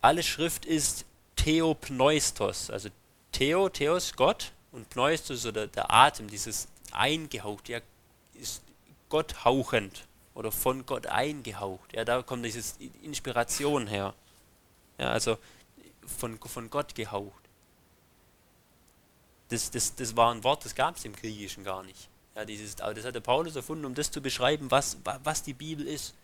alle 0.00 0.22
Schrift 0.22 0.64
ist 0.64 1.04
Theopneustos, 1.36 2.70
also 2.70 2.88
Theo, 3.32 3.68
Theos, 3.68 4.14
Gott 4.14 4.52
und 4.72 4.90
Pneustos 4.90 5.46
oder 5.46 5.66
der 5.66 5.90
Atem, 5.90 6.28
dieses 6.28 6.68
eingehaucht, 6.92 7.68
ja, 7.68 7.80
ist 8.34 8.62
Gott 9.08 9.44
hauchend 9.44 10.06
oder 10.34 10.52
von 10.52 10.84
Gott 10.84 11.06
eingehaucht. 11.06 11.94
Ja, 11.94 12.04
da 12.04 12.22
kommt 12.22 12.44
diese 12.44 12.74
Inspiration 13.02 13.86
her. 13.86 14.14
Ja, 14.98 15.10
also 15.10 15.38
von, 16.06 16.38
von 16.38 16.68
Gott 16.68 16.94
gehaucht. 16.94 17.32
Das, 19.48 19.70
das, 19.70 19.94
das 19.94 20.14
war 20.16 20.32
ein 20.34 20.44
Wort, 20.44 20.64
das 20.64 20.74
gab 20.74 20.96
es 20.96 21.04
im 21.04 21.14
Griechischen 21.14 21.64
gar 21.64 21.82
nicht. 21.82 22.09
Ja, 22.34 22.44
dieses, 22.44 22.76
das 22.76 23.04
hat 23.04 23.14
der 23.14 23.20
Paulus 23.20 23.56
erfunden, 23.56 23.84
um 23.84 23.94
das 23.94 24.10
zu 24.10 24.20
beschreiben, 24.20 24.70
was, 24.70 24.98
was 25.04 25.42
die 25.42 25.54
Bibel 25.54 25.86
ist. 25.86 26.14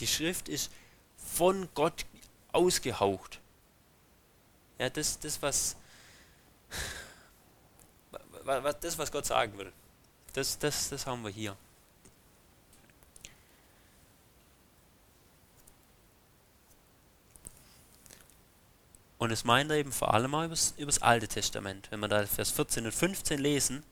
Die 0.00 0.06
Schrift 0.06 0.48
ist 0.48 0.70
von 1.16 1.68
Gott 1.74 2.04
ausgehaucht. 2.52 3.40
Ja, 4.78 4.90
das, 4.90 5.18
das 5.20 5.40
was, 5.40 5.76
das, 8.80 8.98
was 8.98 9.12
Gott 9.12 9.26
sagen 9.26 9.56
will. 9.56 9.72
Das, 10.32 10.58
das, 10.58 10.90
das 10.90 11.06
haben 11.06 11.22
wir 11.22 11.30
hier. 11.30 11.56
Und 19.16 19.30
es 19.30 19.44
meint 19.44 19.70
er 19.70 19.78
eben 19.78 19.92
vor 19.92 20.12
allem 20.12 20.34
auch 20.34 20.44
über 20.44 20.86
das 20.86 21.00
Alte 21.00 21.28
Testament. 21.28 21.90
Wenn 21.90 22.00
wir 22.00 22.08
da 22.08 22.26
Vers 22.26 22.50
14 22.50 22.84
und 22.84 22.92
15 22.92 23.38
lesen, 23.38 23.82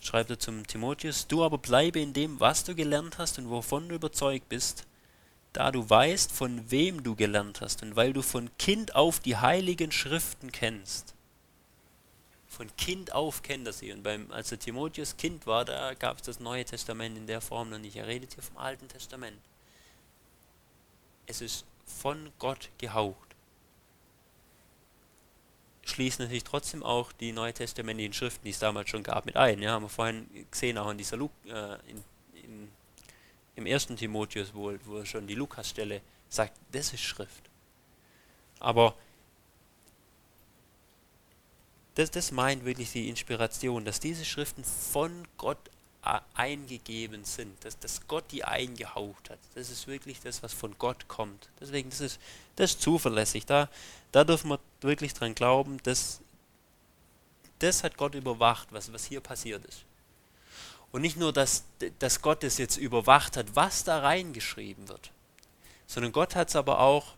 schreibt 0.00 0.30
er 0.30 0.38
zum 0.38 0.66
Timotheus, 0.66 1.26
du 1.26 1.44
aber 1.44 1.58
bleibe 1.58 2.00
in 2.00 2.12
dem, 2.12 2.40
was 2.40 2.64
du 2.64 2.74
gelernt 2.74 3.18
hast 3.18 3.38
und 3.38 3.50
wovon 3.50 3.88
du 3.88 3.94
überzeugt 3.94 4.48
bist, 4.48 4.86
da 5.52 5.70
du 5.70 5.88
weißt, 5.88 6.32
von 6.32 6.70
wem 6.70 7.02
du 7.02 7.14
gelernt 7.14 7.60
hast 7.60 7.82
und 7.82 7.96
weil 7.96 8.12
du 8.12 8.22
von 8.22 8.50
Kind 8.58 8.94
auf 8.94 9.20
die 9.20 9.36
heiligen 9.36 9.92
Schriften 9.92 10.52
kennst. 10.52 11.14
Von 12.46 12.74
Kind 12.76 13.12
auf 13.12 13.42
kennt 13.42 13.66
er 13.66 13.72
sie. 13.72 13.92
Und 13.92 14.02
beim, 14.02 14.30
als 14.32 14.48
der 14.48 14.58
Timotheus 14.58 15.16
Kind 15.16 15.46
war, 15.46 15.64
da 15.64 15.94
gab 15.94 16.18
es 16.18 16.22
das 16.22 16.40
Neue 16.40 16.64
Testament 16.64 17.16
in 17.16 17.26
der 17.26 17.40
Form 17.40 17.70
noch 17.70 17.78
nicht. 17.78 17.96
Er 17.96 18.06
redet 18.06 18.34
hier 18.34 18.42
vom 18.42 18.58
Alten 18.58 18.88
Testament. 18.88 19.38
Es 21.26 21.40
ist 21.40 21.64
von 21.86 22.30
Gott 22.38 22.70
gehaucht 22.78 23.29
schließen 25.90 26.24
natürlich 26.24 26.44
trotzdem 26.44 26.82
auch 26.82 27.12
die 27.12 27.32
neutestamentlichen 27.32 28.12
Schriften, 28.12 28.44
die 28.44 28.50
es 28.50 28.58
damals 28.58 28.90
schon 28.90 29.02
gab, 29.02 29.26
mit 29.26 29.36
ein. 29.36 29.60
Ja, 29.60 29.72
haben 29.72 29.84
wir 29.84 29.88
vorhin 29.88 30.26
gesehen, 30.50 30.78
auch 30.78 30.90
in 30.90 30.98
dieser 30.98 31.16
Lu 31.16 31.28
äh, 31.46 31.74
in, 31.88 32.04
in, 32.42 32.68
im 33.56 33.66
ersten 33.66 33.96
Timotheus, 33.96 34.54
wo, 34.54 34.72
wo 34.84 35.04
schon 35.04 35.26
die 35.26 35.34
Lukas-Stelle 35.34 36.00
sagt, 36.28 36.54
das 36.72 36.92
ist 36.92 37.02
Schrift. 37.02 37.50
Aber 38.58 38.94
das, 41.94 42.10
das 42.10 42.30
meint 42.32 42.64
wirklich 42.64 42.92
die 42.92 43.08
Inspiration, 43.08 43.84
dass 43.84 44.00
diese 44.00 44.24
Schriften 44.24 44.64
von 44.64 45.26
Gott 45.36 45.58
eingegeben 46.34 47.24
sind, 47.24 47.62
dass, 47.62 47.78
dass 47.78 48.06
Gott 48.08 48.24
die 48.30 48.44
eingehaucht 48.44 49.28
hat. 49.28 49.38
Das 49.54 49.68
ist 49.68 49.86
wirklich 49.86 50.20
das, 50.20 50.42
was 50.42 50.52
von 50.54 50.74
Gott 50.78 51.08
kommt. 51.08 51.50
Deswegen, 51.60 51.90
das 51.90 52.00
ist, 52.00 52.20
das 52.56 52.70
ist 52.70 52.80
zuverlässig. 52.80 53.44
Da, 53.44 53.68
da 54.12 54.24
dürfen 54.24 54.50
wir 54.50 54.60
wirklich 54.80 55.14
dran 55.14 55.34
glauben, 55.34 55.78
dass 55.82 56.20
das 57.60 57.84
hat 57.84 57.96
Gott 57.96 58.14
überwacht, 58.14 58.68
was, 58.72 58.92
was 58.92 59.04
hier 59.04 59.20
passiert 59.20 59.64
ist. 59.66 59.84
Und 60.92 61.02
nicht 61.02 61.16
nur, 61.16 61.32
dass, 61.32 61.64
dass 61.98 62.20
Gott 62.20 62.42
es 62.42 62.58
jetzt 62.58 62.76
überwacht 62.76 63.36
hat, 63.36 63.54
was 63.54 63.84
da 63.84 64.00
reingeschrieben 64.00 64.88
wird, 64.88 65.12
sondern 65.86 66.12
Gott 66.12 66.34
hat 66.34 66.48
es 66.48 66.56
aber 66.56 66.80
auch, 66.80 67.14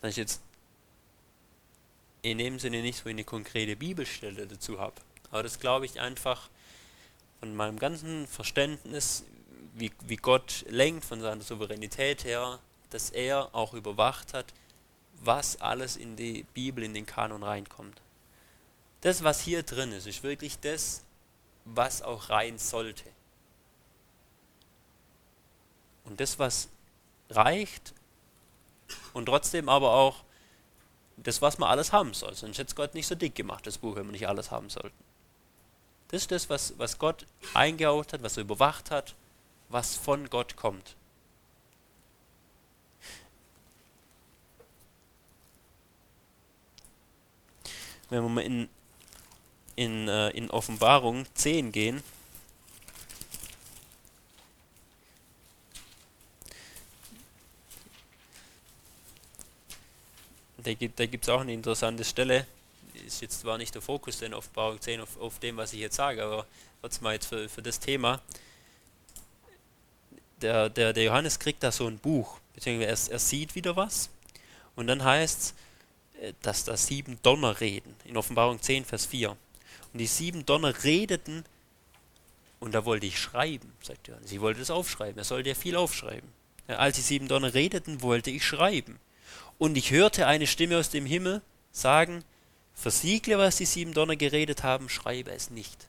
dass 0.00 0.10
ich 0.10 0.16
jetzt 0.18 0.42
in 2.22 2.38
dem 2.38 2.58
Sinne 2.58 2.82
nicht 2.82 3.02
so 3.02 3.08
eine 3.08 3.24
konkrete 3.24 3.76
Bibelstelle 3.76 4.46
dazu 4.46 4.78
habe, 4.78 4.94
aber 5.30 5.42
das 5.42 5.60
glaube 5.60 5.86
ich 5.86 6.00
einfach 6.00 6.48
von 7.40 7.54
meinem 7.54 7.78
ganzen 7.78 8.26
Verständnis, 8.26 9.24
wie, 9.74 9.92
wie 10.04 10.16
Gott 10.16 10.64
lenkt, 10.68 11.04
von 11.04 11.20
seiner 11.20 11.42
Souveränität 11.42 12.24
her, 12.24 12.58
dass 12.90 13.10
er 13.10 13.54
auch 13.54 13.74
überwacht 13.74 14.34
hat, 14.34 14.46
was 15.24 15.60
alles 15.60 15.96
in 15.96 16.16
die 16.16 16.44
Bibel, 16.54 16.84
in 16.84 16.94
den 16.94 17.06
Kanon 17.06 17.42
reinkommt. 17.42 18.00
Das, 19.00 19.22
was 19.22 19.40
hier 19.40 19.62
drin 19.62 19.92
ist, 19.92 20.06
ist 20.06 20.22
wirklich 20.22 20.58
das, 20.60 21.04
was 21.64 22.02
auch 22.02 22.30
rein 22.30 22.58
sollte. 22.58 23.04
Und 26.04 26.20
das, 26.20 26.38
was 26.38 26.68
reicht 27.30 27.94
und 29.12 29.26
trotzdem 29.26 29.68
aber 29.68 29.92
auch 29.92 30.24
das, 31.16 31.40
was 31.40 31.58
man 31.58 31.70
alles 31.70 31.92
haben 31.92 32.12
soll. 32.14 32.34
Sonst 32.34 32.58
hätte 32.58 32.74
Gott 32.74 32.94
nicht 32.94 33.06
so 33.06 33.14
dick 33.14 33.34
gemacht, 33.34 33.66
das 33.66 33.78
Buch, 33.78 33.96
wenn 33.96 34.06
wir 34.06 34.12
nicht 34.12 34.28
alles 34.28 34.50
haben 34.50 34.68
sollten. 34.68 35.04
Das 36.08 36.22
ist 36.22 36.30
das, 36.30 36.50
was, 36.50 36.78
was 36.78 36.98
Gott 36.98 37.26
eingehaucht 37.54 38.12
hat, 38.12 38.22
was 38.22 38.36
er 38.36 38.42
überwacht 38.42 38.90
hat, 38.90 39.14
was 39.68 39.96
von 39.96 40.28
Gott 40.28 40.56
kommt. 40.56 40.96
Wenn 48.14 48.22
wir 48.22 48.28
mal 48.28 48.42
in 48.42 48.68
in, 49.74 50.06
äh, 50.06 50.30
in 50.30 50.50
Offenbarung 50.50 51.26
10 51.34 51.72
gehen, 51.72 52.00
da 60.62 60.72
gibt 60.72 61.24
es 61.24 61.28
auch 61.28 61.40
eine 61.40 61.52
interessante 61.52 62.04
Stelle, 62.04 62.46
ist 63.04 63.20
jetzt 63.20 63.40
zwar 63.40 63.58
nicht 63.58 63.74
der 63.74 63.82
Fokus 63.82 64.22
in 64.22 64.32
Offenbarung 64.32 64.80
10 64.80 65.00
auf, 65.00 65.20
auf 65.20 65.40
dem, 65.40 65.56
was 65.56 65.72
ich 65.72 65.80
jetzt 65.80 65.96
sage, 65.96 66.22
aber 66.22 66.46
trotzdem 66.80 67.02
mal 67.02 67.14
jetzt 67.14 67.26
für, 67.26 67.48
für 67.48 67.62
das 67.62 67.80
Thema. 67.80 68.20
Der, 70.40 70.70
der, 70.70 70.92
der 70.92 71.02
Johannes 71.02 71.38
kriegt 71.38 71.62
da 71.64 71.72
so 71.72 71.88
ein 71.88 71.98
Buch, 71.98 72.38
beziehungsweise 72.54 73.10
er, 73.10 73.14
er 73.14 73.18
sieht 73.18 73.56
wieder 73.56 73.76
was. 73.76 74.08
Und 74.76 74.86
dann 74.86 75.02
heißt 75.02 75.40
es, 75.40 75.54
dass 76.42 76.64
da 76.64 76.76
sieben 76.76 77.18
Donner 77.22 77.60
reden, 77.60 77.94
in 78.04 78.16
Offenbarung 78.16 78.60
10, 78.60 78.84
Vers 78.84 79.06
4. 79.06 79.30
Und 79.30 79.98
die 79.98 80.06
sieben 80.06 80.46
Donner 80.46 80.84
redeten, 80.84 81.44
und 82.60 82.72
da 82.74 82.84
wollte 82.84 83.06
ich 83.06 83.18
schreiben, 83.18 83.72
sagt 83.82 84.08
Johannes. 84.08 84.30
Sie 84.30 84.40
wollte 84.40 84.60
es 84.60 84.70
aufschreiben, 84.70 85.18
er 85.18 85.24
sollte 85.24 85.50
ja 85.50 85.54
viel 85.54 85.76
aufschreiben. 85.76 86.28
Als 86.66 86.96
die 86.96 87.02
sieben 87.02 87.28
Donner 87.28 87.52
redeten, 87.52 88.00
wollte 88.00 88.30
ich 88.30 88.44
schreiben. 88.44 88.98
Und 89.58 89.76
ich 89.76 89.90
hörte 89.90 90.26
eine 90.26 90.46
Stimme 90.46 90.78
aus 90.78 90.90
dem 90.90 91.06
Himmel 91.06 91.42
sagen, 91.72 92.24
versiegle, 92.74 93.38
was 93.38 93.56
die 93.56 93.66
sieben 93.66 93.92
Donner 93.94 94.16
geredet 94.16 94.62
haben, 94.62 94.88
schreibe 94.88 95.30
es 95.30 95.50
nicht. 95.50 95.88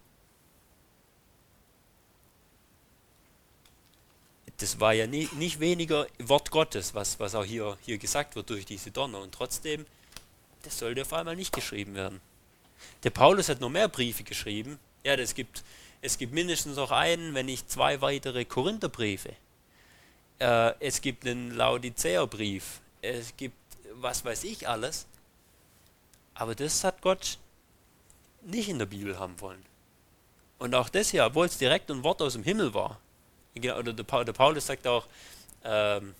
Das 4.58 4.80
war 4.80 4.94
ja 4.94 5.06
nie, 5.06 5.28
nicht 5.34 5.60
weniger 5.60 6.08
Wort 6.20 6.52
Gottes, 6.52 6.94
was, 6.94 7.20
was 7.20 7.36
auch 7.36 7.44
hier, 7.44 7.78
hier 7.82 7.98
gesagt 7.98 8.36
wird 8.36 8.50
durch 8.50 8.66
diese 8.66 8.92
Donner. 8.92 9.20
Und 9.20 9.34
trotzdem, 9.34 9.86
das 10.66 10.80
sollte 10.80 11.02
auf 11.02 11.14
einmal 11.14 11.36
nicht 11.36 11.54
geschrieben 11.54 11.96
werden. 11.96 12.22
Der 13.04 13.10
Paulus 13.10 13.50
hat 13.50 13.62
noch 13.62 13.70
mehr 13.70 13.88
Briefe 13.88 14.24
geschrieben. 14.24 14.80
Ja, 15.04 15.14
es 15.16 15.34
gibt, 15.34 15.64
es 16.02 16.18
gibt 16.18 16.34
mindestens 16.34 16.76
noch 16.76 16.92
einen, 16.92 17.34
wenn 17.34 17.46
nicht 17.46 17.72
zwei 17.72 18.02
weitere 18.02 18.46
Korintherbriefe. 18.46 19.34
Äh, 20.40 20.74
es 20.80 21.02
gibt 21.02 21.26
einen 21.26 21.52
Laodicea-Brief. 21.52 22.82
Es 23.02 23.36
gibt 23.38 23.56
was 24.02 24.24
weiß 24.26 24.44
ich 24.44 24.68
alles. 24.68 25.08
Aber 26.34 26.56
das 26.56 26.84
hat 26.84 27.02
Gott 27.02 27.38
nicht 28.42 28.70
in 28.70 28.80
der 28.80 28.86
Bibel 28.86 29.18
haben 29.18 29.40
wollen. 29.40 29.64
Und 30.60 30.76
auch 30.76 30.90
das 30.90 31.10
hier, 31.10 31.26
obwohl 31.26 31.48
es 31.48 31.58
direkt 31.58 31.90
ein 31.92 32.04
Wort 32.04 32.22
aus 32.22 32.34
dem 32.34 32.44
Himmel 32.44 32.74
war. 32.74 33.00
Oder 33.58 33.94
der, 33.94 34.04
Paulus 34.04 34.68
sagt 34.68 34.86
auch 34.86 35.08
ähm, 35.64 36.14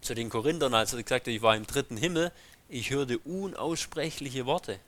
zu 0.00 0.14
den 0.14 0.30
Korinthern, 0.30 0.74
als 0.74 0.92
er 0.92 1.02
gesagt 1.02 1.26
hat, 1.26 1.32
ich 1.32 1.42
war 1.42 1.56
im 1.56 1.66
dritten 1.66 1.96
Himmel, 1.96 2.32
ich 2.68 2.90
hörte 2.90 3.18
unaussprechliche 3.18 4.46
Worte. 4.46 4.78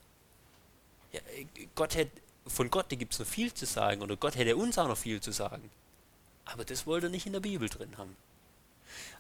Ja, 1.12 1.21
Gott 1.75 1.95
hätte, 1.95 2.12
von 2.47 2.71
Gott 2.71 2.88
gibt 2.90 3.12
es 3.12 3.19
noch 3.19 3.27
viel 3.27 3.53
zu 3.53 3.66
sagen 3.66 4.03
oder 4.03 4.16
Gott 4.16 4.37
hätte 4.37 4.57
uns 4.57 4.79
auch 4.79 4.88
noch 4.88 4.99
viel 4.99 5.21
zu 5.21 5.33
sagen. 5.33 5.71
Aber 6.45 6.64
das 6.64 6.87
wollte 6.87 7.07
er 7.07 7.11
nicht 7.11 7.27
in 7.27 7.33
der 7.33 7.40
Bibel 7.40 7.69
drin 7.69 7.97
haben. 7.97 8.16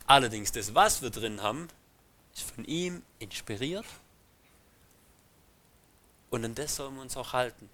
Allerdings 0.06 0.52
das, 0.52 0.74
was 0.74 1.02
wir 1.02 1.10
drin 1.10 1.42
haben, 1.42 1.68
ist 2.34 2.50
von 2.50 2.64
ihm 2.64 3.02
inspiriert 3.18 3.86
und 6.30 6.44
an 6.44 6.54
das 6.54 6.76
sollen 6.76 6.94
wir 6.94 7.02
uns 7.02 7.16
auch 7.16 7.32
halten. 7.32 7.68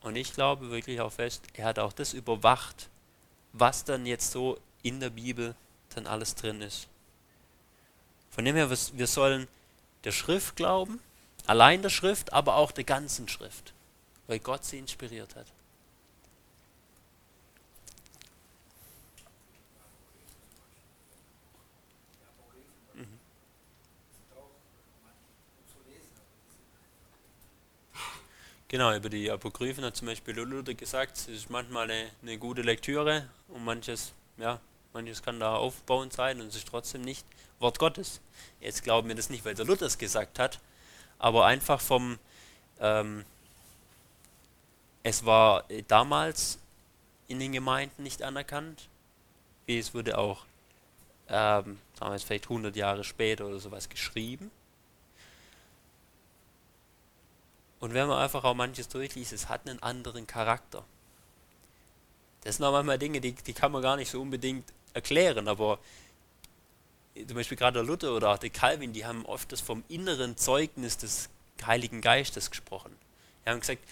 Und 0.00 0.16
ich 0.16 0.32
glaube 0.32 0.70
wirklich 0.70 1.00
auch 1.00 1.12
fest, 1.12 1.44
er 1.54 1.66
hat 1.66 1.78
auch 1.78 1.92
das 1.92 2.12
überwacht, 2.12 2.90
was 3.52 3.84
dann 3.84 4.04
jetzt 4.04 4.30
so 4.30 4.58
in 4.82 5.00
der 5.00 5.10
Bibel 5.10 5.54
dann 5.94 6.06
alles 6.06 6.34
drin 6.34 6.60
ist. 6.60 6.88
Von 8.30 8.44
dem 8.44 8.56
her, 8.56 8.68
wir 8.68 9.06
sollen 9.06 9.48
der 10.04 10.12
Schrift 10.12 10.56
glauben, 10.56 11.00
Allein 11.46 11.82
der 11.82 11.90
Schrift, 11.90 12.32
aber 12.32 12.56
auch 12.56 12.72
der 12.72 12.84
ganzen 12.84 13.28
Schrift, 13.28 13.74
weil 14.26 14.38
Gott 14.38 14.64
sie 14.64 14.78
inspiriert 14.78 15.36
hat. 15.36 15.46
Mhm. 22.94 23.06
Genau, 28.68 28.96
über 28.96 29.10
die 29.10 29.30
Apokryphen 29.30 29.84
hat 29.84 29.96
zum 29.96 30.06
Beispiel 30.06 30.34
Luther 30.34 30.72
gesagt, 30.72 31.18
es 31.18 31.28
ist 31.28 31.50
manchmal 31.50 31.90
eine, 31.90 32.10
eine, 32.22 32.38
gute 32.38 32.62
Lektüre 32.62 33.28
und 33.48 33.64
manches, 33.64 34.14
ja, 34.38 34.60
manches 34.94 35.22
kann 35.22 35.40
da 35.40 35.56
aufbauend 35.56 36.14
sein 36.14 36.40
und 36.40 36.46
es 36.46 36.56
ist 36.56 36.68
trotzdem 36.68 37.02
nicht 37.02 37.26
Wort 37.58 37.78
Gottes. 37.78 38.20
Jetzt 38.60 38.82
glauben 38.82 39.08
wir 39.08 39.14
das 39.14 39.30
nicht, 39.30 39.44
weil 39.44 39.54
der 39.54 39.64
Luther 39.64 39.86
es 39.86 39.98
gesagt 39.98 40.38
hat, 40.38 40.60
aber 41.18 41.46
einfach 41.46 41.80
vom, 41.80 42.18
ähm, 42.80 43.24
es 45.02 45.24
war 45.24 45.64
damals 45.88 46.58
in 47.28 47.38
den 47.38 47.52
Gemeinden 47.52 48.02
nicht 48.02 48.22
anerkannt, 48.22 48.88
wie 49.66 49.78
es 49.78 49.94
wurde 49.94 50.18
auch, 50.18 50.44
ähm, 51.28 51.78
jetzt 52.12 52.24
vielleicht 52.24 52.44
100 52.44 52.76
Jahre 52.76 53.04
später 53.04 53.46
oder 53.46 53.58
sowas 53.58 53.88
geschrieben. 53.88 54.50
Und 57.80 57.92
wenn 57.92 58.08
man 58.08 58.18
einfach 58.18 58.44
auch 58.44 58.54
manches 58.54 58.88
durchliest, 58.88 59.32
es 59.32 59.48
hat 59.48 59.68
einen 59.68 59.82
anderen 59.82 60.26
Charakter. 60.26 60.84
Das 62.42 62.56
sind 62.56 62.64
auch 62.64 62.72
manchmal 62.72 62.98
Dinge, 62.98 63.20
die, 63.20 63.32
die 63.32 63.52
kann 63.52 63.72
man 63.72 63.82
gar 63.82 63.96
nicht 63.96 64.10
so 64.10 64.20
unbedingt 64.20 64.72
erklären, 64.92 65.48
aber 65.48 65.78
zum 67.14 67.36
Beispiel 67.36 67.56
gerade 67.56 67.78
der 67.78 67.84
Luther 67.84 68.14
oder 68.14 68.30
auch 68.30 68.38
der 68.38 68.50
Calvin, 68.50 68.92
die 68.92 69.04
haben 69.04 69.24
oft 69.26 69.52
das 69.52 69.60
vom 69.60 69.84
inneren 69.88 70.36
Zeugnis 70.36 70.98
des 70.98 71.28
Heiligen 71.64 72.00
Geistes 72.00 72.50
gesprochen. 72.50 72.94
Die 73.44 73.50
haben 73.50 73.60
gesagt, 73.60 73.82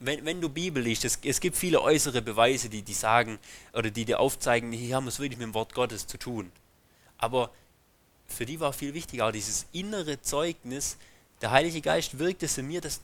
wenn, 0.00 0.24
wenn 0.24 0.40
du 0.40 0.48
Bibel 0.48 0.82
liest, 0.82 1.04
es, 1.04 1.18
es 1.24 1.40
gibt 1.40 1.56
viele 1.56 1.80
äußere 1.80 2.22
Beweise, 2.22 2.68
die, 2.68 2.82
die 2.82 2.94
sagen 2.94 3.38
oder 3.72 3.90
die 3.90 4.04
dir 4.04 4.20
aufzeigen, 4.20 4.72
hier 4.72 4.96
haben 4.96 5.04
wir 5.04 5.08
es 5.08 5.18
wirklich 5.18 5.38
mit 5.38 5.48
dem 5.48 5.54
Wort 5.54 5.74
Gottes 5.74 6.06
zu 6.06 6.18
tun. 6.18 6.52
Aber 7.18 7.50
für 8.26 8.46
die 8.46 8.60
war 8.60 8.72
viel 8.72 8.94
wichtiger 8.94 9.26
auch 9.26 9.32
dieses 9.32 9.66
innere 9.72 10.20
Zeugnis, 10.20 10.96
der 11.40 11.50
Heilige 11.50 11.80
Geist 11.80 12.18
wirkt 12.18 12.42
es 12.42 12.58
in 12.58 12.68
mir, 12.68 12.80
dass, 12.80 13.00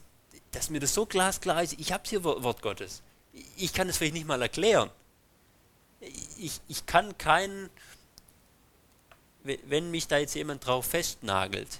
dass 0.51 0.69
mir 0.69 0.79
das 0.79 0.93
so 0.93 1.05
glasklar 1.05 1.61
ist, 1.63 1.79
ich 1.79 1.91
habe 1.91 2.03
hier 2.07 2.23
Wort 2.23 2.61
Gottes. 2.61 3.01
Ich 3.55 3.73
kann 3.73 3.87
es 3.87 3.97
vielleicht 3.97 4.13
nicht 4.13 4.27
mal 4.27 4.41
erklären. 4.41 4.89
Ich, 6.37 6.59
ich 6.67 6.85
kann 6.85 7.17
keinen 7.17 7.69
wenn 9.43 9.91
mich 9.91 10.07
da 10.07 10.17
jetzt 10.17 10.35
jemand 10.35 10.65
drauf 10.65 10.85
festnagelt, 10.85 11.79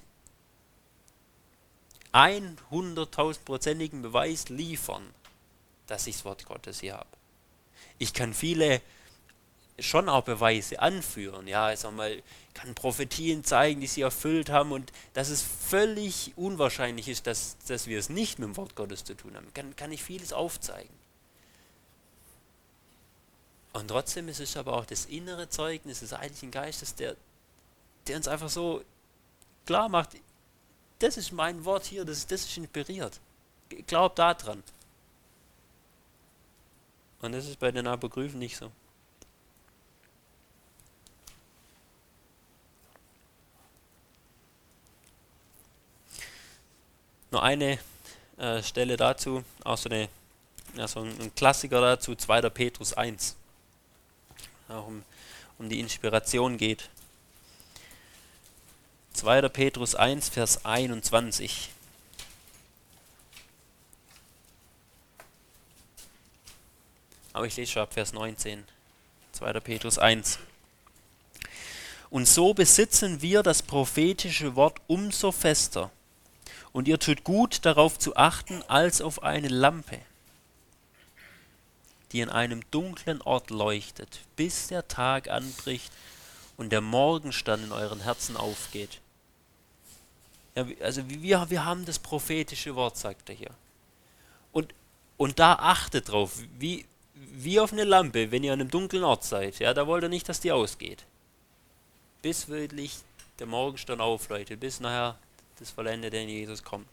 100.000-prozentigen 2.13 4.01
Beweis 4.01 4.49
liefern, 4.49 5.03
dass 5.87 6.07
ich 6.07 6.15
das 6.17 6.25
Wort 6.25 6.45
Gottes 6.45 6.81
hier 6.81 6.95
habe. 6.95 7.09
Ich 7.97 8.13
kann 8.13 8.33
viele 8.33 8.81
schon 9.79 10.09
auch 10.09 10.23
Beweise 10.23 10.79
anführen. 10.79 11.47
Ja, 11.47 11.71
ich 11.71 11.79
sag 11.79 11.93
mal, 11.93 12.21
kann 12.53 12.75
Prophetien 12.75 13.43
zeigen, 13.43 13.81
die 13.81 13.87
sie 13.87 14.01
erfüllt 14.01 14.49
haben 14.49 14.71
und 14.71 14.91
dass 15.13 15.29
es 15.29 15.41
völlig 15.41 16.33
unwahrscheinlich 16.35 17.07
ist, 17.07 17.27
dass, 17.27 17.57
dass 17.67 17.87
wir 17.87 17.97
es 17.97 18.09
nicht 18.09 18.39
mit 18.39 18.47
dem 18.47 18.57
Wort 18.57 18.75
Gottes 18.75 19.03
zu 19.03 19.15
tun 19.15 19.35
haben. 19.35 19.53
Kann, 19.53 19.75
kann 19.75 19.91
ich 19.91 20.03
vieles 20.03 20.33
aufzeigen. 20.33 20.93
Und 23.73 23.87
trotzdem 23.87 24.27
ist 24.27 24.41
es 24.41 24.57
aber 24.57 24.73
auch 24.73 24.85
das 24.85 25.05
innere 25.05 25.47
Zeugnis 25.47 26.01
des 26.01 26.11
Heiligen 26.11 26.51
Geistes, 26.51 26.95
der, 26.95 27.15
der 28.07 28.17
uns 28.17 28.27
einfach 28.27 28.49
so 28.49 28.83
klar 29.65 29.89
macht, 29.89 30.17
das 30.99 31.17
ist 31.17 31.31
mein 31.31 31.65
Wort 31.65 31.85
hier, 31.85 32.05
das, 32.05 32.27
das 32.27 32.41
ist 32.45 32.57
inspiriert. 32.57 33.19
Glaub 33.87 34.15
da 34.15 34.33
dran. 34.33 34.63
Und 37.21 37.33
das 37.33 37.47
ist 37.47 37.59
bei 37.59 37.71
den 37.71 37.87
Apokryphen 37.87 38.39
nicht 38.39 38.57
so. 38.57 38.71
Nur 47.31 47.43
eine 47.43 47.79
äh, 48.37 48.61
Stelle 48.61 48.97
dazu, 48.97 49.43
auch 49.63 49.77
so, 49.77 49.89
eine, 49.89 50.09
ja, 50.75 50.87
so 50.87 51.01
ein, 51.01 51.19
ein 51.21 51.33
Klassiker 51.33 51.79
dazu, 51.79 52.13
2. 52.13 52.49
Petrus 52.49 52.93
1. 52.93 53.37
Auch 54.67 54.87
um, 54.87 55.03
um 55.57 55.69
die 55.69 55.79
Inspiration 55.79 56.57
geht. 56.57 56.89
2. 59.13 59.49
Petrus 59.49 59.95
1, 59.95 60.29
Vers 60.29 60.65
21. 60.65 61.69
Aber 67.33 67.45
ich 67.45 67.55
lese 67.55 67.71
schon 67.71 67.83
ab 67.83 67.93
Vers 67.93 68.13
19. 68.13 68.63
2. 69.33 69.59
Petrus 69.59 69.97
1. 69.97 70.39
Und 72.09 72.27
so 72.27 72.53
besitzen 72.53 73.21
wir 73.21 73.41
das 73.41 73.63
prophetische 73.63 74.55
Wort 74.55 74.79
umso 74.87 75.31
fester. 75.31 75.91
Und 76.73 76.87
ihr 76.87 76.99
tut 76.99 77.23
gut 77.23 77.65
darauf 77.65 77.97
zu 77.99 78.15
achten, 78.15 78.63
als 78.63 79.01
auf 79.01 79.23
eine 79.23 79.47
Lampe, 79.47 79.99
die 82.11 82.21
an 82.21 82.29
einem 82.29 82.61
dunklen 82.71 83.21
Ort 83.21 83.49
leuchtet, 83.49 84.21
bis 84.35 84.67
der 84.67 84.87
Tag 84.87 85.29
anbricht 85.29 85.91
und 86.57 86.71
der 86.71 86.81
Morgenstern 86.81 87.63
in 87.63 87.71
euren 87.71 88.01
Herzen 88.01 88.37
aufgeht. 88.37 88.99
Ja, 90.55 90.65
also 90.81 91.07
wir, 91.09 91.49
wir 91.49 91.65
haben 91.65 91.85
das 91.85 91.99
prophetische 91.99 92.75
Wort, 92.75 92.97
sagt 92.97 93.29
er 93.29 93.35
hier. 93.35 93.51
Und, 94.51 94.73
und 95.17 95.39
da 95.39 95.53
achtet 95.53 96.09
drauf, 96.09 96.39
wie, 96.59 96.85
wie 97.15 97.59
auf 97.59 97.71
eine 97.71 97.83
Lampe, 97.83 98.31
wenn 98.31 98.43
ihr 98.43 98.53
an 98.53 98.59
einem 98.59 98.69
dunklen 98.69 99.03
Ort 99.03 99.23
seid. 99.23 99.59
Ja, 99.59 99.73
da 99.73 99.87
wollt 99.87 100.03
ihr 100.03 100.09
nicht, 100.09 100.27
dass 100.27 100.39
die 100.39 100.51
ausgeht. 100.51 101.05
Bis 102.21 102.47
wirklich 102.47 102.99
der 103.39 103.47
Morgenstern 103.47 104.01
aufleuchtet, 104.01 104.59
bis 104.59 104.79
nachher 104.79 105.17
das 105.57 105.71
Vollendete 105.71 106.17
in 106.17 106.29
Jesus 106.29 106.63
kommt. 106.63 106.87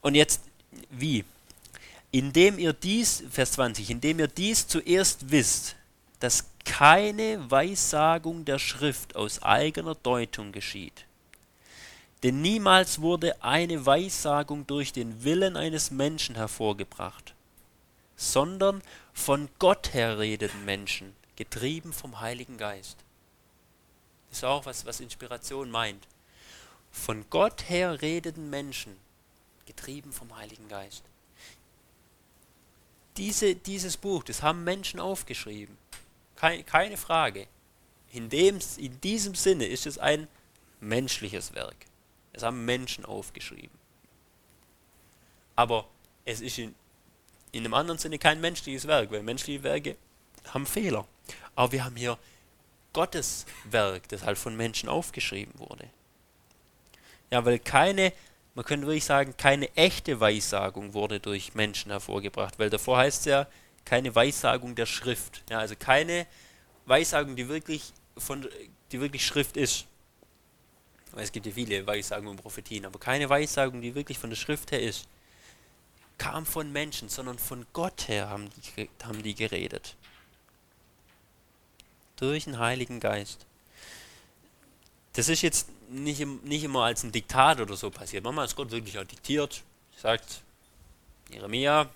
Und 0.00 0.14
jetzt, 0.14 0.42
wie? 0.90 1.24
Indem 2.10 2.58
ihr 2.58 2.72
dies, 2.72 3.24
Vers 3.30 3.52
20, 3.52 3.90
indem 3.90 4.20
ihr 4.20 4.28
dies 4.28 4.66
zuerst 4.66 5.30
wisst, 5.30 5.76
dass 6.20 6.50
keine 6.64 7.50
Weissagung 7.50 8.44
der 8.44 8.58
Schrift 8.58 9.16
aus 9.16 9.42
eigener 9.42 9.94
Deutung 9.94 10.52
geschieht. 10.52 11.06
Denn 12.22 12.42
niemals 12.42 13.00
wurde 13.00 13.42
eine 13.42 13.86
Weissagung 13.86 14.66
durch 14.66 14.92
den 14.92 15.22
Willen 15.22 15.56
eines 15.56 15.90
Menschen 15.90 16.34
hervorgebracht, 16.34 17.34
sondern 18.16 18.82
von 19.12 19.48
Gott 19.58 19.94
her 19.94 20.18
redeten 20.18 20.64
Menschen, 20.64 21.14
getrieben 21.36 21.92
vom 21.92 22.20
Heiligen 22.20 22.58
Geist. 22.58 22.98
Das 24.28 24.38
ist 24.38 24.44
auch 24.44 24.66
was, 24.66 24.84
was 24.84 25.00
Inspiration 25.00 25.70
meint. 25.70 26.06
Von 26.90 27.24
Gott 27.30 27.68
her 27.68 28.02
redeten 28.02 28.50
Menschen, 28.50 28.96
getrieben 29.66 30.12
vom 30.12 30.36
Heiligen 30.36 30.68
Geist. 30.68 31.04
Diese, 33.16 33.54
dieses 33.54 33.96
Buch, 33.96 34.24
das 34.24 34.42
haben 34.42 34.64
Menschen 34.64 35.00
aufgeschrieben. 35.00 35.76
Keine, 36.38 36.96
Frage. 36.96 37.48
In, 38.12 38.28
dem, 38.28 38.60
in 38.76 39.00
diesem 39.00 39.34
Sinne 39.34 39.66
ist 39.66 39.86
es 39.86 39.98
ein 39.98 40.28
menschliches 40.78 41.52
Werk. 41.54 41.74
Es 42.32 42.44
haben 42.44 42.64
Menschen 42.64 43.04
aufgeschrieben. 43.04 43.76
Aber 45.56 45.88
es 46.24 46.40
ist 46.40 46.58
in, 46.58 46.76
in 47.50 47.64
einem 47.64 47.74
anderen 47.74 47.98
Sinne 47.98 48.20
kein 48.20 48.40
menschliches 48.40 48.86
Werk, 48.86 49.10
weil 49.10 49.24
menschliche 49.24 49.64
Werke 49.64 49.96
haben 50.54 50.64
Fehler. 50.64 51.08
Aber 51.56 51.72
wir 51.72 51.84
haben 51.84 51.96
hier 51.96 52.16
Gottes 52.92 53.44
Werk, 53.64 54.08
das 54.08 54.22
halt 54.22 54.38
von 54.38 54.56
Menschen 54.56 54.88
aufgeschrieben 54.88 55.58
wurde. 55.58 55.90
Ja, 57.32 57.44
weil 57.44 57.58
keine, 57.58 58.12
man 58.54 58.64
könnte 58.64 58.86
wirklich 58.86 59.04
sagen, 59.04 59.36
keine 59.36 59.74
echte 59.74 60.20
Weissagung 60.20 60.94
wurde 60.94 61.18
durch 61.18 61.54
Menschen 61.54 61.90
hervorgebracht, 61.90 62.60
weil 62.60 62.70
davor 62.70 62.98
heißt 62.98 63.20
es 63.22 63.24
ja, 63.24 63.46
keine 63.88 64.14
Weissagung 64.14 64.74
der 64.74 64.84
Schrift. 64.84 65.42
Ja, 65.48 65.60
also 65.60 65.74
keine 65.74 66.26
Weissagung, 66.84 67.36
die 67.36 67.48
wirklich 67.48 67.92
von, 68.18 68.46
die 68.92 69.00
wirklich 69.00 69.24
Schrift 69.24 69.56
ist. 69.56 69.86
Weil 71.12 71.24
es 71.24 71.32
gibt 71.32 71.46
ja 71.46 71.52
viele 71.52 71.86
Weissagungen 71.86 72.32
und 72.32 72.42
Prophetien, 72.42 72.84
aber 72.84 72.98
keine 72.98 73.30
Weissagung, 73.30 73.80
die 73.80 73.94
wirklich 73.94 74.18
von 74.18 74.28
der 74.28 74.36
Schrift 74.36 74.72
her 74.72 74.82
ist, 74.82 75.08
kam 76.18 76.44
von 76.44 76.70
Menschen, 76.70 77.08
sondern 77.08 77.38
von 77.38 77.64
Gott 77.72 78.08
her 78.08 78.28
haben 78.28 78.50
die, 78.76 78.90
haben 79.02 79.22
die 79.22 79.34
geredet. 79.34 79.96
Durch 82.16 82.44
den 82.44 82.58
Heiligen 82.58 83.00
Geist. 83.00 83.46
Das 85.14 85.30
ist 85.30 85.40
jetzt 85.40 85.68
nicht, 85.88 86.26
nicht 86.44 86.64
immer 86.64 86.84
als 86.84 87.04
ein 87.04 87.12
Diktat 87.12 87.58
oder 87.60 87.74
so 87.74 87.90
passiert. 87.90 88.22
Manchmal 88.22 88.44
ist 88.44 88.56
Gott 88.56 88.70
wirklich 88.70 88.98
auch 88.98 89.04
diktiert, 89.04 89.62
sagt, 89.96 90.42
Jeremia, 91.30 91.88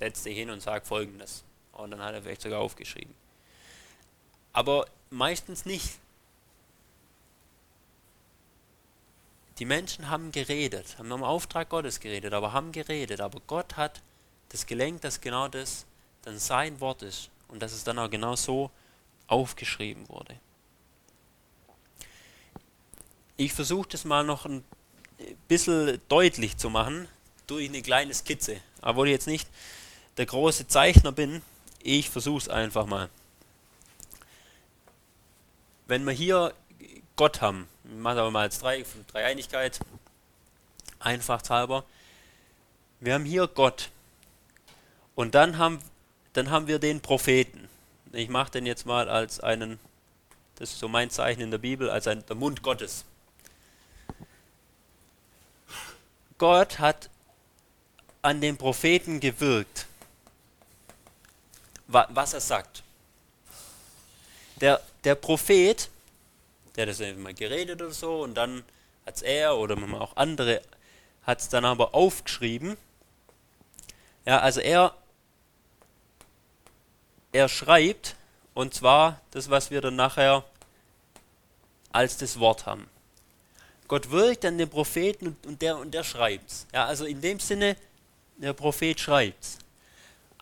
setz 0.00 0.22
dich 0.24 0.36
hin 0.36 0.50
und 0.50 0.60
sag 0.60 0.86
folgendes. 0.86 1.44
Und 1.72 1.92
dann 1.92 2.02
hat 2.02 2.14
er 2.14 2.22
vielleicht 2.22 2.42
sogar 2.42 2.60
aufgeschrieben. 2.60 3.14
Aber 4.52 4.86
meistens 5.10 5.64
nicht. 5.64 5.98
Die 9.58 9.66
Menschen 9.66 10.08
haben 10.08 10.32
geredet, 10.32 10.98
haben 10.98 11.10
im 11.10 11.22
Auftrag 11.22 11.68
Gottes 11.68 12.00
geredet, 12.00 12.32
aber 12.32 12.52
haben 12.54 12.72
geredet. 12.72 13.20
Aber 13.20 13.40
Gott 13.46 13.76
hat 13.76 14.00
das 14.48 14.66
gelenkt, 14.66 15.04
dass 15.04 15.20
genau 15.20 15.48
das 15.48 15.84
dann 16.22 16.38
sein 16.38 16.80
Wort 16.80 17.02
ist 17.02 17.30
und 17.48 17.60
dass 17.60 17.72
es 17.72 17.84
dann 17.84 17.98
auch 17.98 18.10
genau 18.10 18.36
so 18.36 18.70
aufgeschrieben 19.26 20.08
wurde. 20.08 20.34
Ich 23.36 23.52
versuche 23.52 23.88
das 23.90 24.04
mal 24.04 24.24
noch 24.24 24.46
ein 24.46 24.64
bisschen 25.46 26.00
deutlich 26.08 26.56
zu 26.56 26.70
machen 26.70 27.06
durch 27.46 27.68
eine 27.68 27.82
kleine 27.82 28.14
Skizze. 28.14 28.60
Obwohl 28.80 29.08
ich 29.08 29.12
jetzt 29.12 29.26
nicht 29.26 29.48
der 30.16 30.26
große 30.26 30.66
Zeichner 30.68 31.12
bin, 31.12 31.42
ich 31.82 32.10
versuche 32.10 32.38
es 32.38 32.48
einfach 32.48 32.86
mal. 32.86 33.08
Wenn 35.86 36.04
wir 36.04 36.12
hier 36.12 36.54
Gott 37.16 37.40
haben, 37.40 37.68
machen 37.84 38.16
wir 38.16 38.30
mal 38.30 38.42
als 38.42 38.58
drei, 38.60 38.84
einfach 41.00 41.42
halber. 41.48 41.84
Wir 43.00 43.14
haben 43.14 43.24
hier 43.24 43.48
Gott. 43.48 43.90
Und 45.14 45.34
dann 45.34 45.58
haben, 45.58 45.80
dann 46.32 46.50
haben 46.50 46.66
wir 46.66 46.78
den 46.78 47.00
Propheten. 47.00 47.68
Ich 48.12 48.28
mache 48.28 48.52
den 48.52 48.66
jetzt 48.66 48.86
mal 48.86 49.08
als 49.08 49.40
einen, 49.40 49.78
das 50.56 50.72
ist 50.72 50.78
so 50.78 50.88
mein 50.88 51.10
Zeichen 51.10 51.40
in 51.40 51.50
der 51.50 51.58
Bibel, 51.58 51.90
als 51.90 52.06
ein, 52.06 52.24
der 52.26 52.36
Mund 52.36 52.62
Gottes. 52.62 53.04
Gott 56.38 56.78
hat 56.78 57.10
an 58.22 58.40
den 58.40 58.56
Propheten 58.56 59.20
gewirkt, 59.20 59.86
was 61.92 62.34
er 62.34 62.40
sagt. 62.40 62.82
Der, 64.60 64.80
der 65.04 65.14
Prophet 65.14 65.88
der 66.76 66.86
hat 66.86 67.00
das 67.00 67.16
mal 67.16 67.34
geredet 67.34 67.82
oder 67.82 67.90
so 67.90 68.22
und 68.22 68.34
dann 68.34 68.62
hat 69.06 69.16
es 69.16 69.22
er 69.22 69.56
oder 69.56 69.76
auch 70.00 70.16
andere 70.16 70.62
hat 71.24 71.40
es 71.40 71.48
dann 71.48 71.64
aber 71.64 71.94
aufgeschrieben. 71.94 72.76
Ja, 74.24 74.38
also 74.40 74.60
er 74.60 74.94
er 77.32 77.48
schreibt 77.48 78.16
und 78.54 78.74
zwar 78.74 79.20
das, 79.30 79.50
was 79.50 79.70
wir 79.70 79.80
dann 79.80 79.96
nachher 79.96 80.44
als 81.92 82.16
das 82.16 82.38
Wort 82.38 82.66
haben. 82.66 82.88
Gott 83.88 84.10
wirkt 84.10 84.44
an 84.44 84.58
den 84.58 84.68
Propheten 84.68 85.28
und, 85.28 85.46
und 85.46 85.62
der 85.62 85.76
und 85.76 85.92
der 85.92 86.04
schreibt's. 86.04 86.66
Ja, 86.72 86.86
also 86.86 87.04
in 87.04 87.20
dem 87.20 87.40
Sinne, 87.40 87.76
der 88.36 88.52
Prophet 88.52 88.98
schreibt's. 88.98 89.58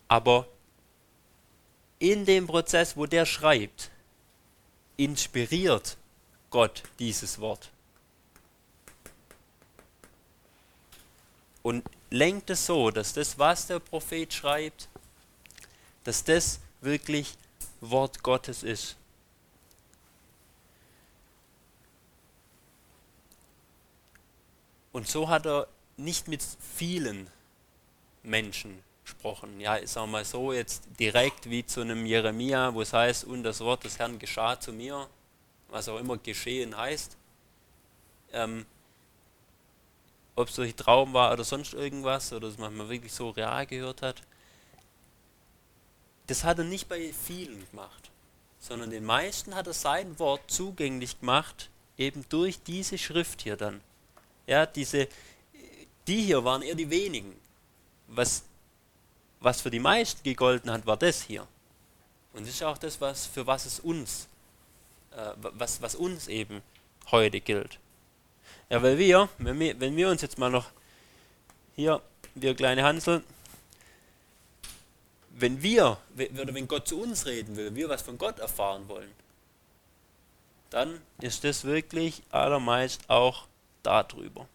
Aber 0.07 0.46
in 1.99 2.24
dem 2.24 2.46
Prozess, 2.46 2.96
wo 2.96 3.07
der 3.07 3.26
schreibt, 3.26 3.90
inspiriert 4.96 5.96
Gott 6.51 6.82
dieses 6.99 7.40
Wort. 7.40 7.70
Und 11.62 11.84
lenkt 12.11 12.51
es 12.51 12.66
so, 12.66 12.90
dass 12.90 13.12
das, 13.12 13.38
was 13.38 13.66
der 13.66 13.80
Prophet 13.80 14.32
schreibt, 14.32 14.88
dass 16.05 16.24
das 16.24 16.61
wirklich 16.80 17.36
Wort 17.80 18.22
Gottes 18.22 18.62
ist. 18.62 18.96
Und 24.92 25.07
so 25.07 25.28
hat 25.28 25.46
er 25.46 25.68
nicht 25.96 26.28
mit 26.28 26.42
vielen 26.76 27.28
Menschen 28.22 28.82
gesprochen. 29.09 29.59
Ja, 29.59 29.78
ich 29.78 29.90
sage 29.90 30.06
mal 30.06 30.24
so, 30.24 30.52
jetzt 30.52 30.82
direkt 31.00 31.48
wie 31.48 31.64
zu 31.64 31.80
einem 31.80 32.04
Jeremia, 32.04 32.74
wo 32.74 32.82
es 32.82 32.92
heißt, 32.92 33.24
und 33.24 33.42
das 33.42 33.61
Wort 33.61 33.84
des 33.84 33.98
Herrn 33.98 34.18
geschah 34.18 34.61
zu 34.61 34.72
mir, 34.72 35.09
was 35.68 35.88
auch 35.88 35.98
immer 35.98 36.18
geschehen 36.18 36.76
heißt. 36.76 37.16
Ähm, 38.32 38.66
Ob 40.36 40.48
es 40.48 40.54
durch 40.54 40.74
Traum 40.74 41.14
war 41.14 41.32
oder 41.32 41.44
sonst 41.44 41.72
irgendwas, 41.72 42.32
oder 42.32 42.48
dass 42.48 42.59
man 42.59 42.76
mal 42.76 42.88
wirklich 42.88 43.12
so 43.12 43.30
real 43.30 43.66
gehört 43.66 44.02
hat. 44.02 44.22
Das 46.26 46.44
hat 46.44 46.59
er 46.59 46.64
nicht 46.64 46.88
bei 46.88 47.12
vielen 47.12 47.66
gemacht, 47.70 48.11
sondern 48.61 48.90
den 48.90 49.04
meisten 49.04 49.54
hat 49.54 49.66
er 49.66 49.72
sein 49.72 50.18
Wort 50.18 50.42
zugänglich 50.48 51.18
gemacht, 51.20 51.70
eben 51.96 52.26
durch 52.28 52.62
diese 52.62 52.98
Schrift 52.98 53.40
hier 53.40 53.56
dann. 53.56 53.80
Ja, 54.46 54.66
diese, 54.66 55.09
die 56.06 56.22
hier 56.22 56.44
waren 56.44 56.61
eher 56.61 56.74
die 56.74 56.90
wenigen. 56.90 57.34
Was, 58.09 58.44
was 59.41 59.61
für 59.61 59.70
die 59.70 59.80
meisten 59.80 60.22
gegolten 60.22 60.70
hat, 60.70 60.86
war 60.86 60.97
das 60.97 61.22
hier. 61.22 61.47
Und 62.32 62.43
das 62.47 62.55
ist 62.55 62.62
auch 62.62 62.78
das, 62.78 63.01
was, 63.01 63.26
für 63.26 63.47
was 63.47 63.66
es 63.66 63.80
uns, 63.80 64.28
äh, 65.12 65.32
was, 65.36 65.80
was 65.82 65.95
uns 65.95 66.28
eben 66.28 66.62
heute 67.11 67.41
gilt. 67.41 67.78
Ja, 68.70 68.82
weil 68.82 68.99
wir, 68.99 69.28
wenn 69.39 69.59
wir, 69.59 69.80
wenn 69.80 69.97
wir 69.97 70.09
uns 70.11 70.22
jetzt 70.22 70.39
mal 70.39 70.51
noch 70.51 70.66
hier, 71.74 72.03
wir 72.34 72.55
kleine 72.55 72.82
Hansel, 72.82 73.22
wenn 75.30 75.62
wir, 75.62 75.99
oder 76.16 76.53
wenn 76.53 76.68
Gott 76.68 76.89
zu 76.89 77.01
uns 77.01 77.26
reden 77.26 77.57
will, 77.57 77.74
wir 77.74 77.89
was 77.89 78.03
von 78.03 78.18
Gott 78.18 78.39
erfahren 78.41 78.89
wollen, 78.89 79.11
dann 80.70 81.01
ist 81.20 81.45
das 81.45 81.64
wirklich 81.64 82.22
allermeist 82.30 83.09
auch 83.09 83.47
darüber. 83.82 84.47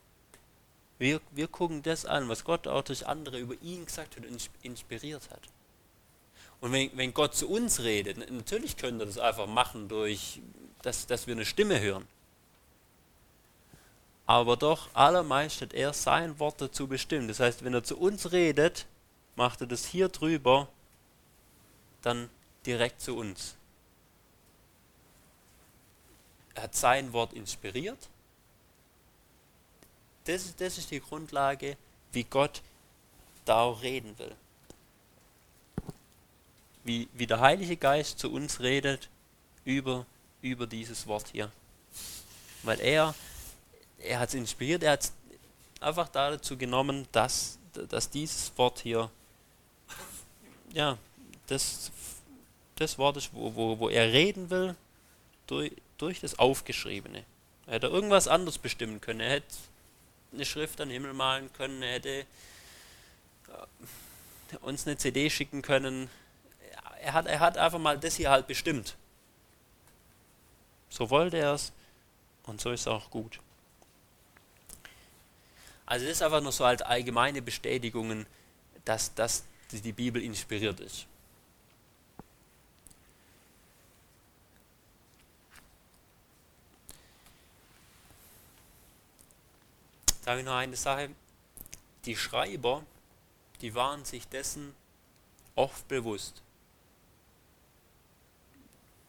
Wir, 1.00 1.20
wir 1.32 1.48
gucken 1.48 1.82
das 1.82 2.06
an, 2.06 2.30
was 2.30 2.44
Gott 2.44 2.68
auch 2.68 2.84
durch 2.84 3.08
andere 3.08 3.40
über 3.40 3.56
ihn 3.62 3.86
gesagt 3.86 4.16
hat 4.16 4.26
und 4.26 4.50
inspiriert 4.62 5.30
hat. 5.32 5.42
Und 6.62 6.72
wenn, 6.72 6.96
wenn 6.96 7.14
Gott 7.14 7.36
zu 7.36 7.50
uns 7.50 7.82
redet, 7.82 8.18
natürlich 8.32 8.78
können 8.78 9.00
wir 9.00 9.06
das 9.06 9.18
einfach 9.18 9.48
machen 9.48 9.90
durch, 9.90 10.40
dass, 10.82 11.08
dass 11.08 11.28
wir 11.28 11.36
eine 11.36 11.46
Stimme 11.46 11.80
hören. 11.82 12.08
Aber 14.26 14.56
doch 14.56 14.88
allermeist 14.94 15.62
hat 15.62 15.74
er 15.74 15.92
sein 15.92 16.40
Wort 16.40 16.62
dazu 16.62 16.88
bestimmt. 16.88 17.30
Das 17.30 17.40
heißt, 17.42 17.64
wenn 17.66 17.74
er 17.74 17.84
zu 17.84 17.98
uns 17.98 18.32
redet, 18.32 18.86
macht 19.36 19.60
er 19.62 19.68
das 19.68 19.86
hier 19.86 20.08
drüber, 20.08 20.70
dann 22.02 22.30
direkt 22.66 23.02
zu 23.02 23.18
uns. 23.18 23.56
Er 26.56 26.64
hat 26.64 26.76
sein 26.76 27.12
Wort 27.12 27.34
inspiriert 27.34 28.10
das, 30.26 30.56
das 30.56 30.78
ist 30.78 30.92
die 30.92 31.00
Grundlage, 31.00 31.78
wie 32.12 32.24
Gott 32.24 32.62
da 33.46 33.62
auch 33.62 33.82
reden 33.82 34.18
will. 34.18 34.36
Wie, 36.84 37.08
wie 37.14 37.28
der 37.28 37.40
Heilige 37.40 37.78
Geist 37.78 38.20
zu 38.20 38.32
uns 38.32 38.60
redet 38.60 39.10
über, 39.66 40.06
über 40.42 40.68
dieses 40.68 41.08
Wort 41.08 41.30
hier. 41.32 41.52
Weil 42.64 42.80
er, 42.80 43.16
er 44.00 44.20
hat 44.20 44.30
es 44.30 44.36
inspiriert, 44.36 44.84
er 44.84 44.94
hat 44.94 45.04
es 45.04 45.14
einfach 45.80 46.10
dazu 46.10 46.58
genommen, 46.58 47.08
dass, 47.12 47.58
dass 47.74 48.10
dieses 48.10 48.52
Wort 48.58 48.80
hier, 48.80 49.10
ja, 50.74 50.98
das, 51.48 51.92
das 52.76 52.98
Wort 52.98 53.18
ist, 53.18 53.34
wo, 53.34 53.56
wo, 53.56 53.80
wo 53.80 53.90
er 53.90 54.12
reden 54.12 54.50
will, 54.50 54.76
durch, 55.48 55.74
durch 55.98 56.20
das 56.20 56.40
Aufgeschriebene. 56.40 57.24
Er 57.68 57.74
hätte 57.74 57.88
irgendwas 57.88 58.28
anderes 58.28 58.58
bestimmen 58.58 59.00
können. 59.00 59.22
Er 59.22 59.32
hätte 59.32 59.56
eine 60.34 60.46
Schrift 60.46 60.82
an 60.82 60.90
den 60.90 61.02
Himmel 61.02 61.14
malen 61.14 61.52
können, 61.54 61.82
er 61.82 61.94
hätte 61.94 62.10
äh, 62.10 62.26
uns 64.62 64.88
eine 64.88 64.98
CD 64.98 65.30
schicken 65.30 65.62
können. 65.62 66.10
Er 67.02 67.14
hat, 67.14 67.26
er 67.26 67.40
hat 67.40 67.58
einfach 67.58 67.80
mal 67.80 67.98
das 68.00 68.16
hier 68.16 68.30
halt 68.30 68.48
bestimmt. 68.48 68.96
So 70.90 71.10
wollte 71.10 71.38
er 71.38 71.54
es 71.54 71.72
und 72.44 72.62
so 72.62 72.72
ist 72.72 72.82
es 72.82 72.88
auch 72.88 73.10
gut. 73.10 73.40
Also 75.86 76.06
das 76.06 76.18
ist 76.18 76.22
einfach 76.22 76.42
nur 76.42 76.52
so 76.52 76.64
als 76.66 76.82
allgemeine 76.82 77.42
Bestätigungen, 77.42 78.26
dass, 78.86 79.14
dass 79.14 79.44
die 79.72 79.92
Bibel 79.92 80.22
inspiriert 80.22 80.80
ist. 80.80 81.08
Da 90.24 90.38
ich 90.38 90.46
noch 90.46 90.56
eine 90.56 90.76
Sache. 90.76 91.10
Die 92.06 92.16
Schreiber, 92.16 92.84
die 93.62 93.76
waren 93.76 94.04
sich 94.06 94.28
dessen 94.28 94.74
oft 95.56 95.88
bewusst. 95.88 96.42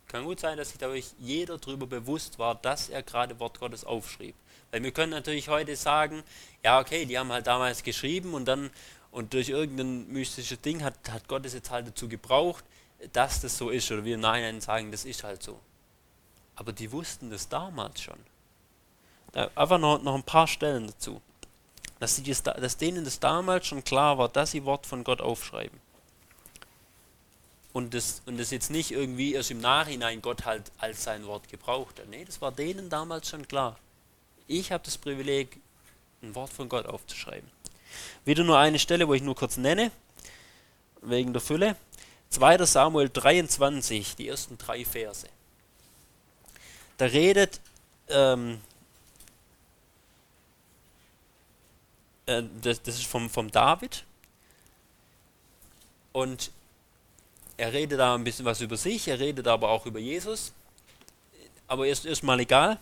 Kann 0.08 0.24
gut 0.24 0.38
sein, 0.38 0.56
dass 0.56 0.68
sich 0.68 0.78
dadurch 0.78 1.12
jeder 1.18 1.58
darüber 1.58 1.86
bewusst 1.86 2.38
war, 2.38 2.54
dass 2.54 2.88
er 2.88 3.02
gerade 3.02 3.40
Wort 3.40 3.58
Gottes 3.58 3.84
aufschrieb. 3.84 4.36
Weil 4.70 4.82
wir 4.82 4.92
können 4.92 5.10
natürlich 5.10 5.48
heute 5.48 5.74
sagen, 5.74 6.22
ja 6.62 6.78
okay, 6.78 7.04
die 7.04 7.18
haben 7.18 7.32
halt 7.32 7.46
damals 7.46 7.82
geschrieben 7.82 8.34
und 8.34 8.44
dann 8.44 8.70
und 9.10 9.32
durch 9.32 9.48
irgendein 9.48 10.08
mystisches 10.08 10.60
Ding 10.60 10.82
hat, 10.82 10.94
hat 11.08 11.28
Gott 11.28 11.46
es 11.46 11.54
jetzt 11.54 11.70
halt 11.70 11.86
dazu 11.86 12.08
gebraucht, 12.08 12.64
dass 13.12 13.40
das 13.40 13.56
so 13.56 13.70
ist. 13.70 13.90
Oder 13.92 14.04
wir 14.04 14.18
nein 14.18 14.60
sagen, 14.60 14.90
das 14.90 15.04
ist 15.04 15.22
halt 15.22 15.42
so. 15.42 15.60
Aber 16.56 16.72
die 16.72 16.90
wussten 16.90 17.30
das 17.30 17.48
damals 17.48 18.02
schon. 18.02 18.18
Da 19.34 19.50
einfach 19.56 19.78
noch, 19.78 20.00
noch 20.02 20.14
ein 20.14 20.22
paar 20.22 20.46
Stellen 20.46 20.86
dazu. 20.86 21.20
Dass, 21.98 22.22
das, 22.22 22.42
dass 22.42 22.76
denen 22.76 23.04
das 23.04 23.20
damals 23.20 23.66
schon 23.66 23.84
klar 23.84 24.16
war, 24.16 24.28
dass 24.28 24.52
sie 24.52 24.64
Wort 24.64 24.86
von 24.86 25.04
Gott 25.04 25.20
aufschreiben. 25.20 25.78
Und 27.72 27.92
das, 27.92 28.22
und 28.26 28.38
das 28.38 28.52
jetzt 28.52 28.70
nicht 28.70 28.92
irgendwie 28.92 29.34
erst 29.34 29.50
im 29.50 29.58
Nachhinein 29.58 30.22
Gott 30.22 30.44
halt 30.44 30.70
als 30.78 31.02
sein 31.02 31.26
Wort 31.26 31.48
gebraucht 31.48 31.98
hat. 31.98 32.08
Nee, 32.08 32.24
das 32.24 32.40
war 32.40 32.52
denen 32.52 32.88
damals 32.88 33.28
schon 33.28 33.48
klar. 33.48 33.76
Ich 34.46 34.70
habe 34.70 34.84
das 34.84 34.96
Privileg, 34.96 35.58
ein 36.22 36.34
Wort 36.36 36.52
von 36.52 36.68
Gott 36.68 36.86
aufzuschreiben. 36.86 37.50
Wieder 38.24 38.44
nur 38.44 38.58
eine 38.58 38.78
Stelle, 38.78 39.08
wo 39.08 39.14
ich 39.14 39.22
nur 39.22 39.34
kurz 39.34 39.56
nenne, 39.56 39.90
wegen 41.02 41.32
der 41.32 41.42
Fülle. 41.42 41.74
2. 42.30 42.64
Samuel 42.64 43.08
23, 43.08 44.14
die 44.16 44.28
ersten 44.28 44.56
drei 44.56 44.84
Verse. 44.84 45.26
Da 46.98 47.06
redet 47.06 47.60
ähm, 48.08 48.60
äh, 52.26 52.42
das, 52.62 52.82
das 52.82 52.96
ist 52.96 53.06
vom, 53.06 53.28
vom 53.28 53.50
David. 53.50 54.04
Und 56.12 56.50
er 57.56 57.72
redet 57.72 57.98
da 57.98 58.14
ein 58.14 58.24
bisschen 58.24 58.44
was 58.44 58.60
über 58.60 58.76
sich, 58.76 59.08
er 59.08 59.18
redet 59.18 59.46
aber 59.46 59.68
auch 59.70 59.86
über 59.86 59.98
Jesus. 59.98 60.52
Aber 61.66 61.86
ist 61.86 62.04
erstmal 62.04 62.40
egal. 62.40 62.78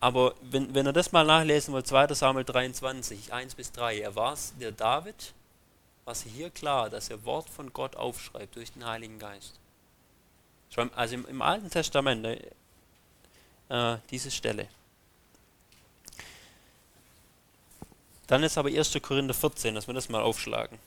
Aber 0.00 0.34
wenn, 0.40 0.74
wenn 0.74 0.86
ihr 0.86 0.92
das 0.94 1.12
mal 1.12 1.26
nachlesen 1.26 1.74
wollt, 1.74 1.86
2. 1.86 2.14
Samuel 2.14 2.44
23, 2.44 3.32
1 3.32 3.54
bis 3.54 3.70
3, 3.72 4.00
er 4.00 4.16
war 4.16 4.32
es, 4.32 4.54
der 4.58 4.72
David, 4.72 5.34
war 6.06 6.12
es 6.12 6.22
hier 6.22 6.48
klar, 6.48 6.88
dass 6.88 7.10
er 7.10 7.24
Wort 7.26 7.50
von 7.50 7.72
Gott 7.72 7.96
aufschreibt 7.96 8.56
durch 8.56 8.72
den 8.72 8.86
Heiligen 8.86 9.18
Geist. 9.18 9.58
Also 10.94 11.14
im, 11.14 11.26
im 11.26 11.42
Alten 11.42 11.68
Testament, 11.68 12.24
äh, 13.68 13.98
diese 14.10 14.30
Stelle. 14.30 14.68
Dann 18.30 18.44
ist 18.44 18.56
aber 18.56 18.68
1. 18.68 18.96
Korinther 19.02 19.34
14, 19.34 19.74
dass 19.74 19.88
wir 19.88 19.94
das 19.94 20.08
mal 20.08 20.22
aufschlagen. 20.22 20.78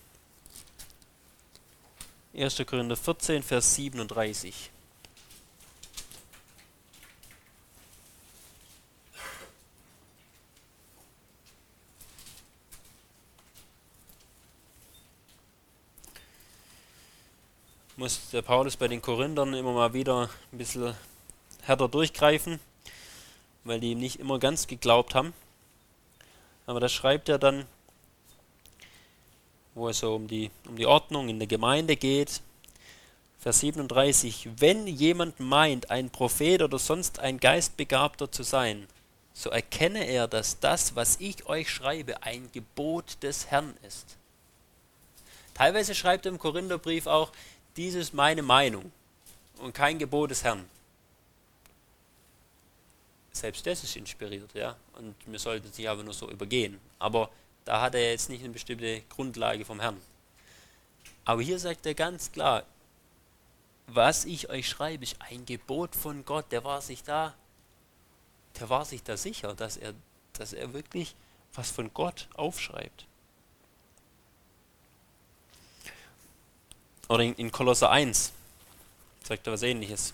1. 2.33 2.63
Korinther 2.65 2.95
14, 2.95 3.43
Vers 3.43 3.75
37. 3.75 4.71
muss 17.97 18.29
der 18.29 18.41
Paulus 18.41 18.77
bei 18.77 18.87
den 18.87 19.01
Korinthern 19.01 19.53
immer 19.53 19.73
mal 19.73 19.93
wieder 19.93 20.29
ein 20.53 20.57
bisschen 20.57 20.95
härter 21.63 21.89
durchgreifen, 21.89 22.61
weil 23.65 23.81
die 23.81 23.91
ihm 23.91 23.99
nicht 23.99 24.21
immer 24.21 24.39
ganz 24.39 24.67
geglaubt 24.67 25.13
haben. 25.13 25.33
Aber 26.65 26.79
da 26.79 26.89
schreibt 26.89 27.29
er 27.29 27.37
dann, 27.37 27.65
wo 29.75 29.89
es 29.89 29.99
so 29.99 30.15
um 30.15 30.27
die, 30.27 30.51
um 30.67 30.75
die 30.75 30.85
Ordnung 30.85 31.29
in 31.29 31.39
der 31.39 31.47
Gemeinde 31.47 31.95
geht, 31.95 32.41
Vers 33.39 33.59
37, 33.59 34.49
wenn 34.57 34.87
jemand 34.87 35.41
meint, 35.41 35.91
ein 35.91 36.09
Prophet 36.09 36.61
oder 36.61 36.79
sonst 36.79 37.19
ein 37.19 37.41
Geistbegabter 37.41 38.31
zu 38.31 38.43
sein, 38.43 38.87
so 39.33 39.49
erkenne 39.49 40.05
er, 40.05 40.29
dass 40.29 40.59
das, 40.59 40.95
was 40.95 41.19
ich 41.19 41.45
euch 41.47 41.69
schreibe, 41.69 42.23
ein 42.23 42.49
Gebot 42.53 43.21
des 43.21 43.47
Herrn 43.47 43.73
ist. 43.85 44.15
Teilweise 45.53 45.93
schreibt 45.93 46.25
er 46.25 46.31
im 46.31 46.39
Korintherbrief 46.39 47.05
auch, 47.05 47.31
dies 47.75 47.95
ist 47.95 48.13
meine 48.13 48.43
Meinung 48.43 48.91
und 49.57 49.73
kein 49.73 49.99
Gebot 49.99 50.31
des 50.31 50.43
Herrn. 50.43 50.63
Selbst 53.33 53.65
das 53.65 53.83
ist 53.83 53.95
inspiriert, 53.95 54.53
ja. 54.53 54.75
Und 54.93 55.15
wir 55.25 55.39
sollten 55.39 55.71
sich 55.73 55.89
aber 55.89 56.03
nur 56.03 56.13
so 56.13 56.29
übergehen. 56.29 56.79
Aber 56.99 57.29
da 57.65 57.81
hat 57.81 57.95
er 57.95 58.11
jetzt 58.11 58.29
nicht 58.29 58.43
eine 58.43 58.53
bestimmte 58.53 59.01
Grundlage 59.09 59.65
vom 59.65 59.79
Herrn. 59.79 59.99
Aber 61.25 61.41
hier 61.41 61.57
sagt 61.57 61.85
er 61.85 61.95
ganz 61.95 62.31
klar, 62.31 62.63
was 63.87 64.25
ich 64.25 64.49
euch 64.49 64.69
schreibe, 64.69 65.03
ist 65.03 65.17
ein 65.19 65.45
Gebot 65.45 65.95
von 65.95 66.23
Gott. 66.25 66.51
Der 66.51 66.63
war 66.63 66.81
sich 66.81 67.03
da, 67.03 67.33
der 68.59 68.69
war 68.69 68.85
sich 68.85 69.03
da 69.03 69.17
sicher, 69.17 69.53
dass 69.55 69.77
er, 69.77 69.93
dass 70.33 70.53
er 70.53 70.73
wirklich 70.73 71.15
was 71.53 71.71
von 71.71 71.93
Gott 71.93 72.27
aufschreibt. 72.35 73.05
Oder 77.09 77.23
in, 77.23 77.33
in 77.35 77.51
Kolosser 77.51 77.89
1 77.89 78.31
sagt 79.23 79.47
er 79.47 79.53
was 79.53 79.63
ähnliches. 79.63 80.13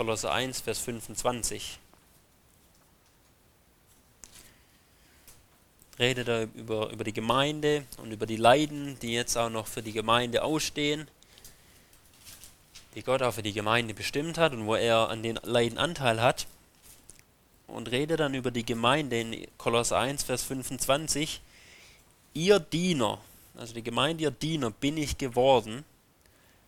Kolosser 0.00 0.32
1, 0.32 0.62
Vers 0.62 0.78
25. 0.78 1.78
Redet 5.98 6.26
er 6.26 6.48
über, 6.54 6.88
über 6.88 7.04
die 7.04 7.12
Gemeinde 7.12 7.84
und 7.98 8.10
über 8.10 8.24
die 8.24 8.36
Leiden, 8.36 8.98
die 9.00 9.12
jetzt 9.12 9.36
auch 9.36 9.50
noch 9.50 9.66
für 9.66 9.82
die 9.82 9.92
Gemeinde 9.92 10.42
ausstehen, 10.42 11.06
die 12.94 13.02
Gott 13.02 13.20
auch 13.20 13.34
für 13.34 13.42
die 13.42 13.52
Gemeinde 13.52 13.92
bestimmt 13.92 14.38
hat 14.38 14.54
und 14.54 14.64
wo 14.64 14.74
er 14.74 15.10
an 15.10 15.22
den 15.22 15.38
Leiden 15.42 15.76
Anteil 15.76 16.22
hat. 16.22 16.46
Und 17.66 17.90
redet 17.90 18.20
dann 18.20 18.32
über 18.32 18.50
die 18.50 18.64
Gemeinde 18.64 19.20
in 19.20 19.46
Kolosser 19.58 19.98
1, 19.98 20.22
Vers 20.22 20.44
25. 20.44 21.42
Ihr 22.32 22.58
Diener, 22.58 23.20
also 23.54 23.74
die 23.74 23.82
Gemeinde, 23.82 24.22
ihr 24.22 24.30
Diener 24.30 24.70
bin 24.70 24.96
ich 24.96 25.18
geworden 25.18 25.84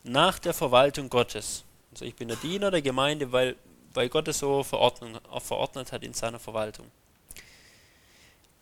nach 0.04 0.38
der 0.38 0.52
Verwaltung 0.52 1.08
Gottes 1.08 1.64
also 1.92 2.04
ich 2.06 2.14
bin 2.14 2.28
der 2.28 2.38
Diener 2.38 2.70
der 2.70 2.82
Gemeinde, 2.82 3.30
weil, 3.32 3.56
weil 3.92 4.08
Gott 4.08 4.26
es 4.28 4.38
so 4.38 4.62
verordnet, 4.62 5.20
verordnet 5.38 5.92
hat 5.92 6.02
in 6.02 6.14
seiner 6.14 6.38
Verwaltung. 6.38 6.86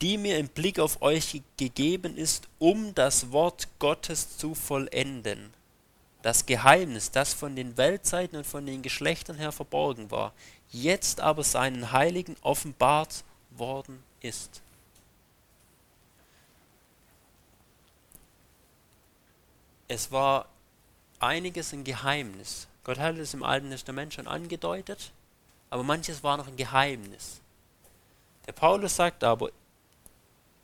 Die 0.03 0.19
mir 0.19 0.39
im 0.39 0.49
Blick 0.49 0.79
auf 0.79 1.01
euch 1.03 1.41
gegeben 1.57 2.17
ist, 2.17 2.49
um 2.59 2.95
das 2.95 3.31
Wort 3.31 3.69
Gottes 3.79 4.37
zu 4.37 4.55
vollenden. 4.55 5.53
Das 6.23 6.45
Geheimnis, 6.45 7.11
das 7.11 7.33
von 7.33 7.55
den 7.55 7.77
Weltzeiten 7.77 8.37
und 8.37 8.47
von 8.47 8.67
den 8.67 8.83
Geschlechtern 8.83 9.37
her 9.37 9.53
verborgen 9.53 10.11
war, 10.11 10.33
jetzt 10.71 11.21
aber 11.21 11.45
seinen 11.45 11.93
Heiligen 11.93 12.37
offenbart 12.43 13.25
worden 13.51 14.03
ist. 14.21 14.61
Es 19.89 20.13
war 20.13 20.49
einiges 21.19 21.73
ein 21.73 21.85
Geheimnis. 21.85 22.69
Gott 22.85 22.99
hat 22.99 23.17
es 23.17 23.35
im 23.35 23.43
Alten 23.43 23.71
Testament 23.71 24.15
schon 24.15 24.27
angedeutet, 24.27 25.13
aber 25.69 25.83
manches 25.83 26.23
war 26.23 26.37
noch 26.37 26.49
ein 26.49 26.57
Geheimnis. 26.57 27.41
Der 28.47 28.53
Paulus 28.53 28.97
sagt 28.97 29.23
aber, 29.23 29.51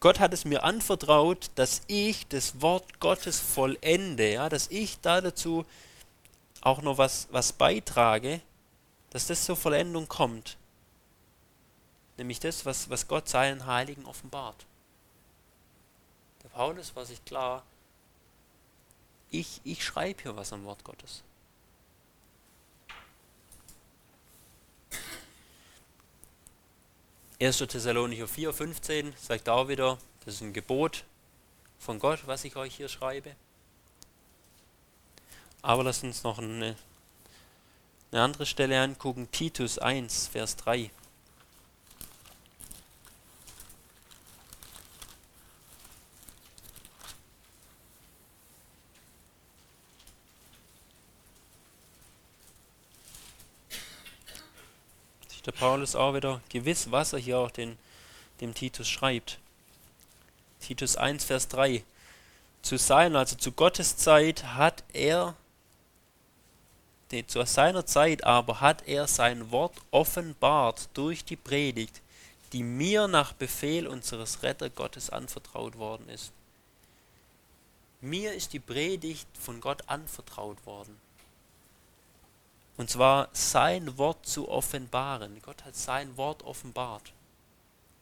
Gott 0.01 0.21
hat 0.21 0.33
es 0.33 0.45
mir 0.45 0.65
anvertraut, 0.65 1.51
dass 1.55 1.83
ich 1.87 2.27
das 2.29 2.61
Wort 2.61 3.01
Gottes 3.01 3.41
vollende, 3.41 4.33
ja, 4.33 4.49
dass 4.49 4.69
ich 4.69 5.01
da 5.01 5.21
dazu 5.21 5.65
auch 6.61 6.83
noch 6.83 6.99
was, 6.99 7.29
was 7.31 7.53
beitrage, 7.53 8.41
dass 9.11 9.27
das 9.27 9.45
zur 9.45 9.57
Vollendung 9.57 10.09
kommt. 10.09 10.57
Nämlich 12.19 12.41
das, 12.41 12.67
was, 12.67 12.91
was 12.91 13.09
Gott 13.09 13.29
seinen 13.29 13.67
Heiligen 13.67 14.05
offenbart. 14.07 14.67
Der 16.43 16.49
Paulus 16.49 16.95
war 16.97 17.05
sich 17.05 17.25
klar, 17.25 17.63
ich, 19.31 19.61
ich 19.65 19.85
schreibe 19.85 20.23
hier 20.23 20.37
was 20.37 20.53
am 20.53 20.65
Wort 20.65 20.85
Gottes. 20.85 21.23
1. 27.39 27.59
Thessalonicher 27.59 28.27
4, 28.27 28.55
15 28.55 29.13
sagt 29.21 29.51
auch 29.51 29.69
wieder, 29.69 29.99
das 30.25 30.37
ist 30.37 30.41
ein 30.41 30.55
Gebot 30.55 31.05
von 31.79 31.99
Gott, 31.99 32.21
was 32.25 32.45
ich 32.45 32.57
euch 32.57 32.75
hier 32.75 32.89
schreibe. 32.89 33.37
Aber 35.61 35.85
lasst 35.85 36.03
uns 36.03 36.23
noch 36.23 36.39
eine, 36.39 36.77
eine 38.11 38.23
andere 38.23 38.47
Stelle 38.47 38.81
angucken, 38.81 39.29
Titus 39.33 39.79
1, 39.79 40.29
Vers 40.29 40.57
3. 40.57 40.91
der 55.47 55.53
Paulus 55.53 55.95
auch 55.95 56.15
wieder 56.15 56.41
gewiss, 56.49 56.91
was 56.91 57.13
er 57.13 57.19
hier 57.19 57.39
auch 57.39 57.51
den, 57.51 57.79
dem 58.41 58.53
Titus 58.55 58.89
schreibt. 58.89 59.39
Titus 60.61 60.97
1, 60.97 61.25
Vers 61.25 61.49
3. 61.49 61.85
Zu 62.63 62.77
seiner, 62.77 63.21
also 63.21 63.37
zu 63.37 63.53
Gottes 63.53 63.97
Zeit 63.97 64.43
hat 64.45 64.83
er, 64.93 65.35
zu 67.29 67.45
seiner 67.47 67.87
Zeit 67.87 68.25
aber 68.25 68.61
hat 68.61 68.89
er 68.89 69.07
sein 69.07 69.53
Wort 69.53 69.77
offenbart 69.93 70.89
durch 70.95 71.25
die 71.25 71.37
Predigt, 71.37 72.03
die 72.53 72.65
mir 72.65 73.07
nach 73.07 73.33
Befehl 73.33 73.87
unseres 73.87 74.43
Retter 74.43 74.69
Gottes 74.71 75.11
anvertraut 75.11 75.79
worden 75.79 76.09
ist. 76.09 76.33
Mir 78.01 78.35
ist 78.35 78.53
die 78.53 78.61
Predigt 78.61 79.29
von 79.39 79.61
Gott 79.61 79.85
anvertraut 79.87 80.65
worden. 80.67 81.06
Und 82.77 82.91
zwar 82.91 83.29
sein 83.33 83.97
Wort 83.99 84.27
zu 84.27 84.49
offenbaren. 84.49 85.41
Gott 85.43 85.65
hat 85.65 85.77
sein 85.77 86.17
Wort 86.17 86.43
offenbart. 86.43 87.13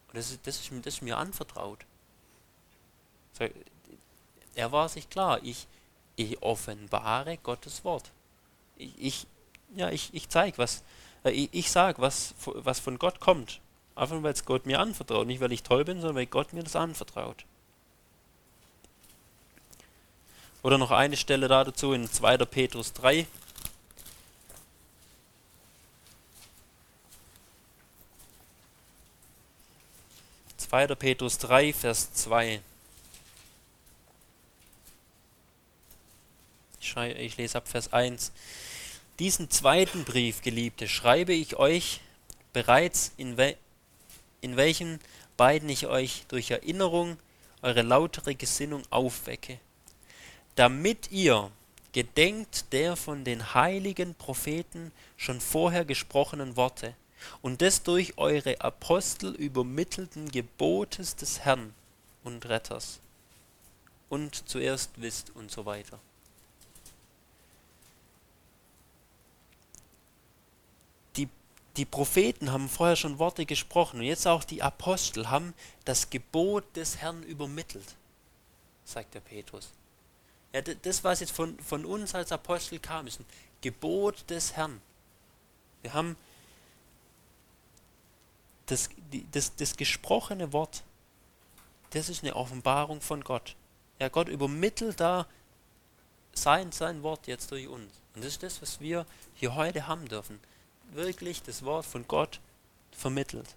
Und 0.09 0.17
das 0.17 0.31
ist, 0.31 0.47
das 0.47 0.61
ist, 0.61 0.71
das 0.85 0.95
ist 0.95 1.03
mir 1.03 1.17
anvertraut. 1.17 1.85
Er 4.55 4.73
war 4.73 4.89
sich 4.89 5.09
klar, 5.11 5.41
ich, 5.43 5.67
ich 6.17 6.43
offenbare 6.43 7.39
Gottes 7.39 7.85
Wort. 7.85 8.11
Ich, 8.77 8.95
ich 8.99 9.27
ja, 9.75 9.91
ich, 9.91 10.11
ich 10.13 10.29
zeige 10.29 10.59
was, 10.59 10.83
äh, 11.25 11.31
ich, 11.31 11.49
ich 11.53 11.71
sage, 11.71 12.01
was, 12.01 12.35
was 12.45 12.81
von 12.81 12.99
Gott 12.99 13.21
kommt. 13.21 13.61
Einfach 13.97 14.23
weil 14.23 14.33
es 14.33 14.45
Gott 14.45 14.67
mir 14.67 14.81
anvertraut. 14.81 15.27
Nicht 15.27 15.41
weil 15.41 15.53
ich 15.53 15.63
toll 15.63 15.85
bin, 15.85 16.01
sondern 16.01 16.17
weil 16.17 16.27
Gott 16.27 16.53
mir 16.53 16.63
das 16.63 16.77
anvertraut. 16.77 17.45
Oder 20.63 20.79
noch 20.79 20.91
eine 20.91 21.17
Stelle 21.17 21.47
dazu 21.47 21.93
in 21.93 22.11
2. 22.11 22.39
Petrus 22.39 22.93
3, 22.95 23.27
2. 30.75 30.97
Petrus 30.97 31.39
3, 31.39 31.73
Vers 31.73 32.13
2. 32.15 32.61
Ich, 36.81 37.37
lese 37.37 37.59
ab 37.59 37.69
Vers 37.69 37.93
1. 37.93 38.33
Diesen 39.21 39.51
zweiten 39.51 40.03
Brief, 40.03 40.43
Geliebte, 40.43 40.89
schreibe 40.89 41.33
ich 41.33 41.55
euch 41.55 42.01
bereits, 42.53 43.13
in, 43.17 43.37
we 43.37 43.57
in 44.41 44.57
welchen 44.57 44.99
beiden 45.37 45.69
ich 45.69 45.87
euch 45.87 46.25
durch 46.27 46.51
Erinnerung 46.51 47.19
eure 47.63 47.83
lautere 47.83 48.35
Gesinnung 48.35 48.83
aufwecke, 48.91 49.61
damit 50.57 51.13
ihr 51.13 51.53
gedenkt 51.93 52.73
der 52.73 52.97
von 52.97 53.23
den 53.23 53.55
heiligen 53.55 54.17
Propheten 54.17 54.91
schon 55.17 55.41
vorher 55.41 55.85
gesprochenen 55.85 56.57
Worte, 56.57 56.97
und 57.43 57.61
des 57.61 57.83
durch 57.83 58.19
eure 58.19 58.61
Apostel 58.61 59.35
übermittelten 59.35 60.31
Gebotes 60.31 61.17
des 61.17 61.41
Herrn 61.41 61.75
und 62.23 62.47
Retters 62.47 63.01
und 64.09 64.49
zuerst 64.49 64.91
wisst 64.97 65.31
und 65.35 65.51
so 65.51 65.67
weiter. 65.67 65.99
Die, 71.17 71.29
die 71.77 71.85
Propheten 71.85 72.53
haben 72.53 72.69
vorher 72.69 72.97
schon 72.97 73.19
Worte 73.19 73.47
gesprochen 73.47 74.01
und 74.01 74.07
jetzt 74.07 74.27
auch 74.27 74.45
die 74.45 74.63
Apostel 74.63 75.31
haben 75.31 75.55
das 75.85 76.11
Gebot 76.11 76.65
des 76.77 76.99
Herrn 76.99 77.23
übermittelt, 77.23 77.97
sagt 78.85 79.15
der 79.15 79.21
Petrus. 79.21 79.71
Ja, 80.53 80.63
das, 80.63 81.03
was 81.03 81.19
jetzt 81.19 81.33
von, 81.33 81.59
von 81.59 81.85
uns 81.85 82.15
als 82.15 82.31
Apostel 82.31 82.79
kam, 82.79 83.09
ist 83.09 83.19
ein 83.19 83.27
Gebot 83.61 84.31
des 84.31 84.53
Herrn. 84.53 84.81
Wir 85.83 85.93
haben 85.93 86.17
das, 88.67 88.89
das, 89.33 89.55
das 89.57 89.77
gesprochene 89.77 90.53
Wort, 90.53 90.83
das 91.91 92.09
ist 92.09 92.23
eine 92.23 92.37
Offenbarung 92.37 93.01
von 93.01 93.23
Gott. 93.23 93.57
Ja, 93.99 94.09
Gott 94.09 94.29
übermittelt 94.29 95.01
da 95.01 95.27
sein, 96.33 96.73
sein 96.73 97.03
Wort 97.03 97.27
jetzt 97.27 97.51
durch 97.53 97.69
uns. 97.69 97.93
Und 98.15 98.25
das 98.25 98.33
ist 98.33 98.43
das, 98.43 98.63
was 98.63 98.81
wir 98.81 99.07
hier 99.35 99.55
heute 99.55 99.87
haben 99.87 100.09
dürfen. 100.09 100.41
Wirklich 100.93 101.43
das 101.43 101.65
Wort 101.65 101.87
von 101.87 102.07
Gott 102.09 102.41
vermittelt. 102.93 103.55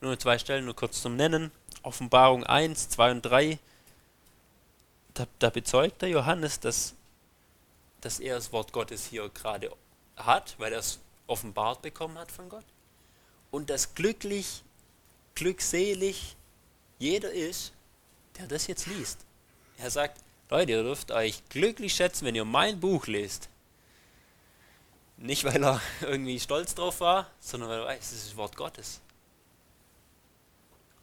Nur 0.00 0.18
zwei 0.18 0.38
Stellen, 0.38 0.64
nur 0.64 0.74
kurz 0.74 1.02
zum 1.02 1.16
Nennen. 1.16 1.52
Offenbarung 1.82 2.44
1, 2.44 2.88
2 2.90 3.10
und 3.10 3.22
3. 3.22 3.58
Da, 5.14 5.26
da 5.38 5.50
bezeugt 5.50 6.02
der 6.02 6.08
Johannes, 6.08 6.60
dass, 6.60 6.94
dass 8.00 8.20
er 8.20 8.36
das 8.36 8.52
Wort 8.52 8.72
Gottes 8.72 9.06
hier 9.06 9.28
gerade 9.28 9.70
hat, 10.16 10.54
weil 10.58 10.72
er 10.72 10.78
es 10.78 11.00
offenbart 11.30 11.82
bekommen 11.82 12.18
hat 12.18 12.30
von 12.30 12.48
Gott. 12.48 12.64
Und 13.50 13.70
dass 13.70 13.94
glücklich, 13.94 14.62
glückselig 15.34 16.36
jeder 16.98 17.32
ist, 17.32 17.72
der 18.38 18.46
das 18.46 18.66
jetzt 18.66 18.86
liest. 18.86 19.18
Er 19.78 19.90
sagt, 19.90 20.20
Leute, 20.50 20.72
ihr 20.72 20.82
dürft 20.82 21.10
euch 21.12 21.42
glücklich 21.48 21.94
schätzen, 21.94 22.26
wenn 22.26 22.34
ihr 22.34 22.44
mein 22.44 22.80
Buch 22.80 23.06
lest. 23.06 23.48
Nicht, 25.16 25.44
weil 25.44 25.62
er 25.62 25.80
irgendwie 26.00 26.40
stolz 26.40 26.74
drauf 26.74 27.00
war, 27.00 27.30
sondern 27.40 27.70
weil 27.70 27.80
er 27.80 27.86
weiß, 27.86 28.12
es 28.12 28.12
ist 28.12 28.26
das 28.28 28.36
Wort 28.36 28.56
Gottes. 28.56 29.00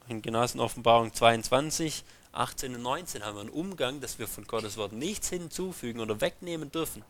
In 0.08 0.22
Genossen 0.22 0.60
Offenbarung 0.60 1.12
22, 1.12 2.04
18 2.32 2.74
und 2.74 2.82
19 2.82 3.24
haben 3.24 3.36
wir 3.36 3.40
einen 3.42 3.50
Umgang, 3.50 4.00
dass 4.00 4.18
wir 4.18 4.26
von 4.26 4.46
Gottes 4.46 4.76
Wort 4.76 4.92
nichts 4.92 5.28
hinzufügen 5.28 6.00
oder 6.00 6.20
wegnehmen 6.20 6.70
dürfen. 6.70 7.04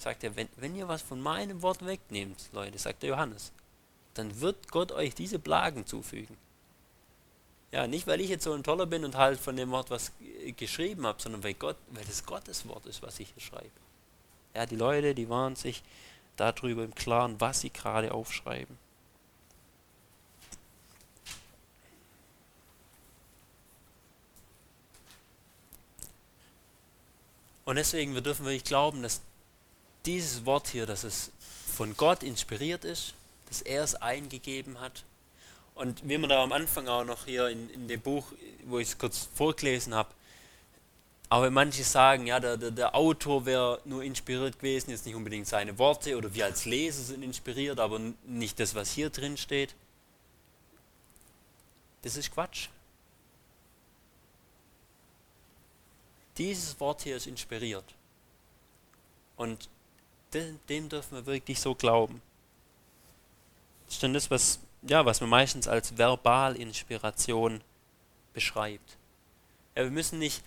Sagt 0.00 0.24
er, 0.24 0.34
wenn, 0.34 0.48
wenn 0.56 0.74
ihr 0.74 0.88
was 0.88 1.02
von 1.02 1.20
meinem 1.20 1.60
Wort 1.60 1.84
wegnehmt, 1.84 2.48
Leute, 2.52 2.78
sagt 2.78 3.02
der 3.02 3.10
Johannes, 3.10 3.52
dann 4.14 4.40
wird 4.40 4.70
Gott 4.70 4.92
euch 4.92 5.14
diese 5.14 5.38
Plagen 5.38 5.84
zufügen. 5.84 6.38
Ja, 7.70 7.86
nicht 7.86 8.06
weil 8.06 8.22
ich 8.22 8.30
jetzt 8.30 8.44
so 8.44 8.54
ein 8.54 8.62
Toller 8.64 8.86
bin 8.86 9.04
und 9.04 9.16
halt 9.16 9.38
von 9.38 9.56
dem 9.56 9.70
Wort 9.70 9.90
was 9.90 10.12
geschrieben 10.56 11.06
habe, 11.06 11.20
sondern 11.20 11.44
weil 11.44 11.52
Gott, 11.52 11.76
weil 11.90 12.04
das 12.06 12.24
Gottes 12.24 12.66
Wort 12.66 12.86
ist, 12.86 13.02
was 13.02 13.20
ich 13.20 13.28
hier 13.34 13.42
schreibe. 13.42 13.70
Ja, 14.54 14.64
die 14.64 14.76
Leute, 14.76 15.14
die 15.14 15.28
waren 15.28 15.54
sich 15.54 15.82
darüber 16.36 16.82
im 16.82 16.94
Klaren, 16.94 17.38
was 17.38 17.60
sie 17.60 17.70
gerade 17.70 18.14
aufschreiben. 18.14 18.78
Und 27.66 27.76
deswegen, 27.76 28.14
wir 28.14 28.22
dürfen 28.22 28.46
wirklich 28.46 28.64
glauben, 28.64 29.02
dass 29.02 29.20
dieses 30.06 30.46
Wort 30.46 30.68
hier, 30.68 30.86
dass 30.86 31.04
es 31.04 31.30
von 31.76 31.96
Gott 31.96 32.22
inspiriert 32.22 32.84
ist, 32.84 33.14
dass 33.48 33.62
er 33.62 33.82
es 33.82 33.94
eingegeben 33.94 34.80
hat. 34.80 35.04
Und 35.74 36.06
wie 36.08 36.18
man 36.18 36.28
da 36.28 36.42
am 36.42 36.52
Anfang 36.52 36.88
auch 36.88 37.04
noch 37.04 37.24
hier 37.24 37.48
in, 37.48 37.70
in 37.70 37.88
dem 37.88 38.00
Buch, 38.00 38.32
wo 38.64 38.78
ich 38.78 38.88
es 38.88 38.98
kurz 38.98 39.28
vorgelesen 39.34 39.94
habe, 39.94 40.10
aber 41.30 41.46
wenn 41.46 41.52
manche 41.52 41.84
sagen, 41.84 42.26
ja, 42.26 42.40
der, 42.40 42.56
der, 42.56 42.72
der 42.72 42.94
Autor 42.96 43.46
wäre 43.46 43.80
nur 43.84 44.02
inspiriert 44.02 44.58
gewesen, 44.58 44.90
jetzt 44.90 45.06
nicht 45.06 45.14
unbedingt 45.14 45.46
seine 45.46 45.78
Worte 45.78 46.16
oder 46.16 46.34
wir 46.34 46.44
als 46.44 46.64
Leser 46.64 47.04
sind 47.04 47.22
inspiriert, 47.22 47.78
aber 47.78 48.00
nicht 48.24 48.58
das, 48.58 48.74
was 48.74 48.90
hier 48.90 49.10
drin 49.10 49.36
steht. 49.36 49.76
Das 52.02 52.16
ist 52.16 52.32
Quatsch. 52.32 52.68
Dieses 56.36 56.80
Wort 56.80 57.02
hier 57.02 57.16
ist 57.16 57.28
inspiriert. 57.28 57.94
Und 59.36 59.68
dem 60.34 60.88
dürfen 60.88 61.16
wir 61.16 61.26
wirklich 61.26 61.60
so 61.60 61.74
glauben. 61.74 62.22
Das 63.86 63.94
ist 63.94 64.02
dann 64.02 64.14
das, 64.14 64.30
was, 64.30 64.60
ja, 64.82 65.04
was 65.04 65.20
man 65.20 65.30
meistens 65.30 65.66
als 65.66 65.96
Verbalinspiration 65.96 67.60
beschreibt. 68.32 68.96
Ja, 69.74 69.84
wir 69.84 69.90
müssen 69.90 70.18
nicht 70.18 70.42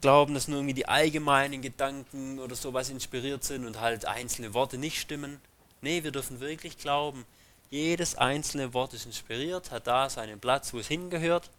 glauben, 0.00 0.34
dass 0.34 0.48
nur 0.48 0.58
irgendwie 0.58 0.74
die 0.74 0.88
allgemeinen 0.88 1.62
Gedanken 1.62 2.38
oder 2.38 2.54
sowas 2.54 2.90
inspiriert 2.90 3.44
sind 3.44 3.66
und 3.66 3.80
halt 3.80 4.04
einzelne 4.04 4.54
Worte 4.54 4.78
nicht 4.78 5.00
stimmen. 5.00 5.40
Nee, 5.80 6.04
wir 6.04 6.12
dürfen 6.12 6.40
wirklich 6.40 6.78
glauben, 6.78 7.24
jedes 7.70 8.16
einzelne 8.16 8.74
Wort 8.74 8.92
ist 8.92 9.06
inspiriert, 9.06 9.70
hat 9.70 9.86
da 9.86 10.10
seinen 10.10 10.38
Platz, 10.38 10.72
wo 10.74 10.78
es 10.78 10.88
hingehört. 10.88 11.50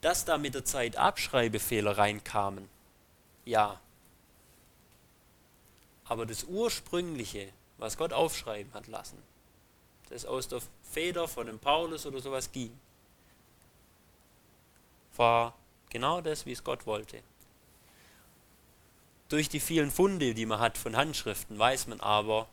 Dass 0.00 0.24
da 0.24 0.36
mit 0.36 0.54
der 0.54 0.64
Zeit 0.64 0.96
Abschreibefehler 0.96 1.96
reinkamen, 1.96 2.68
ja. 3.44 3.80
Aber 6.08 6.26
das 6.26 6.44
Ursprüngliche, 6.44 7.52
was 7.76 7.96
Gott 7.96 8.12
aufschreiben 8.12 8.72
hat 8.74 8.86
lassen, 8.86 9.22
das 10.08 10.24
aus 10.24 10.48
der 10.48 10.60
Feder 10.82 11.28
von 11.28 11.46
dem 11.46 11.58
Paulus 11.58 12.06
oder 12.06 12.20
sowas 12.20 12.50
ging, 12.50 12.78
war 15.16 15.54
Genau 15.90 16.20
das, 16.20 16.46
wie 16.46 16.52
es 16.52 16.64
Gott 16.64 16.86
wollte. 16.86 17.22
Durch 19.28 19.48
die 19.48 19.60
vielen 19.60 19.90
Funde, 19.90 20.34
die 20.34 20.46
man 20.46 20.60
hat 20.60 20.78
von 20.78 20.96
Handschriften, 20.96 21.58
weiß 21.58 21.86
man 21.86 22.00
aber, 22.00 22.48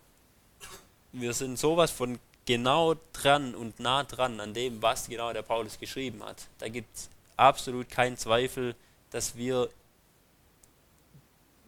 wir 1.12 1.34
sind 1.34 1.58
sowas 1.58 1.92
von 1.92 2.20
genau 2.46 2.96
dran 3.14 3.56
und 3.56 3.80
nah 3.80 4.04
dran 4.04 4.40
an 4.40 4.54
dem, 4.54 4.82
was 4.82 5.08
genau 5.08 5.32
der 5.34 5.42
Paulus 5.42 5.80
geschrieben 5.80 6.24
hat. 6.24 6.48
Da 6.60 6.68
gibt 6.68 6.96
es 6.96 7.10
absolut 7.38 7.90
keinen 7.90 8.18
Zweifel, 8.18 8.76
dass 9.12 9.36
wir 9.36 9.70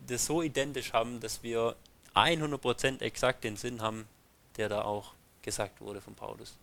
das 0.07 0.25
so 0.25 0.41
identisch 0.41 0.93
haben, 0.93 1.19
dass 1.19 1.43
wir 1.43 1.75
100% 2.15 3.01
exakt 3.01 3.43
den 3.43 3.57
Sinn 3.57 3.81
haben, 3.81 4.07
der 4.57 4.69
da 4.69 4.81
auch 4.83 5.13
gesagt 5.41 5.81
wurde 5.81 6.01
von 6.01 6.15
Paulus. 6.15 6.55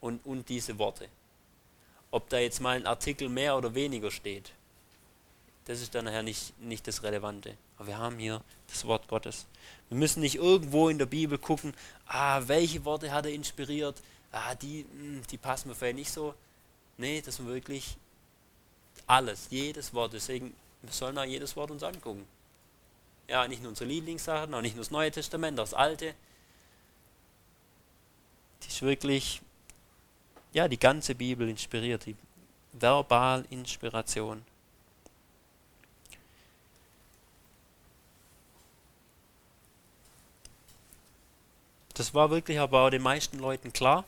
Und, 0.00 0.24
und 0.24 0.48
diese 0.48 0.78
Worte. 0.78 1.08
Ob 2.10 2.28
da 2.28 2.38
jetzt 2.38 2.60
mal 2.60 2.76
ein 2.76 2.86
Artikel 2.86 3.28
mehr 3.28 3.56
oder 3.56 3.74
weniger 3.74 4.10
steht, 4.10 4.52
das 5.66 5.80
ist 5.80 5.94
dann 5.94 6.04
nachher 6.04 6.22
nicht, 6.22 6.58
nicht 6.60 6.86
das 6.86 7.02
Relevante. 7.02 7.56
Aber 7.76 7.88
wir 7.88 7.98
haben 7.98 8.18
hier 8.18 8.42
das 8.68 8.84
Wort 8.84 9.08
Gottes. 9.08 9.46
Wir 9.88 9.96
müssen 9.96 10.20
nicht 10.20 10.36
irgendwo 10.36 10.88
in 10.88 10.98
der 10.98 11.06
Bibel 11.06 11.38
gucken, 11.38 11.74
ah, 12.06 12.42
welche 12.46 12.84
Worte 12.84 13.12
hat 13.12 13.26
er 13.26 13.32
inspiriert, 13.32 14.00
ah, 14.30 14.54
die, 14.54 14.86
hm, 14.90 15.22
die 15.30 15.38
passen 15.38 15.68
mir 15.68 15.74
vielleicht 15.74 15.96
nicht 15.96 16.12
so. 16.12 16.34
Nee, 16.98 17.22
das 17.22 17.38
ist 17.40 17.46
wirklich 17.46 17.96
alles, 19.06 19.48
jedes 19.50 19.94
Wort. 19.94 20.12
Deswegen, 20.12 20.54
wir 20.86 20.92
sollen 20.92 21.18
auch 21.18 21.24
jedes 21.24 21.56
Wort 21.56 21.70
uns 21.70 21.82
angucken. 21.82 22.26
Ja, 23.28 23.48
nicht 23.48 23.62
nur 23.62 23.70
unsere 23.70 23.88
Lieblingssachen, 23.88 24.52
auch 24.54 24.60
nicht 24.60 24.76
nur 24.76 24.84
das 24.84 24.90
Neue 24.90 25.10
Testament, 25.10 25.58
auch 25.58 25.64
das 25.64 25.74
Alte. 25.74 26.14
Die 28.62 28.68
ist 28.68 28.82
wirklich 28.82 29.40
ja, 30.54 30.68
die 30.68 30.78
ganze 30.78 31.14
Bibel 31.14 31.48
inspiriert, 31.48 32.06
die 32.06 32.16
Verbalinspiration. 32.72 34.44
Das 41.92 42.14
war 42.14 42.30
wirklich 42.30 42.58
aber 42.58 42.86
auch 42.86 42.90
den 42.90 43.02
meisten 43.02 43.38
Leuten 43.38 43.72
klar, 43.72 44.04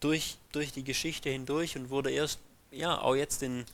durch, 0.00 0.36
durch 0.52 0.72
die 0.72 0.84
Geschichte 0.84 1.30
hindurch 1.30 1.76
und 1.76 1.90
wurde 1.90 2.10
erst, 2.10 2.40
ja, 2.70 3.00
auch 3.00 3.14
jetzt 3.14 3.42
in, 3.42 3.64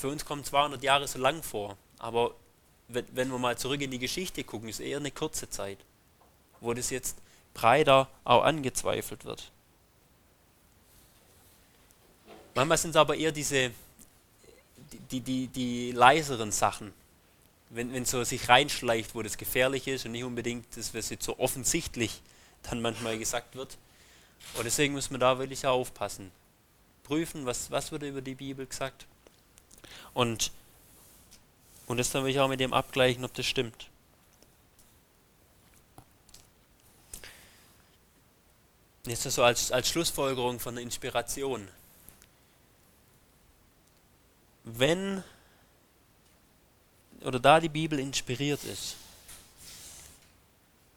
für 0.00 0.08
uns 0.08 0.24
kommen 0.24 0.42
200 0.42 0.82
Jahre 0.82 1.06
so 1.06 1.18
lang 1.18 1.42
vor, 1.42 1.76
aber 1.98 2.34
wenn, 2.88 3.30
wir 3.30 3.38
mal 3.38 3.56
zurück 3.58 3.80
in 3.82 3.90
die 3.90 3.98
Geschichte 3.98 4.42
gucken, 4.42 4.68
ist 4.68 4.80
eher 4.80 4.96
eine 4.96 5.10
kurze 5.10 5.48
Zeit, 5.48 5.78
wo 6.60 6.72
das 6.72 6.90
jetzt 6.90 7.18
breiter 7.52 8.08
auch 8.24 8.42
angezweifelt 8.42 9.24
wird. 9.24 9.52
Manchmal 12.54 12.78
sind 12.78 12.90
es 12.90 12.96
aber 12.96 13.14
eher 13.14 13.30
diese, 13.30 13.70
die, 15.10 15.20
die, 15.20 15.46
die 15.48 15.92
leiseren 15.92 16.50
Sachen, 16.50 16.92
wenn, 17.68 17.92
wenn 17.92 18.04
so 18.04 18.24
sich 18.24 18.48
reinschleicht, 18.48 19.14
wo 19.14 19.22
das 19.22 19.36
gefährlich 19.36 19.86
ist 19.86 20.06
und 20.06 20.12
nicht 20.12 20.24
unbedingt 20.24 20.64
das, 20.76 20.94
was 20.94 21.10
jetzt 21.10 21.24
so 21.24 21.38
offensichtlich 21.38 22.22
dann 22.62 22.80
manchmal 22.80 23.18
gesagt 23.18 23.54
wird. 23.54 23.76
Und 24.54 24.64
deswegen 24.64 24.94
muss 24.94 25.10
man 25.10 25.20
da 25.20 25.38
wirklich 25.38 25.66
aufpassen. 25.66 26.32
Prüfen, 27.04 27.46
was, 27.46 27.70
was 27.70 27.92
wird 27.92 28.02
über 28.02 28.22
die 28.22 28.34
Bibel 28.34 28.66
gesagt. 28.66 29.06
Und, 30.14 30.50
und 31.86 31.96
das 31.96 32.10
dann 32.10 32.24
will 32.24 32.30
ich 32.30 32.40
auch 32.40 32.48
mit 32.48 32.60
dem 32.60 32.72
abgleichen, 32.72 33.24
ob 33.24 33.34
das 33.34 33.46
stimmt. 33.46 33.88
Jetzt 39.06 39.22
so 39.22 39.42
als, 39.42 39.72
als 39.72 39.88
Schlussfolgerung 39.88 40.60
von 40.60 40.74
der 40.74 40.84
Inspiration. 40.84 41.66
Wenn 44.64 45.24
oder 47.22 47.40
da 47.40 47.60
die 47.60 47.68
Bibel 47.68 47.98
inspiriert 47.98 48.64
ist, 48.64 48.96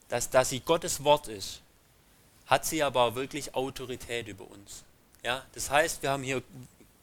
dass, 0.10 0.30
dass 0.30 0.50
sie 0.50 0.60
Gottes 0.60 1.04
Wort 1.04 1.28
ist, 1.28 1.62
hat 2.48 2.66
sie 2.66 2.84
aber 2.84 3.16
wirklich 3.16 3.56
Autorität 3.56 4.28
über 4.28 4.50
uns. 4.50 4.84
Ja, 5.24 5.46
das 5.54 5.70
heißt, 5.70 6.02
wir 6.04 6.12
haben 6.12 6.24
hier 6.24 6.44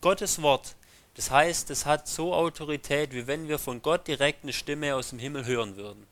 Gottes 0.00 0.40
Wort. 0.42 0.74
Das 1.14 1.30
heißt, 1.30 1.70
es 1.70 1.86
hat 1.86 2.08
so 2.08 2.34
Autorität, 2.34 3.12
wie 3.12 3.26
wenn 3.26 3.48
wir 3.48 3.58
von 3.58 3.82
Gott 3.82 4.06
direkt 4.06 4.42
eine 4.42 4.52
Stimme 4.52 4.94
aus 4.94 5.10
dem 5.10 5.18
Himmel 5.18 5.44
hören 5.44 5.76
würden. 5.76 6.06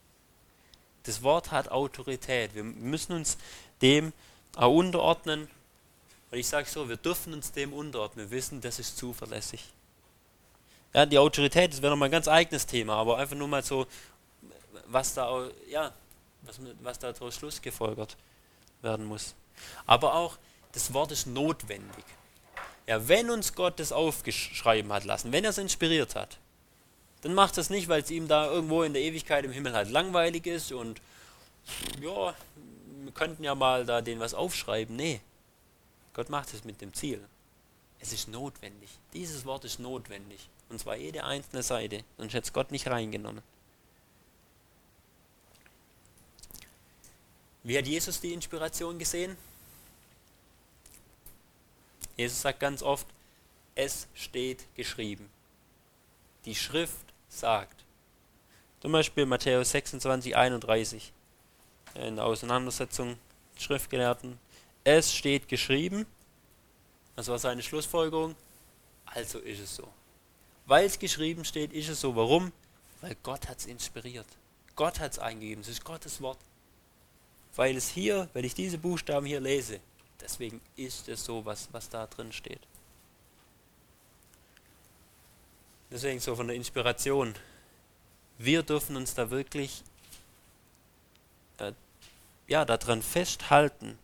Das 1.05 1.22
Wort 1.22 1.51
hat 1.51 1.70
Autorität. 1.70 2.55
Wir 2.55 2.64
müssen 2.64 3.12
uns 3.12 3.38
dem 3.80 4.12
unterordnen. 4.57 5.49
Und 6.30 6.38
ich 6.38 6.46
sage 6.46 6.68
so, 6.68 6.88
wir 6.88 6.96
dürfen 6.96 7.32
uns 7.32 7.53
dem 7.53 7.72
unterordnen. 7.72 8.30
Wir 8.30 8.36
wissen, 8.36 8.61
das 8.61 8.78
ist 8.78 8.99
zuverlässig. 8.99 9.64
Ja, 10.92 11.07
die 11.07 11.18
Autorität, 11.18 11.72
das 11.72 11.80
wäre 11.80 11.92
nochmal 11.92 12.09
ein 12.09 12.12
ganz 12.12 12.28
eigenes 12.28 12.66
Thema, 12.66 12.94
aber 12.94 13.18
einfach 13.18 13.36
nur 13.36 13.49
mal 13.49 13.62
so, 13.62 13.86
was 14.86 15.14
da, 15.14 15.49
ja, 15.70 15.92
was, 16.42 16.61
was 16.82 16.99
da 16.99 17.12
daraus 17.12 17.36
Schluss 17.36 17.61
gefolgert. 17.61 18.16
werden 18.82 19.07
muss. 19.07 19.34
Aber 19.86 20.14
auch 20.14 20.38
das 20.72 20.92
Wort 20.92 21.12
ist 21.12 21.26
notwendig. 21.26 22.05
Ja, 22.89 23.07
wenn 23.07 23.28
uns 23.28 23.55
Gott 23.55 23.78
das 23.78 23.93
aufgeschrieben 23.93 24.91
hat 24.95 25.05
lassen, 25.05 25.30
wenn 25.30 25.45
er 25.45 25.51
es 25.51 25.59
inspiriert 25.59 26.16
hat, 26.16 26.39
dann 27.20 27.34
macht 27.34 27.59
das 27.59 27.68
nicht, 27.68 27.89
weil 27.89 28.01
es 28.01 28.11
ihm 28.11 28.28
da 28.28 28.47
irgendwo 28.47 28.82
in 28.82 28.95
der 28.95 29.03
Ewigkeit 29.03 29.45
im 29.45 29.53
Himmel 29.53 29.74
halt 29.74 29.91
langweilig 29.91 30.47
ist 30.47 30.72
und 30.72 30.99
ja, 32.01 32.34
wir 33.03 33.12
könnten 33.12 33.45
ja 33.45 33.55
mal 33.55 33.84
da 33.84 34.01
den 34.01 34.20
was 34.20 34.32
aufschreiben. 34.32 34.97
Nee, 34.97 35.20
Gott 36.14 36.30
macht 36.30 36.55
es 36.55 36.64
mit 36.64 36.80
dem 36.80 36.95
Ziel. 36.95 37.20
Es 38.01 38.14
ist 38.14 38.26
notwendig. 38.26 38.89
Dieses 39.12 39.45
Wort 39.45 39.66
ist 39.66 39.78
notwendig. 39.80 40.49
Und 40.70 40.80
zwar 40.80 40.97
jede 40.97 41.24
einzelne 41.24 41.62
Seite. 41.62 42.05
Sonst 42.16 42.32
hätte 42.32 42.47
es 42.47 42.53
Gott 42.55 42.70
nicht 42.70 42.86
reingenommen. 42.86 43.43
Wie 47.64 47.76
hat 47.76 47.86
Jesus 47.86 48.18
die 48.20 48.32
Inspiration 48.32 48.99
gesehen? 48.99 49.36
Jesus 52.19 52.43
sagt 52.43 52.59
ganz 52.59 52.83
oft, 52.83 53.07
es 53.77 54.09
steht 54.12 54.66
geschrieben. 54.75 55.31
Die 56.45 56.57
Schrift 56.57 57.14
sagt. 57.29 57.85
Zum 58.81 58.91
Beispiel 58.91 59.25
Matthäus 59.25 59.71
26, 59.71 60.37
31 60.37 61.12
in 61.95 62.16
der 62.16 62.25
Auseinandersetzung 62.25 63.11
mit 63.53 63.62
Schriftgelehrten. 63.62 64.37
Es 64.83 65.14
steht 65.14 65.47
geschrieben. 65.47 66.07
Das 67.14 67.29
war 67.29 67.39
seine 67.39 67.62
Schlussfolgerung. 67.62 68.35
Also 69.07 69.39
ist 69.39 69.61
es 69.61 69.77
so. 69.77 69.87
Weil 70.66 70.87
es 70.87 70.99
geschrieben 70.99 71.45
steht, 71.45 71.73
ist 71.73 71.89
es 71.89 72.01
so. 72.01 72.16
Warum? 72.16 72.53
Weil 73.01 73.16
Gott 73.23 73.49
hat 73.49 73.59
es 73.59 73.66
inspiriert. 73.66 74.27
Gott 74.75 74.99
hat 74.99 75.12
es 75.12 75.19
eingegeben. 75.21 75.62
Es 75.62 75.69
ist 75.69 75.85
Gottes 75.85 76.21
Wort. 76.21 76.39
Weil 77.55 77.77
es 77.77 77.89
hier, 77.89 78.29
wenn 78.33 78.45
ich 78.45 78.55
diese 78.55 78.79
Buchstaben 78.79 79.27
hier 79.27 79.41
lese, 79.41 79.81
deswegen 80.21 80.61
ist 80.77 81.09
es 81.09 81.25
so, 81.25 81.45
was, 81.45 81.69
was 81.73 81.89
da 81.89 82.07
drin 82.07 82.33
steht. 82.33 82.61
Deswegen 85.91 86.21
so 86.21 86.37
von 86.37 86.49
der 86.49 86.57
Inspiration. 86.57 87.35
Wir 88.37 88.62
dürfen 88.62 88.97
uns 88.97 89.14
da 89.14 89.31
wirklich 89.31 89.83
äh, 91.59 91.73
ja, 92.47 92.64
daran 92.64 93.03
festhalten 93.03 93.99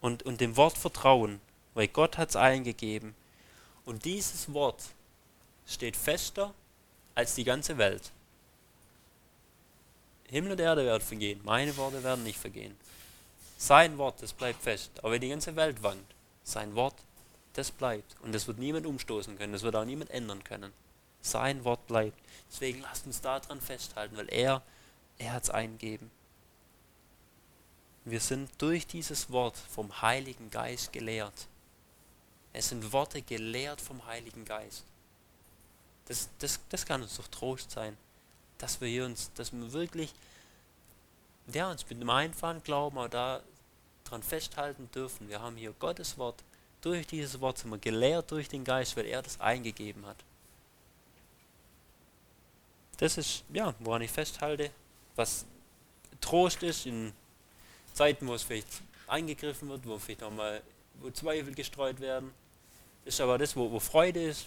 und, 0.00 0.22
und 0.24 0.40
dem 0.40 0.56
Wort 0.56 0.76
vertrauen, 0.76 1.40
weil 1.74 1.88
Gott 1.88 2.18
hat 2.18 2.30
es 2.30 2.36
eingegeben. 2.36 3.14
Und 3.84 4.04
dieses 4.04 4.52
Wort 4.52 4.82
steht 5.66 5.96
fester 5.96 6.54
als 7.14 7.34
die 7.34 7.44
ganze 7.44 7.78
Welt. 7.78 8.12
Himmel 10.28 10.52
und 10.52 10.60
Erde 10.60 10.84
werden 10.84 11.02
vergehen, 11.02 11.40
meine 11.42 11.76
Worte 11.76 12.02
werden 12.02 12.22
nicht 12.22 12.38
vergehen. 12.38 12.76
Sein 13.60 13.98
Wort, 13.98 14.22
das 14.22 14.32
bleibt 14.32 14.62
fest. 14.62 14.92
Aber 14.98 15.12
wenn 15.12 15.20
die 15.20 15.28
ganze 15.28 15.56
Welt 15.56 15.82
wankt, 15.82 16.14
sein 16.44 16.76
Wort, 16.76 16.94
das 17.54 17.72
bleibt. 17.72 18.14
Und 18.22 18.32
das 18.32 18.46
wird 18.46 18.58
niemand 18.58 18.86
umstoßen 18.86 19.36
können, 19.36 19.52
das 19.52 19.62
wird 19.62 19.74
auch 19.74 19.84
niemand 19.84 20.10
ändern 20.10 20.44
können. 20.44 20.72
Sein 21.20 21.64
Wort 21.64 21.84
bleibt. 21.88 22.16
Deswegen 22.50 22.80
lasst 22.82 23.04
uns 23.04 23.20
daran 23.20 23.60
festhalten, 23.60 24.16
weil 24.16 24.32
er, 24.32 24.62
er 25.18 25.32
hat 25.32 25.42
es 25.42 25.50
eingegeben. 25.50 26.08
Wir 28.04 28.20
sind 28.20 28.48
durch 28.58 28.86
dieses 28.86 29.30
Wort 29.30 29.56
vom 29.56 30.00
Heiligen 30.02 30.50
Geist 30.50 30.92
gelehrt. 30.92 31.48
Es 32.52 32.68
sind 32.68 32.92
Worte 32.92 33.22
gelehrt 33.22 33.80
vom 33.80 34.06
Heiligen 34.06 34.44
Geist. 34.44 34.84
Das, 36.06 36.28
das, 36.38 36.60
das 36.68 36.86
kann 36.86 37.02
uns 37.02 37.16
doch 37.16 37.26
Trost 37.26 37.72
sein, 37.72 37.96
dass 38.56 38.80
wir 38.80 39.04
uns, 39.04 39.32
dass 39.34 39.52
wir 39.52 39.72
wirklich, 39.72 40.14
ja, 41.54 41.70
uns 41.70 41.88
mit 41.88 42.00
dem 42.00 42.10
einfachen 42.10 42.62
Glauben 42.62 42.98
auch 42.98 43.08
da 43.08 43.42
dran 44.04 44.22
festhalten 44.22 44.90
dürfen. 44.94 45.28
Wir 45.28 45.40
haben 45.40 45.56
hier 45.56 45.72
Gottes 45.72 46.18
Wort. 46.18 46.42
Durch 46.80 47.06
dieses 47.06 47.40
Wort 47.40 47.58
sind 47.58 47.70
wir 47.70 47.78
gelehrt 47.78 48.30
durch 48.30 48.48
den 48.48 48.64
Geist, 48.64 48.96
weil 48.96 49.06
er 49.06 49.22
das 49.22 49.40
eingegeben 49.40 50.06
hat. 50.06 50.16
Das 52.98 53.16
ist, 53.16 53.44
ja, 53.52 53.74
woran 53.78 54.02
ich 54.02 54.10
festhalte, 54.10 54.70
was 55.16 55.44
Trost 56.20 56.62
ist 56.62 56.86
in 56.86 57.12
Zeiten, 57.94 58.26
wo 58.26 58.34
es 58.34 58.42
vielleicht 58.42 58.68
eingegriffen 59.06 59.68
wird, 59.68 59.86
wo 59.86 59.98
vielleicht 59.98 60.20
nochmal 60.20 60.62
Zweifel 61.14 61.54
gestreut 61.54 62.00
werden. 62.00 62.32
Das 63.04 63.14
ist 63.14 63.20
aber 63.20 63.38
das, 63.38 63.56
wo, 63.56 63.70
wo 63.70 63.80
Freude 63.80 64.22
ist. 64.22 64.46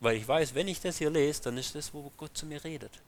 Weil 0.00 0.16
ich 0.16 0.28
weiß, 0.28 0.54
wenn 0.54 0.68
ich 0.68 0.80
das 0.80 0.98
hier 0.98 1.10
lese, 1.10 1.42
dann 1.42 1.56
ist 1.56 1.74
das, 1.74 1.92
wo 1.94 2.10
Gott 2.16 2.36
zu 2.36 2.46
mir 2.46 2.62
redet. 2.62 3.00